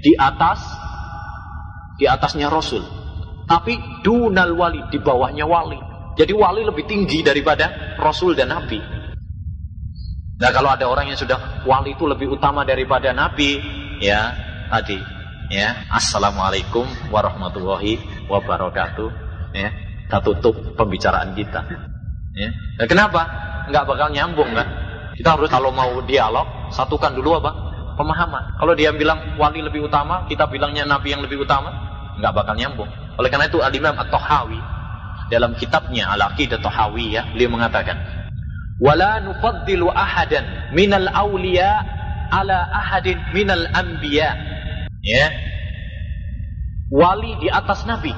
di 0.00 0.16
atas 0.16 0.62
di 2.00 2.08
atasnya 2.08 2.48
Rasul. 2.48 2.80
Tapi 3.44 4.00
dunal 4.00 4.56
wali, 4.56 4.80
di 4.88 4.96
bawahnya 4.96 5.44
wali. 5.44 5.76
Jadi 6.16 6.32
wali 6.32 6.64
lebih 6.64 6.88
tinggi 6.88 7.20
daripada 7.20 7.94
Rasul 8.00 8.32
dan 8.32 8.48
Nabi. 8.48 8.80
Nah 10.40 10.50
kalau 10.56 10.72
ada 10.72 10.88
orang 10.88 11.12
yang 11.12 11.20
sudah 11.20 11.60
wali 11.68 11.92
itu 11.92 12.08
lebih 12.08 12.32
utama 12.32 12.64
daripada 12.64 13.12
Nabi, 13.12 13.60
ya 14.00 14.32
tadi, 14.72 14.96
ya 15.52 15.84
Assalamualaikum 15.92 16.88
warahmatullahi 17.12 18.00
wabarakatuh. 18.32 19.10
Ya, 19.52 19.68
kita 20.08 20.18
tutup 20.24 20.54
pembicaraan 20.78 21.36
kita. 21.36 21.60
Ya. 22.32 22.54
Nah, 22.78 22.86
kenapa? 22.86 23.22
Nggak 23.68 23.84
bakal 23.84 24.08
nyambung 24.14 24.54
kan? 24.54 24.68
Kita 25.20 25.36
harus 25.36 25.52
kalau 25.52 25.68
mau 25.68 26.00
dialog, 26.08 26.72
satukan 26.72 27.12
dulu 27.12 27.36
apa? 27.36 27.70
pemahaman. 28.00 28.56
Kalau 28.56 28.72
dia 28.72 28.96
bilang 28.96 29.36
wali 29.36 29.60
lebih 29.60 29.84
utama, 29.84 30.24
kita 30.24 30.48
bilangnya 30.48 30.88
nabi 30.88 31.12
yang 31.12 31.20
lebih 31.20 31.44
utama, 31.44 31.68
nggak 32.16 32.32
bakal 32.32 32.56
nyambung. 32.56 32.88
Oleh 33.20 33.28
karena 33.28 33.52
itu 33.52 33.60
Al-Imam 33.60 33.92
At-Tahawi 33.92 34.56
dalam 35.28 35.52
kitabnya 35.60 36.08
Al-Aqidah 36.16 36.64
ya, 37.04 37.28
beliau 37.36 37.52
mengatakan, 37.52 38.00
"Wala 38.80 39.20
nufaddilu 39.20 39.92
ahadan 39.92 40.72
minal 40.72 41.12
awliya 41.12 41.84
ala 42.32 42.72
ahadin 42.72 43.20
minal 43.36 43.68
anbiya." 43.76 44.32
Ya. 45.04 45.26
Wali 46.90 47.36
di 47.44 47.52
atas 47.52 47.84
nabi. 47.84 48.10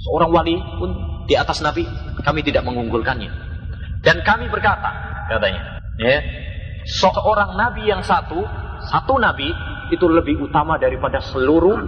Seorang 0.00 0.30
wali 0.32 0.56
pun 0.78 0.90
di 1.28 1.34
atas 1.36 1.60
nabi, 1.60 1.84
kami 2.24 2.40
tidak 2.40 2.64
mengunggulkannya. 2.64 3.28
Dan 4.00 4.24
kami 4.24 4.48
berkata, 4.48 5.09
katanya, 5.30 5.78
ya, 6.02 6.18
seorang 6.82 7.54
nabi 7.54 7.86
yang 7.86 8.02
satu, 8.02 8.42
satu 8.90 9.14
nabi 9.22 9.54
itu 9.94 10.06
lebih 10.10 10.42
utama 10.42 10.74
daripada 10.74 11.22
seluruh 11.22 11.78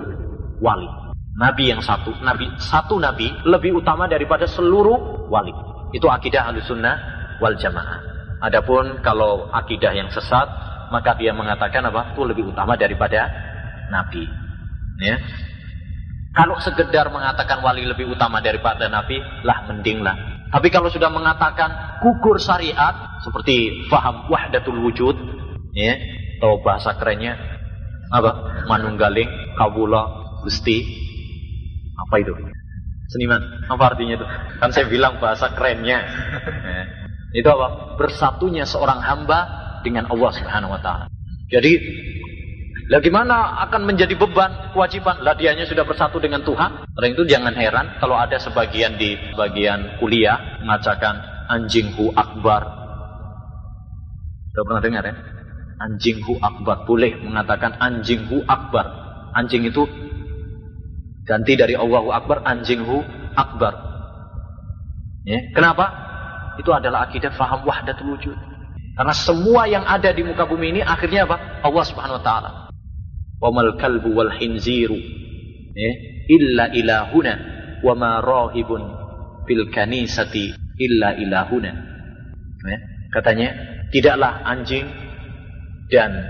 wali. 0.63 0.87
Nabi 1.33 1.73
yang 1.73 1.81
satu, 1.81 2.13
nabi 2.21 2.47
satu 2.61 3.01
nabi 3.01 3.33
lebih 3.49 3.83
utama 3.83 4.07
daripada 4.07 4.45
seluruh 4.47 5.27
wali. 5.33 5.51
Itu 5.91 6.07
akidah 6.07 6.53
sunnah 6.63 6.97
wal 7.41 7.57
Jamaah. 7.57 8.13
Adapun 8.43 9.01
kalau 9.01 9.49
akidah 9.55 9.95
yang 9.95 10.11
sesat, 10.11 10.49
maka 10.91 11.17
dia 11.17 11.33
mengatakan 11.33 11.89
apa? 11.89 12.13
Itu 12.13 12.27
lebih 12.27 12.53
utama 12.53 12.77
daripada 12.77 13.31
nabi. 13.89 14.29
Ya. 15.01 15.17
Kalau 16.33 16.57
sekedar 16.61 17.13
mengatakan 17.13 17.61
wali 17.61 17.85
lebih 17.85 18.09
utama 18.09 18.41
daripada 18.41 18.89
nabi, 18.89 19.21
lah 19.45 19.69
mendinglah. 19.69 20.17
Tapi 20.53 20.69
kalau 20.69 20.93
sudah 20.93 21.09
mengatakan 21.09 22.01
gugur 22.05 22.37
syariat 22.37 23.25
seperti 23.25 23.89
faham 23.89 24.29
wahdatul 24.29 24.85
wujud, 24.85 25.17
ya, 25.73 25.97
atau 26.37 26.61
bahasa 26.61 26.93
kerennya 27.01 27.41
apa? 28.13 28.31
Manunggaling, 28.69 29.57
kawula, 29.57 30.05
gusti. 30.45 30.85
Apa 31.97 32.21
itu? 32.21 32.37
Seniman. 33.09 33.41
Apa 33.73 33.97
artinya 33.97 34.21
itu? 34.21 34.27
Kan 34.61 34.69
saya 34.77 34.85
bilang 34.93 35.17
bahasa 35.17 35.49
kerennya. 35.57 36.05
ya. 36.69 36.83
Itu 37.33 37.49
apa? 37.49 37.97
Bersatunya 37.97 38.69
seorang 38.69 39.01
hamba 39.01 39.49
dengan 39.81 40.05
Allah 40.13 40.31
Subhanahu 40.37 40.77
wa 40.77 40.81
taala. 40.85 41.07
Jadi 41.49 41.73
lah 42.91 42.99
gimana 42.99 43.63
akan 43.69 43.87
menjadi 43.87 44.19
beban, 44.19 44.75
kewajiban? 44.75 45.23
Lah 45.23 45.39
dianya 45.39 45.69
sudah 45.69 45.87
bersatu 45.87 46.19
dengan 46.19 46.43
Tuhan. 46.43 46.83
Oleh 46.99 47.15
itu 47.15 47.23
jangan 47.23 47.55
heran 47.55 47.95
kalau 48.03 48.19
ada 48.19 48.43
sebagian 48.43 48.99
di 48.99 49.15
bagian 49.39 50.03
kuliah 50.03 50.59
mengatakan 50.65 51.47
anjing 51.47 51.95
hu 51.95 52.11
akbar. 52.11 52.67
Sudah 54.51 54.65
pernah 54.67 54.83
dengar 54.83 55.03
ya? 55.07 55.15
Anjing 55.79 56.27
hu 56.27 56.35
akbar. 56.43 56.83
Boleh 56.83 57.15
mengatakan 57.23 57.79
anjing 57.79 58.27
hu 58.27 58.43
akbar. 58.51 58.87
Anjing 59.33 59.63
itu 59.63 59.87
ganti 61.23 61.55
dari 61.55 61.79
Allahu 61.79 62.11
akbar, 62.11 62.43
anjing 62.43 62.83
hu 62.83 62.99
akbar. 63.39 63.79
Ya. 65.23 65.39
Kenapa? 65.55 65.87
Itu 66.59 66.75
adalah 66.75 67.07
akidah 67.07 67.31
faham 67.39 67.63
wahdatul 67.63 68.19
wujud. 68.19 68.37
Karena 68.93 69.15
semua 69.15 69.71
yang 69.71 69.87
ada 69.87 70.11
di 70.13 70.21
muka 70.27 70.45
bumi 70.45 70.77
ini 70.77 70.81
akhirnya 70.83 71.25
apa? 71.25 71.65
Allah 71.65 71.85
Subhanahu 71.87 72.21
wa 72.21 72.25
taala 72.27 72.62
wa 73.43 73.51
mal 73.51 73.75
kalbu 73.75 74.15
wal 74.15 74.31
hinziru. 74.31 74.97
Ya, 75.75 75.93
illa 76.31 76.71
ilahuna 76.71 77.35
wa 77.83 77.93
ma 77.99 78.23
rahibun 78.23 78.83
fil 79.51 79.67
kanisati 79.75 80.55
illa 80.79 81.19
ilahuna. 81.19 81.73
Ya, 82.63 82.79
katanya 83.11 83.49
tidaklah 83.91 84.47
anjing 84.47 84.87
dan 85.91 86.23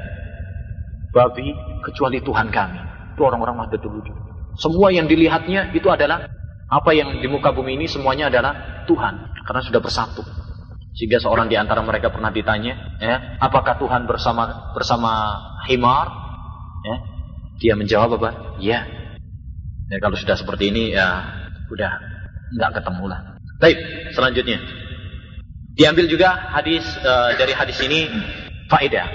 babi 1.12 1.52
kecuali 1.84 2.24
Tuhan 2.24 2.48
kami. 2.48 2.80
Itu 3.12 3.28
orang-orang 3.28 3.60
wahdatul 3.60 4.00
wujud 4.00 4.32
semua 4.56 4.92
yang 4.92 5.08
dilihatnya 5.08 5.72
itu 5.72 5.88
adalah 5.88 6.28
apa 6.68 6.90
yang 6.92 7.20
di 7.20 7.28
muka 7.28 7.52
bumi 7.52 7.76
ini 7.76 7.86
semuanya 7.88 8.28
adalah 8.28 8.84
Tuhan 8.84 9.14
karena 9.48 9.62
sudah 9.64 9.80
bersatu. 9.80 10.22
Sehingga 10.92 11.24
seorang 11.24 11.48
di 11.48 11.56
antara 11.56 11.80
mereka 11.80 12.12
pernah 12.12 12.28
ditanya 12.28 13.00
ya 13.00 13.40
apakah 13.40 13.80
Tuhan 13.80 14.04
bersama 14.04 14.72
bersama 14.76 15.12
himar 15.68 16.21
Ya. 16.82 16.96
Dia 17.62 17.74
menjawab 17.78 18.18
apa? 18.18 18.30
Ya. 18.58 18.86
Ya 19.92 19.96
kalau 20.00 20.16
sudah 20.16 20.34
seperti 20.34 20.72
ini 20.72 20.96
ya 20.96 21.30
udah 21.70 21.92
nggak 22.58 22.80
ketemu 22.80 23.04
lah. 23.06 23.20
Baik, 23.60 23.78
selanjutnya. 24.16 24.58
Diambil 25.72 26.10
juga 26.10 26.36
hadis 26.52 26.84
uh, 27.00 27.32
dari 27.38 27.54
hadis 27.56 27.80
ini 27.80 28.10
faedah 28.68 29.08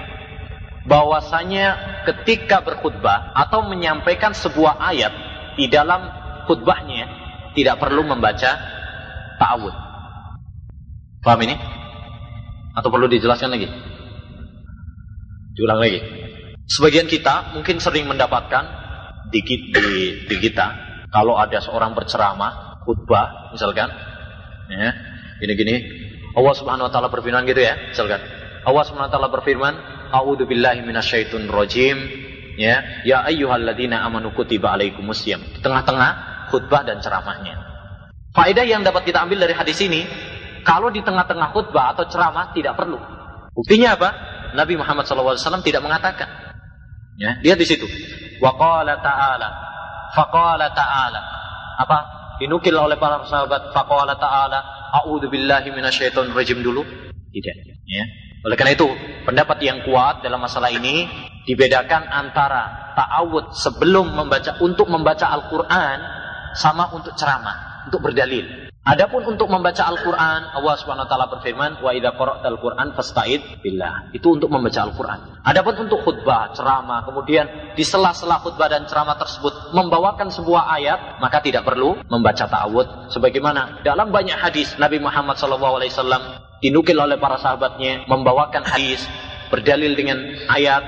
bahwasanya 0.88 2.02
ketika 2.08 2.64
berkhutbah 2.64 3.36
atau 3.36 3.68
menyampaikan 3.68 4.32
sebuah 4.32 4.80
ayat 4.80 5.14
di 5.60 5.68
dalam 5.68 6.08
khutbahnya 6.48 7.06
tidak 7.54 7.78
perlu 7.78 8.08
membaca 8.08 8.58
ta'awud. 9.38 9.76
Paham 11.22 11.42
ini? 11.44 11.56
Atau 12.78 12.94
perlu 12.94 13.10
dijelaskan 13.12 13.52
lagi? 13.52 13.68
Diulang 15.58 15.82
lagi. 15.82 16.00
Sebagian 16.68 17.08
kita 17.08 17.56
mungkin 17.56 17.80
sering 17.80 18.12
mendapatkan 18.12 18.64
di, 19.32 19.40
di, 19.44 19.56
di 20.28 20.36
kita 20.36 20.68
kalau 21.08 21.40
ada 21.40 21.64
seorang 21.64 21.96
berceramah, 21.96 22.84
khutbah 22.84 23.56
misalkan, 23.56 23.88
ya, 24.68 24.92
gini-gini, 25.40 25.76
Allah 26.36 26.54
Subhanahu 26.54 26.88
wa 26.88 26.92
taala 26.92 27.08
berfirman 27.08 27.48
gitu 27.48 27.64
ya, 27.64 27.96
misalkan. 27.96 28.20
Allah 28.68 28.84
Subhanahu 28.84 29.08
wa 29.08 29.14
taala 29.16 29.30
berfirman, 29.32 29.74
"A'udzu 30.12 30.44
billahi 30.44 30.84
minasyaitonir 30.84 31.52
rajim." 31.52 31.98
Ya, 32.58 33.06
ya 33.06 33.22
ayyuhalladzina 33.24 34.02
amanu 34.04 34.34
kutiba 34.34 34.74
alaikumusiyam. 34.74 35.40
Di 35.56 35.60
tengah-tengah 35.62 36.12
khutbah 36.52 36.84
dan 36.84 37.00
ceramahnya. 37.00 37.54
Faedah 38.34 38.66
yang 38.66 38.82
dapat 38.82 39.08
kita 39.08 39.24
ambil 39.24 39.46
dari 39.46 39.54
hadis 39.54 39.78
ini, 39.80 40.04
kalau 40.66 40.92
di 40.92 41.00
tengah-tengah 41.06 41.54
khutbah 41.54 41.96
atau 41.96 42.10
ceramah 42.10 42.52
tidak 42.52 42.76
perlu. 42.76 42.98
Buktinya 43.54 43.96
apa? 43.96 44.10
Nabi 44.58 44.74
Muhammad 44.74 45.06
SAW 45.06 45.64
tidak 45.64 45.86
mengatakan. 45.86 46.47
Ya, 47.18 47.42
lihat 47.42 47.58
di 47.58 47.66
situ. 47.66 47.90
Wa 48.38 48.54
qala 48.54 49.02
ta'ala. 49.02 49.50
Faqala 50.14 50.70
ta'ala. 50.72 51.22
Apa? 51.82 51.98
Dinukil 52.38 52.78
oleh 52.78 53.02
para 53.02 53.26
sahabat 53.26 53.74
faqala 53.74 54.14
ta'ala, 54.22 54.60
a'udzu 55.02 55.26
billahi 55.26 55.74
minasyaitonir 55.74 56.38
rajim 56.38 56.62
dulu. 56.62 56.86
Tidak, 57.34 57.56
ya. 57.90 58.06
Oleh 58.46 58.54
karena 58.54 58.78
itu, 58.78 58.88
pendapat 59.26 59.58
yang 59.66 59.82
kuat 59.82 60.22
dalam 60.22 60.40
masalah 60.40 60.70
ini 60.70 61.10
dibedakan 61.50 62.06
antara 62.06 62.94
ta'awud 62.94 63.58
sebelum 63.58 64.14
membaca 64.14 64.62
untuk 64.62 64.86
membaca 64.88 65.26
Al-Qur'an 65.26 66.00
sama 66.54 66.94
untuk 66.94 67.18
ceramah, 67.18 67.90
untuk 67.90 68.06
berdalil. 68.06 68.67
Adapun 68.88 69.20
untuk 69.28 69.52
membaca 69.52 69.84
Al-Quran, 69.84 70.56
Allah 70.56 70.76
Subhanahu 70.80 71.04
Wa 71.04 71.12
Taala 71.12 71.28
berfirman, 71.28 71.84
wa 71.84 71.92
qara'tal 71.92 72.56
Quran 72.56 72.96
fasta'id 72.96 73.60
billah. 73.60 74.16
Itu 74.16 74.40
untuk 74.40 74.48
membaca 74.48 74.80
Al-Quran. 74.80 75.44
Adapun 75.44 75.76
untuk 75.76 76.08
khutbah, 76.08 76.56
ceramah, 76.56 77.04
kemudian 77.04 77.76
di 77.76 77.84
sela-sela 77.84 78.40
khutbah 78.40 78.72
dan 78.72 78.88
ceramah 78.88 79.20
tersebut 79.20 79.76
membawakan 79.76 80.32
sebuah 80.32 80.72
ayat, 80.80 81.20
maka 81.20 81.44
tidak 81.44 81.68
perlu 81.68 82.00
membaca 82.08 82.48
ta'awud. 82.48 83.12
Sebagaimana 83.12 83.84
dalam 83.84 84.08
banyak 84.08 84.40
hadis 84.40 84.80
Nabi 84.80 85.04
Muhammad 85.04 85.36
SAW 85.36 86.64
dinukil 86.64 86.96
oleh 86.96 87.20
para 87.20 87.44
sahabatnya 87.44 88.08
membawakan 88.08 88.64
hadis 88.64 89.04
berdalil 89.52 90.00
dengan 90.00 90.16
ayat, 90.48 90.84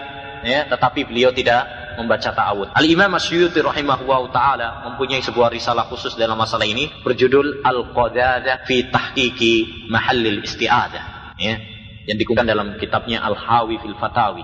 ya, 0.48 0.72
tetapi 0.72 1.04
beliau 1.04 1.36
tidak 1.36 1.79
membaca 2.00 2.32
ta'awud. 2.32 2.72
Al-Imam 2.72 3.12
Asyuyuti 3.12 3.60
rahimahullah 3.60 4.22
ta'ala 4.32 4.68
mempunyai 4.88 5.20
sebuah 5.20 5.52
risalah 5.52 5.92
khusus 5.92 6.16
dalam 6.16 6.40
masalah 6.40 6.64
ini 6.64 6.88
berjudul 7.04 7.62
Al-Qadada 7.62 8.64
fi 8.64 8.88
Tahqiqi 8.88 9.88
Mahallil 9.92 10.40
Isti'adah. 10.48 11.36
Ya, 11.40 11.56
yang 12.08 12.18
dikumpulkan 12.18 12.48
dalam 12.48 12.80
kitabnya 12.80 13.20
Al-Hawi 13.22 13.84
fil 13.84 13.96
Fatawi. 14.00 14.44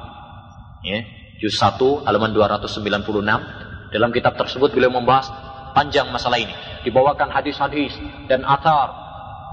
Ya, 0.83 1.07
juz 1.39 1.55
1 1.55 2.03
halaman 2.03 2.35
296. 2.35 3.91
Dalam 3.95 4.11
kitab 4.11 4.35
tersebut 4.35 4.75
beliau 4.75 4.91
membahas 4.91 5.31
panjang 5.71 6.11
masalah 6.11 6.35
ini. 6.35 6.51
Dibawakan 6.83 7.31
hadis-hadis 7.31 7.95
dan 8.27 8.43
atar 8.43 8.91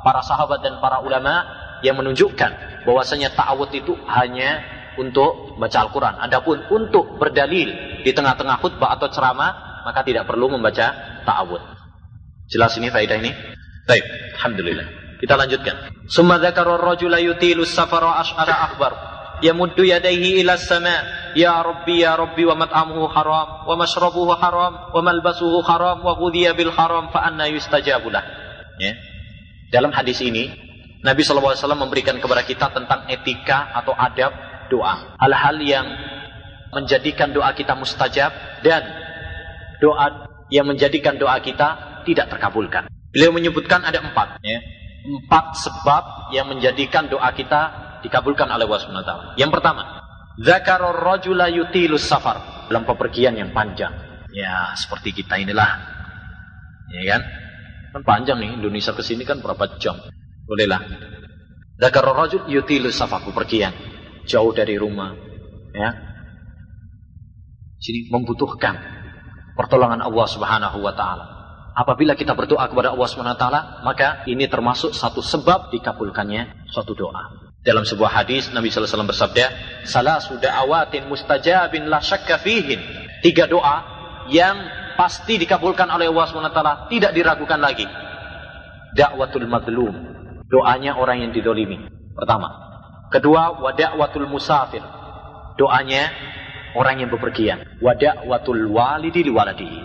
para 0.03 0.21
sahabat 0.21 0.61
dan 0.67 0.83
para 0.83 0.99
ulama 1.01 1.47
yang 1.83 1.99
menunjukkan 1.99 2.83
bahwasanya 2.87 3.35
ta'awud 3.35 3.71
itu 3.75 3.95
hanya 4.07 4.63
untuk 4.99 5.57
baca 5.57 5.79
Al-Quran. 5.89 6.15
Adapun 6.21 6.59
untuk 6.69 7.17
berdalil 7.17 8.03
di 8.03 8.11
tengah-tengah 8.11 8.61
khutbah 8.61 8.97
atau 8.97 9.09
ceramah, 9.09 9.85
maka 9.87 10.05
tidak 10.05 10.27
perlu 10.27 10.53
membaca 10.53 11.21
ta'awud. 11.25 11.63
Jelas 12.51 12.77
ini 12.77 12.93
faedah 12.93 13.17
ini? 13.17 13.33
Baik, 13.89 14.05
Alhamdulillah. 14.39 14.87
Kita 15.23 15.39
lanjutkan. 15.39 15.75
Summa 16.11 16.43
dzakara 16.43 16.77
ar-rajula 16.77 17.23
yutilu 17.23 17.63
safara 17.63 18.19
ash'ara 18.19 18.71
akhbar. 18.71 18.93
Yamuddu 19.43 19.83
yadayhi 19.87 20.43
ila 20.43 20.55
sama 20.55 21.03
Ya 21.35 21.59
Rabbi 21.65 22.05
ya 22.05 22.15
Rabbi 22.15 22.45
wa 22.47 22.55
mat'amuhu 22.55 23.09
haram 23.11 23.67
wa 23.67 23.75
mashrabuhu 23.75 24.37
haram 24.37 24.93
wa 24.93 25.01
malbasuhu 25.01 25.65
haram 25.65 26.05
wa 26.05 26.15
bil 26.31 26.73
haram 26.75 27.09
fa 27.09 27.27
anna 27.27 27.49
yustajabu 27.49 28.13
lah. 28.13 28.23
Ya. 28.77 28.95
Dalam 29.73 29.91
hadis 29.91 30.21
ini 30.21 30.53
Nabi 31.03 31.25
SAW 31.27 31.57
memberikan 31.75 32.21
kepada 32.21 32.45
kita 32.47 32.71
tentang 32.71 33.09
etika 33.11 33.75
atau 33.75 33.97
adab 33.97 34.52
doa. 34.73 35.21
Hal-hal 35.21 35.61
yang 35.61 35.87
menjadikan 36.73 37.37
doa 37.37 37.53
kita 37.53 37.77
mustajab 37.77 38.33
dan 38.65 38.81
doa 39.85 40.25
yang 40.49 40.65
menjadikan 40.65 41.21
doa 41.21 41.37
kita 41.45 42.01
tidak 42.09 42.33
terkabulkan. 42.33 42.89
Beliau 43.13 43.37
menyebutkan 43.37 43.85
ada 43.85 44.01
empat. 44.01 44.41
Ya. 44.41 44.65
Empat 45.05 45.61
sebab 45.61 46.33
yang 46.33 46.49
menjadikan 46.49 47.13
doa 47.13 47.29
kita 47.37 47.61
dikabulkan 48.01 48.49
oleh 48.49 48.65
Allah 48.65 48.81
SWT. 48.81 49.13
Yang 49.37 49.51
pertama, 49.53 49.83
Zakaror 50.41 50.97
rajula 50.97 51.53
yutilus 51.53 52.09
safar. 52.09 52.65
Dalam 52.73 52.89
pepergian 52.89 53.37
yang 53.37 53.53
panjang. 53.53 53.93
Ya, 54.33 54.73
seperti 54.73 55.13
kita 55.13 55.37
inilah. 55.37 55.77
Ya 56.89 57.03
kan? 57.13 57.23
Kan 57.93 58.03
panjang 58.09 58.41
nih, 58.41 58.57
Indonesia 58.57 58.97
ke 58.97 59.05
sini 59.05 59.29
kan 59.29 59.45
berapa 59.45 59.77
jam? 59.77 60.01
Bolehlah. 60.49 60.81
Zakaror 61.77 62.17
rajul 62.17 62.49
yutilus 62.49 62.97
safar, 62.97 63.21
pepergian. 63.29 63.92
Jauh 64.27 64.53
dari 64.55 64.79
rumah. 64.79 65.15
Ya. 65.73 65.91
Sini 67.83 68.07
membutuhkan 68.13 68.79
pertolongan 69.59 70.01
Allah 70.01 70.27
Subhanahu 70.31 70.79
wa 70.81 70.95
taala. 70.95 71.25
Apabila 71.73 72.13
kita 72.13 72.37
berdoa 72.37 72.69
kepada 72.69 72.93
Allah 72.93 73.09
Subhanahu 73.09 73.35
wa 73.35 73.41
taala, 73.41 73.61
maka 73.83 74.23
ini 74.29 74.45
termasuk 74.47 74.93
satu 74.93 75.25
sebab 75.25 75.73
dikabulkannya 75.73 76.69
suatu 76.69 76.93
doa. 76.93 77.53
Dalam 77.63 77.87
sebuah 77.87 78.23
hadis 78.23 78.51
Nabi 78.51 78.69
sallallahu 78.69 78.87
alaihi 78.87 78.93
wasallam 78.93 79.11
bersabda, 79.11 79.45
"Salah 79.87 80.19
sudah 80.19 80.51
awatin 80.67 81.07
mustajabin 81.07 81.87
la 81.87 82.03
syakka 82.03 82.43
fihin." 82.43 82.83
Tiga 83.23 83.47
doa 83.47 83.87
yang 84.29 84.59
pasti 84.99 85.39
dikabulkan 85.39 85.89
oleh 85.89 86.11
Allah 86.11 86.27
SWT, 86.27 86.61
tidak 86.91 87.15
diragukan 87.15 87.59
lagi. 87.59 87.87
Dakwatul 88.93 89.49
madlum, 89.49 89.95
doanya 90.51 90.99
orang 90.99 91.25
yang 91.25 91.31
didolimi. 91.33 91.89
Pertama. 92.13 92.72
Kedua, 93.13 93.61
wadakwatul 93.61 94.25
musafir, 94.25 94.81
doanya 95.61 96.09
orang 96.73 97.05
yang 97.05 97.13
bepergian. 97.13 97.61
Wadakwatul 97.85 98.73
walidi 98.73 99.21
liwaladihi, 99.29 99.81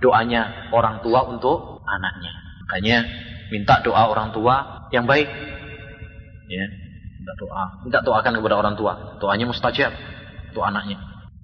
doanya 0.00 0.72
orang 0.72 1.04
tua 1.04 1.28
untuk 1.28 1.84
anaknya. 1.84 2.32
Makanya 2.64 2.98
minta 3.52 3.84
doa 3.84 4.08
orang 4.08 4.32
tua 4.32 4.88
yang 4.96 5.04
baik. 5.04 5.28
Ya, 6.48 6.64
minta 7.20 7.32
doa, 7.36 7.64
minta 7.84 8.00
doakan 8.00 8.32
kepada 8.40 8.56
orang 8.56 8.74
tua. 8.80 9.20
Doanya 9.20 9.44
mustajab 9.44 9.92
untuk 10.48 10.64
anaknya. 10.64 10.96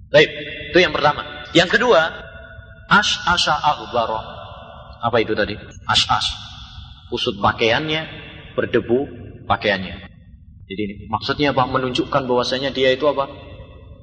Baik, 0.09 0.29
itu 0.73 0.77
yang 0.81 0.91
pertama. 0.91 1.45
Yang 1.53 1.77
kedua, 1.77 2.01
ash 2.89 3.21
asha 3.29 3.53
aghbara. 3.53 4.41
Apa 5.05 5.21
itu 5.21 5.37
tadi? 5.37 5.53
Ash. 5.85 6.09
Usut 7.11 7.37
pakaiannya, 7.43 8.07
berdebu 8.55 9.05
pakaiannya. 9.45 10.10
Jadi 10.71 10.81
ini 10.87 10.95
maksudnya 11.11 11.51
apa? 11.51 11.67
Menunjukkan 11.67 12.23
bahwasanya 12.31 12.71
dia 12.71 12.95
itu 12.95 13.03
apa? 13.11 13.27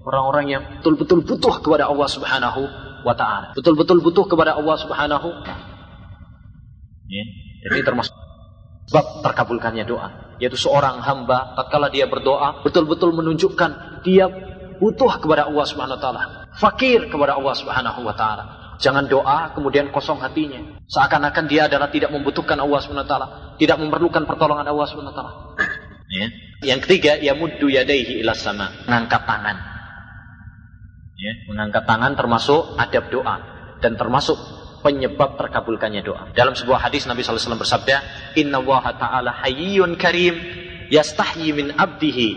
Orang-orang 0.05 0.47
yang 0.53 0.63
betul-betul 0.81 1.25
butuh 1.25 1.65
kepada 1.65 1.89
Allah 1.89 2.09
Subhanahu 2.13 2.63
wa 3.09 3.15
taala. 3.17 3.57
Betul-betul 3.57 4.05
butuh 4.05 4.29
kepada 4.29 4.53
Allah 4.61 4.77
Subhanahu. 4.77 5.29
Ya. 7.09 7.25
Jadi 7.65 7.81
termasuk 7.89 8.13
sebab 8.89 9.25
terkabulkannya 9.25 9.85
doa 9.89 10.29
yaitu 10.39 10.57
seorang 10.57 11.03
hamba 11.03 11.57
tatkala 11.59 11.91
dia 11.91 12.07
berdoa 12.07 12.63
betul-betul 12.63 13.11
menunjukkan 13.11 14.01
dia 14.07 14.31
butuh 14.79 15.19
kepada 15.19 15.51
Allah 15.51 15.67
Subhanahu 15.67 15.99
wa 15.99 16.03
taala, 16.03 16.23
fakir 16.55 17.11
kepada 17.11 17.35
Allah 17.35 17.55
Subhanahu 17.59 18.01
wa 18.07 18.15
taala. 18.15 18.45
Jangan 18.79 19.11
doa 19.11 19.51
kemudian 19.59 19.91
kosong 19.91 20.23
hatinya. 20.23 20.79
Seakan-akan 20.87 21.51
dia 21.51 21.67
adalah 21.67 21.91
tidak 21.91 22.15
membutuhkan 22.15 22.55
Allah 22.63 22.79
Subhanahu 22.79 23.05
wa 23.05 23.11
taala, 23.11 23.27
tidak 23.59 23.77
memerlukan 23.83 24.23
pertolongan 24.23 24.71
Allah 24.71 24.87
Subhanahu 24.87 25.11
wa 25.11 25.17
taala. 25.19 25.33
Ya. 26.09 26.27
Yang 26.75 26.81
ketiga, 26.89 27.21
ya 27.21 27.37
muddu 27.37 27.69
yadaihi 27.71 28.25
ila 28.25 28.35
sama, 28.35 28.73
mengangkat 28.89 29.23
tangan. 29.29 29.57
Ya, 31.19 31.33
mengangkat 31.51 31.85
tangan 31.85 32.13
termasuk 32.17 32.79
adab 32.81 33.11
doa 33.13 33.37
dan 33.79 33.95
termasuk 33.95 34.39
penyebab 34.83 35.39
terkabulkannya 35.39 36.03
doa. 36.03 36.31
Dalam 36.35 36.55
sebuah 36.57 36.89
hadis 36.89 37.07
Nabi 37.07 37.23
SAW 37.23 37.59
bersabda, 37.59 37.97
Inna 38.39 38.63
Allah 38.63 38.85
Ta'ala 38.97 39.31
hayyun 39.45 39.99
karim 39.99 40.35
yastahyi 40.89 41.53
min 41.53 41.75
abdihi 41.75 42.29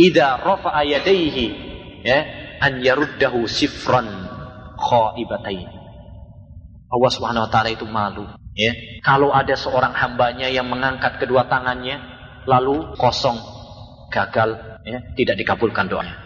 idha 0.00 0.40
rafa'a 0.40 0.82
yadaihi 0.86 1.44
ya, 2.02 2.18
an 2.62 2.80
yaruddahu 2.80 3.44
sifran 3.46 4.08
khaibatain. 4.78 5.68
Allah 6.92 7.10
Subhanahu 7.10 7.48
wa 7.48 7.50
taala 7.50 7.72
itu 7.72 7.88
malu, 7.88 8.28
ya. 8.52 8.72
Kalau 9.00 9.32
ada 9.32 9.56
seorang 9.56 9.96
hambanya 9.96 10.52
yang 10.52 10.68
mengangkat 10.68 11.16
kedua 11.16 11.48
tangannya 11.48 12.11
lalu 12.46 12.94
kosong, 12.98 13.38
gagal, 14.10 14.58
ya, 14.82 14.98
tidak 15.14 15.36
dikabulkan 15.38 15.86
doanya. 15.88 16.16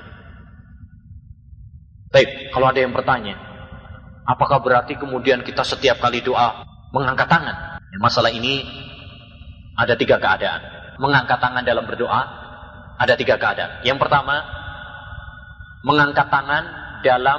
Baik, 2.13 2.51
kalau 2.55 2.73
ada 2.73 2.81
yang 2.81 2.97
bertanya, 2.97 3.37
Apakah 4.27 4.59
berarti 4.59 4.99
kemudian 4.99 5.47
kita 5.47 5.63
setiap 5.63 6.03
kali 6.03 6.19
doa 6.19 6.67
mengangkat 6.91 7.31
tangan? 7.31 7.79
Masalah 8.03 8.35
ini 8.35 8.67
ada 9.79 9.95
tiga 9.95 10.19
keadaan. 10.19 10.61
Mengangkat 10.99 11.39
tangan 11.39 11.63
dalam 11.63 11.87
berdoa 11.87 12.27
ada 12.99 13.15
tiga 13.15 13.39
keadaan. 13.39 13.87
Yang 13.87 14.03
pertama, 14.03 14.43
mengangkat 15.87 16.27
tangan 16.27 16.65
dalam 17.07 17.39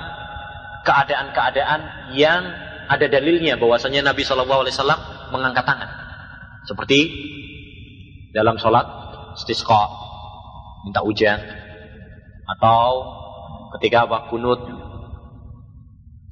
keadaan-keadaan 0.87 1.79
yang 2.15 2.41
ada 2.87 3.05
dalilnya 3.11 3.59
bahwasanya 3.59 4.07
Nabi 4.07 4.23
Shallallahu 4.23 4.63
Alaihi 4.63 4.75
Wasallam 4.79 5.01
mengangkat 5.35 5.67
tangan. 5.67 5.91
Seperti 6.63 6.99
dalam 8.37 8.61
sholat 8.61 8.85
istisqa, 9.33 9.83
minta 10.85 11.01
hujan, 11.01 11.41
atau 12.45 12.85
ketika 13.77 14.05
apa 14.05 14.29
kunut 14.29 14.61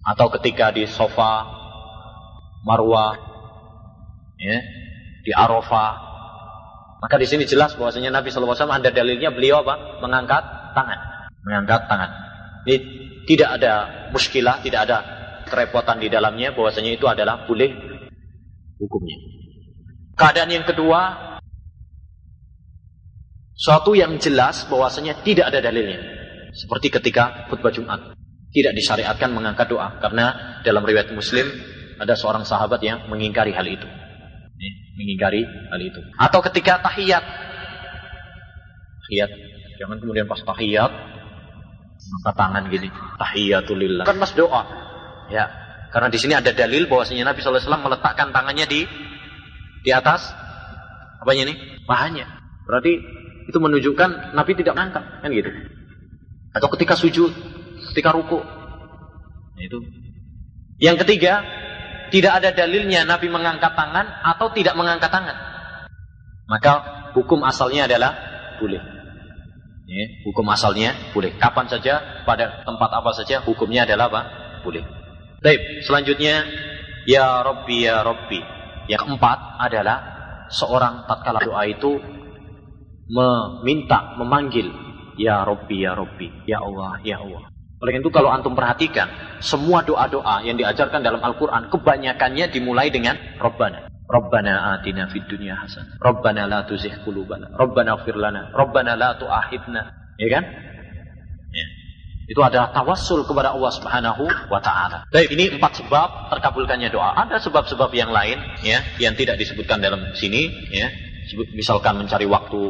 atau 0.06 0.30
ketika 0.38 0.70
di 0.70 0.86
sofa 0.86 1.50
Marwah 2.62 3.18
ya 4.38 4.58
di 5.26 5.32
Arafah. 5.34 6.06
Maka 7.02 7.16
di 7.22 7.28
sini 7.30 7.46
jelas 7.46 7.78
bahwasanya 7.78 8.10
Nabi 8.10 8.34
SAW 8.34 8.58
ada 8.58 8.90
dalilnya 8.90 9.30
beliau 9.30 9.62
apa? 9.62 10.02
Mengangkat 10.02 10.74
tangan. 10.74 11.30
Mengangkat 11.46 11.86
tangan. 11.86 12.10
Ini 12.66 12.76
tidak 13.30 13.50
ada 13.62 13.74
muskilah 14.10 14.62
tidak 14.66 14.90
ada 14.90 14.98
kerepotan 15.46 16.02
di 16.02 16.10
dalamnya 16.10 16.54
bahwasanya 16.58 16.98
itu 16.98 17.06
adalah 17.06 17.46
boleh 17.46 17.70
hukumnya. 18.82 19.18
Keadaan 20.18 20.50
yang 20.50 20.66
kedua 20.66 21.25
suatu 23.56 23.96
yang 23.96 24.20
jelas 24.20 24.68
bahwasanya 24.68 25.24
tidak 25.24 25.50
ada 25.50 25.64
dalilnya 25.64 26.00
seperti 26.52 26.92
ketika 26.92 27.48
khutbah 27.48 27.72
Jumat 27.72 28.16
tidak 28.56 28.72
disyariatkan 28.76 29.36
mengangkat 29.36 29.68
doa 29.68 30.00
karena 30.00 30.60
dalam 30.64 30.84
riwayat 30.84 31.12
Muslim 31.12 31.44
ada 32.00 32.16
seorang 32.16 32.44
sahabat 32.44 32.80
yang 32.84 33.08
mengingkari 33.08 33.56
hal 33.56 33.68
itu. 33.68 33.88
Mengingkari 34.96 35.44
hal 35.44 35.80
itu. 35.80 36.00
Atau 36.16 36.40
ketika 36.40 36.80
tahiyat. 36.80 37.24
Tahiyat. 39.04 39.32
Jangan 39.76 40.00
kemudian 40.00 40.24
pas 40.24 40.40
tahiyat 40.40 40.92
angkat 42.06 42.36
tangan 42.40 42.64
gini. 42.72 42.88
Tahiyatulillah. 43.20 44.06
Kan 44.08 44.20
pas 44.20 44.32
doa. 44.32 44.64
Ya. 45.28 45.52
Karena 45.92 46.08
di 46.12 46.20
sini 46.20 46.36
ada 46.36 46.52
dalil 46.52 46.88
bahwasanya 46.92 47.32
Nabi 47.32 47.40
SAW 47.40 47.80
meletakkan 47.80 48.32
tangannya 48.36 48.68
di 48.68 48.84
di 49.84 49.92
atas 49.92 50.32
apanya 51.20 51.52
ini? 51.52 51.84
Pahanya. 51.88 52.28
Berarti 52.68 53.00
itu 53.46 53.58
menunjukkan 53.58 54.34
Nabi 54.34 54.52
tidak 54.58 54.74
mengangkat 54.74 55.04
kan 55.22 55.30
gitu. 55.30 55.50
Atau 56.56 56.68
ketika 56.74 56.98
sujud 56.98 57.32
ketika 57.94 58.12
ruku. 58.12 58.42
Itu. 59.56 59.80
Yang 60.82 61.08
ketiga, 61.08 61.46
tidak 62.12 62.44
ada 62.44 62.50
dalilnya 62.52 63.08
Nabi 63.08 63.32
mengangkat 63.32 63.72
tangan 63.72 64.20
atau 64.36 64.52
tidak 64.52 64.76
mengangkat 64.76 65.08
tangan. 65.08 65.38
Maka 66.46 66.74
hukum 67.16 67.42
asalnya 67.48 67.88
adalah 67.88 68.12
boleh. 68.60 68.82
Ya, 69.86 70.06
hukum 70.26 70.46
asalnya 70.50 70.98
boleh. 71.14 71.38
Kapan 71.38 71.70
saja, 71.70 72.26
pada 72.26 72.66
tempat 72.66 72.90
apa 72.90 73.12
saja, 73.14 73.40
hukumnya 73.46 73.86
adalah 73.86 74.10
apa? 74.10 74.22
Boleh. 74.66 74.82
Baik, 75.40 75.86
selanjutnya, 75.86 76.44
Ya 77.06 77.46
Rabbi, 77.46 77.86
Ya 77.86 78.02
Rabbi. 78.02 78.42
Yang 78.90 79.02
keempat 79.06 79.40
adalah 79.62 79.98
seorang 80.50 81.06
tatkala 81.06 81.42
doa 81.42 81.64
itu 81.70 82.02
meminta, 83.10 84.18
memanggil 84.18 84.70
Ya 85.16 85.48
Rabbi, 85.48 85.88
Ya 85.88 85.96
Rabbi, 85.96 86.28
Ya 86.44 86.60
Allah, 86.60 87.00
Ya 87.02 87.24
Allah. 87.24 87.48
Oleh 87.80 88.00
itu 88.00 88.10
kalau 88.10 88.32
antum 88.32 88.56
perhatikan, 88.56 89.08
semua 89.44 89.84
doa-doa 89.84 90.44
yang 90.44 90.56
diajarkan 90.56 91.04
dalam 91.04 91.22
Al-Quran, 91.22 91.70
kebanyakannya 91.72 92.52
dimulai 92.52 92.90
dengan 92.90 93.16
Rabbana. 93.40 93.92
Rabbana 94.06 94.78
atina 94.78 95.10
fid 95.10 95.26
dunya 95.26 95.58
hasan. 95.58 95.98
Rabbana 95.98 96.46
la 96.46 96.64
tuzigh 96.70 97.02
qulubana. 97.02 97.50
Rabbana 97.58 97.98
ighfir 97.98 98.16
lana. 98.16 98.54
Rabbana 98.54 98.94
la 98.94 99.18
tu'ahidna. 99.18 99.82
Ya 100.22 100.28
kan? 100.30 100.44
Ya. 101.50 101.68
Itu 102.26 102.42
adalah 102.42 102.74
tawassul 102.74 103.26
kepada 103.26 103.54
Allah 103.54 103.72
Subhanahu 103.74 104.24
wa 104.50 104.62
taala. 104.62 105.06
Baik, 105.10 105.34
ini 105.34 105.58
empat 105.58 105.82
sebab 105.82 106.34
terkabulkannya 106.34 106.90
doa. 106.90 107.18
Ada 107.18 107.38
sebab-sebab 107.42 107.94
yang 107.94 108.10
lain 108.10 108.42
ya 108.66 108.82
yang 108.98 109.14
tidak 109.14 109.38
disebutkan 109.38 109.82
dalam 109.82 110.14
sini 110.18 110.50
ya. 110.74 110.90
Misalkan 111.58 111.98
mencari 111.98 112.30
waktu 112.30 112.62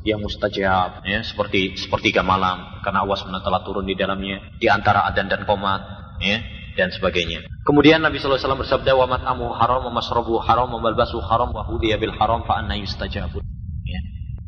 yang 0.00 0.24
mustajab 0.24 1.04
ya 1.04 1.20
seperti 1.20 1.76
sepertiga 1.76 2.24
malam 2.24 2.80
karena 2.80 3.04
Allah 3.04 3.20
SWT 3.20 3.52
turun 3.68 3.84
di 3.84 3.92
dalamnya 3.92 4.40
di 4.56 4.64
antara 4.64 5.04
adan 5.04 5.28
dan 5.28 5.44
komat 5.44 5.84
ya 6.24 6.40
dan 6.80 6.88
sebagainya. 6.88 7.44
Kemudian 7.68 8.00
Nabi 8.00 8.16
SAW 8.16 8.40
bersabda 8.56 8.96
wa 8.96 9.04
mat'amu 9.04 9.52
haram 9.52 9.84
wa 9.90 9.92
masrabu 10.00 10.40
haram 10.40 10.72
wa 10.72 10.80
malbasu 10.80 11.20
haram 11.20 11.52
wa 11.52 11.68
hudiya 11.68 12.00
bil 12.00 12.16
haram 12.16 12.40
fa 12.48 12.64
anna 12.64 12.80
yustajabun. 12.80 13.44
Ya. 13.84 14.00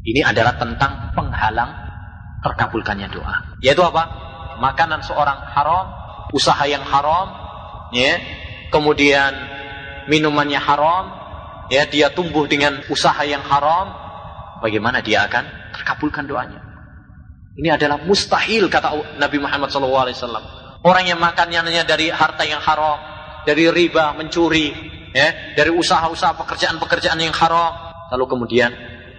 Ini 0.03 0.20
adalah 0.24 0.57
tentang 0.57 1.12
penghalang 1.12 1.70
terkabulkannya 2.40 3.12
doa. 3.12 3.61
Yaitu 3.61 3.84
apa? 3.84 4.09
Makanan 4.59 5.05
seorang 5.05 5.44
haram, 5.53 5.86
usaha 6.32 6.64
yang 6.64 6.82
haram, 6.82 7.28
ya. 7.92 8.16
Kemudian 8.72 9.36
minumannya 10.09 10.59
haram, 10.59 11.21
ya 11.68 11.86
dia 11.86 12.10
tumbuh 12.10 12.48
dengan 12.48 12.82
usaha 12.88 13.20
yang 13.22 13.42
haram, 13.44 13.92
bagaimana 14.62 15.02
dia 15.02 15.26
akan 15.26 15.74
terkabulkan 15.76 16.26
doanya. 16.26 16.62
Ini 17.52 17.76
adalah 17.76 18.00
mustahil 18.00 18.72
kata 18.72 19.20
Nabi 19.20 19.36
Muhammad 19.36 19.68
SAW. 19.68 20.08
Orang 20.82 21.04
yang 21.04 21.20
makannya 21.20 21.84
dari 21.84 22.08
harta 22.08 22.42
yang 22.48 22.64
haram, 22.64 22.96
dari 23.44 23.68
riba, 23.68 24.16
mencuri, 24.16 24.72
ya, 25.12 25.54
dari 25.54 25.70
usaha-usaha 25.70 26.32
pekerjaan-pekerjaan 26.40 27.20
yang 27.20 27.36
haram, 27.36 27.92
lalu 28.08 28.24
kemudian 28.24 28.72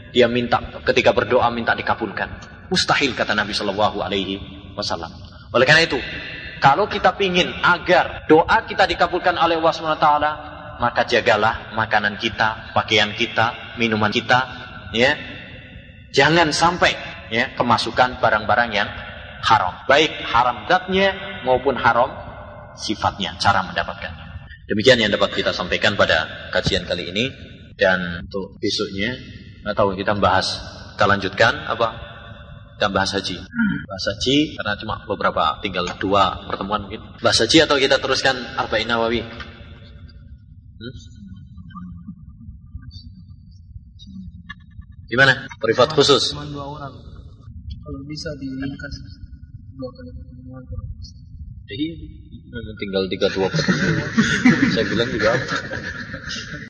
dia 0.09 0.25
minta 0.25 0.59
ketika 0.81 1.13
berdoa 1.13 1.47
minta 1.53 1.77
dikabulkan. 1.77 2.29
Mustahil 2.73 3.13
kata 3.13 3.37
Nabi 3.37 3.53
Shallallahu 3.53 4.01
Alaihi 4.01 4.41
Wasallam. 4.73 5.13
Oleh 5.53 5.65
karena 5.69 5.85
itu, 5.85 6.01
kalau 6.57 6.89
kita 6.89 7.13
ingin 7.21 7.53
agar 7.61 8.25
doa 8.25 8.65
kita 8.65 8.89
dikabulkan 8.89 9.37
oleh 9.37 9.61
Allah 9.61 9.73
SWT, 9.75 10.07
maka 10.83 11.07
jagalah 11.07 11.71
makanan 11.71 12.19
kita, 12.19 12.75
pakaian 12.75 13.15
kita, 13.15 13.79
minuman 13.79 14.11
kita, 14.11 14.43
ya, 14.91 15.15
Jangan 16.13 16.53
sampai 16.53 16.93
ya 17.33 17.57
kemasukan 17.57 18.21
barang-barang 18.21 18.69
yang 18.69 18.85
haram. 19.41 19.81
Baik 19.89 20.13
haram 20.29 20.69
zatnya 20.69 21.41
maupun 21.41 21.73
haram 21.73 22.13
sifatnya, 22.77 23.33
cara 23.41 23.65
mendapatkannya. 23.65 24.45
Demikian 24.69 25.01
yang 25.01 25.09
dapat 25.09 25.33
kita 25.33 25.51
sampaikan 25.51 25.97
pada 25.97 26.49
kajian 26.53 26.85
kali 26.85 27.09
ini. 27.09 27.25
Dan 27.73 28.29
untuk 28.29 28.61
besoknya 28.61 29.17
nggak 29.65 29.73
tahu 29.73 29.97
kita 29.97 30.13
bahas 30.21 30.61
kita 30.93 31.09
lanjutkan 31.09 31.65
apa? 31.65 31.89
Kita 32.77 32.93
bahas 32.93 33.09
haji. 33.17 33.41
Bahas 33.89 34.05
haji 34.13 34.53
karena 34.53 34.73
cuma 34.77 35.01
beberapa 35.09 35.57
tinggal 35.65 35.89
dua 35.97 36.45
pertemuan 36.45 36.85
mungkin. 36.85 37.01
Bahas 37.17 37.41
haji 37.41 37.65
atau 37.65 37.81
kita 37.81 37.97
teruskan 37.97 38.37
arba'in 38.53 38.85
nawawi 38.85 39.25
hmm? 40.79 40.95
Gimana? 45.13 45.45
Privat 45.61 45.93
khusus? 45.93 46.33
Cuma 46.33 46.47
dua 46.49 46.65
orang. 46.73 46.93
Kalau 47.83 48.01
bisa 48.09 48.29
diringkas 48.41 48.93
dua 49.77 49.89
kali 49.93 50.09
pertemuan. 50.15 50.63
Iya, 51.63 51.93
tinggal 52.81 53.03
tiga 53.13 53.27
dua 53.29 53.47
pertemuan. 53.53 54.09
Saya 54.73 54.85
bilang 54.89 55.09
juga 55.13 55.37
apa? 55.37 55.55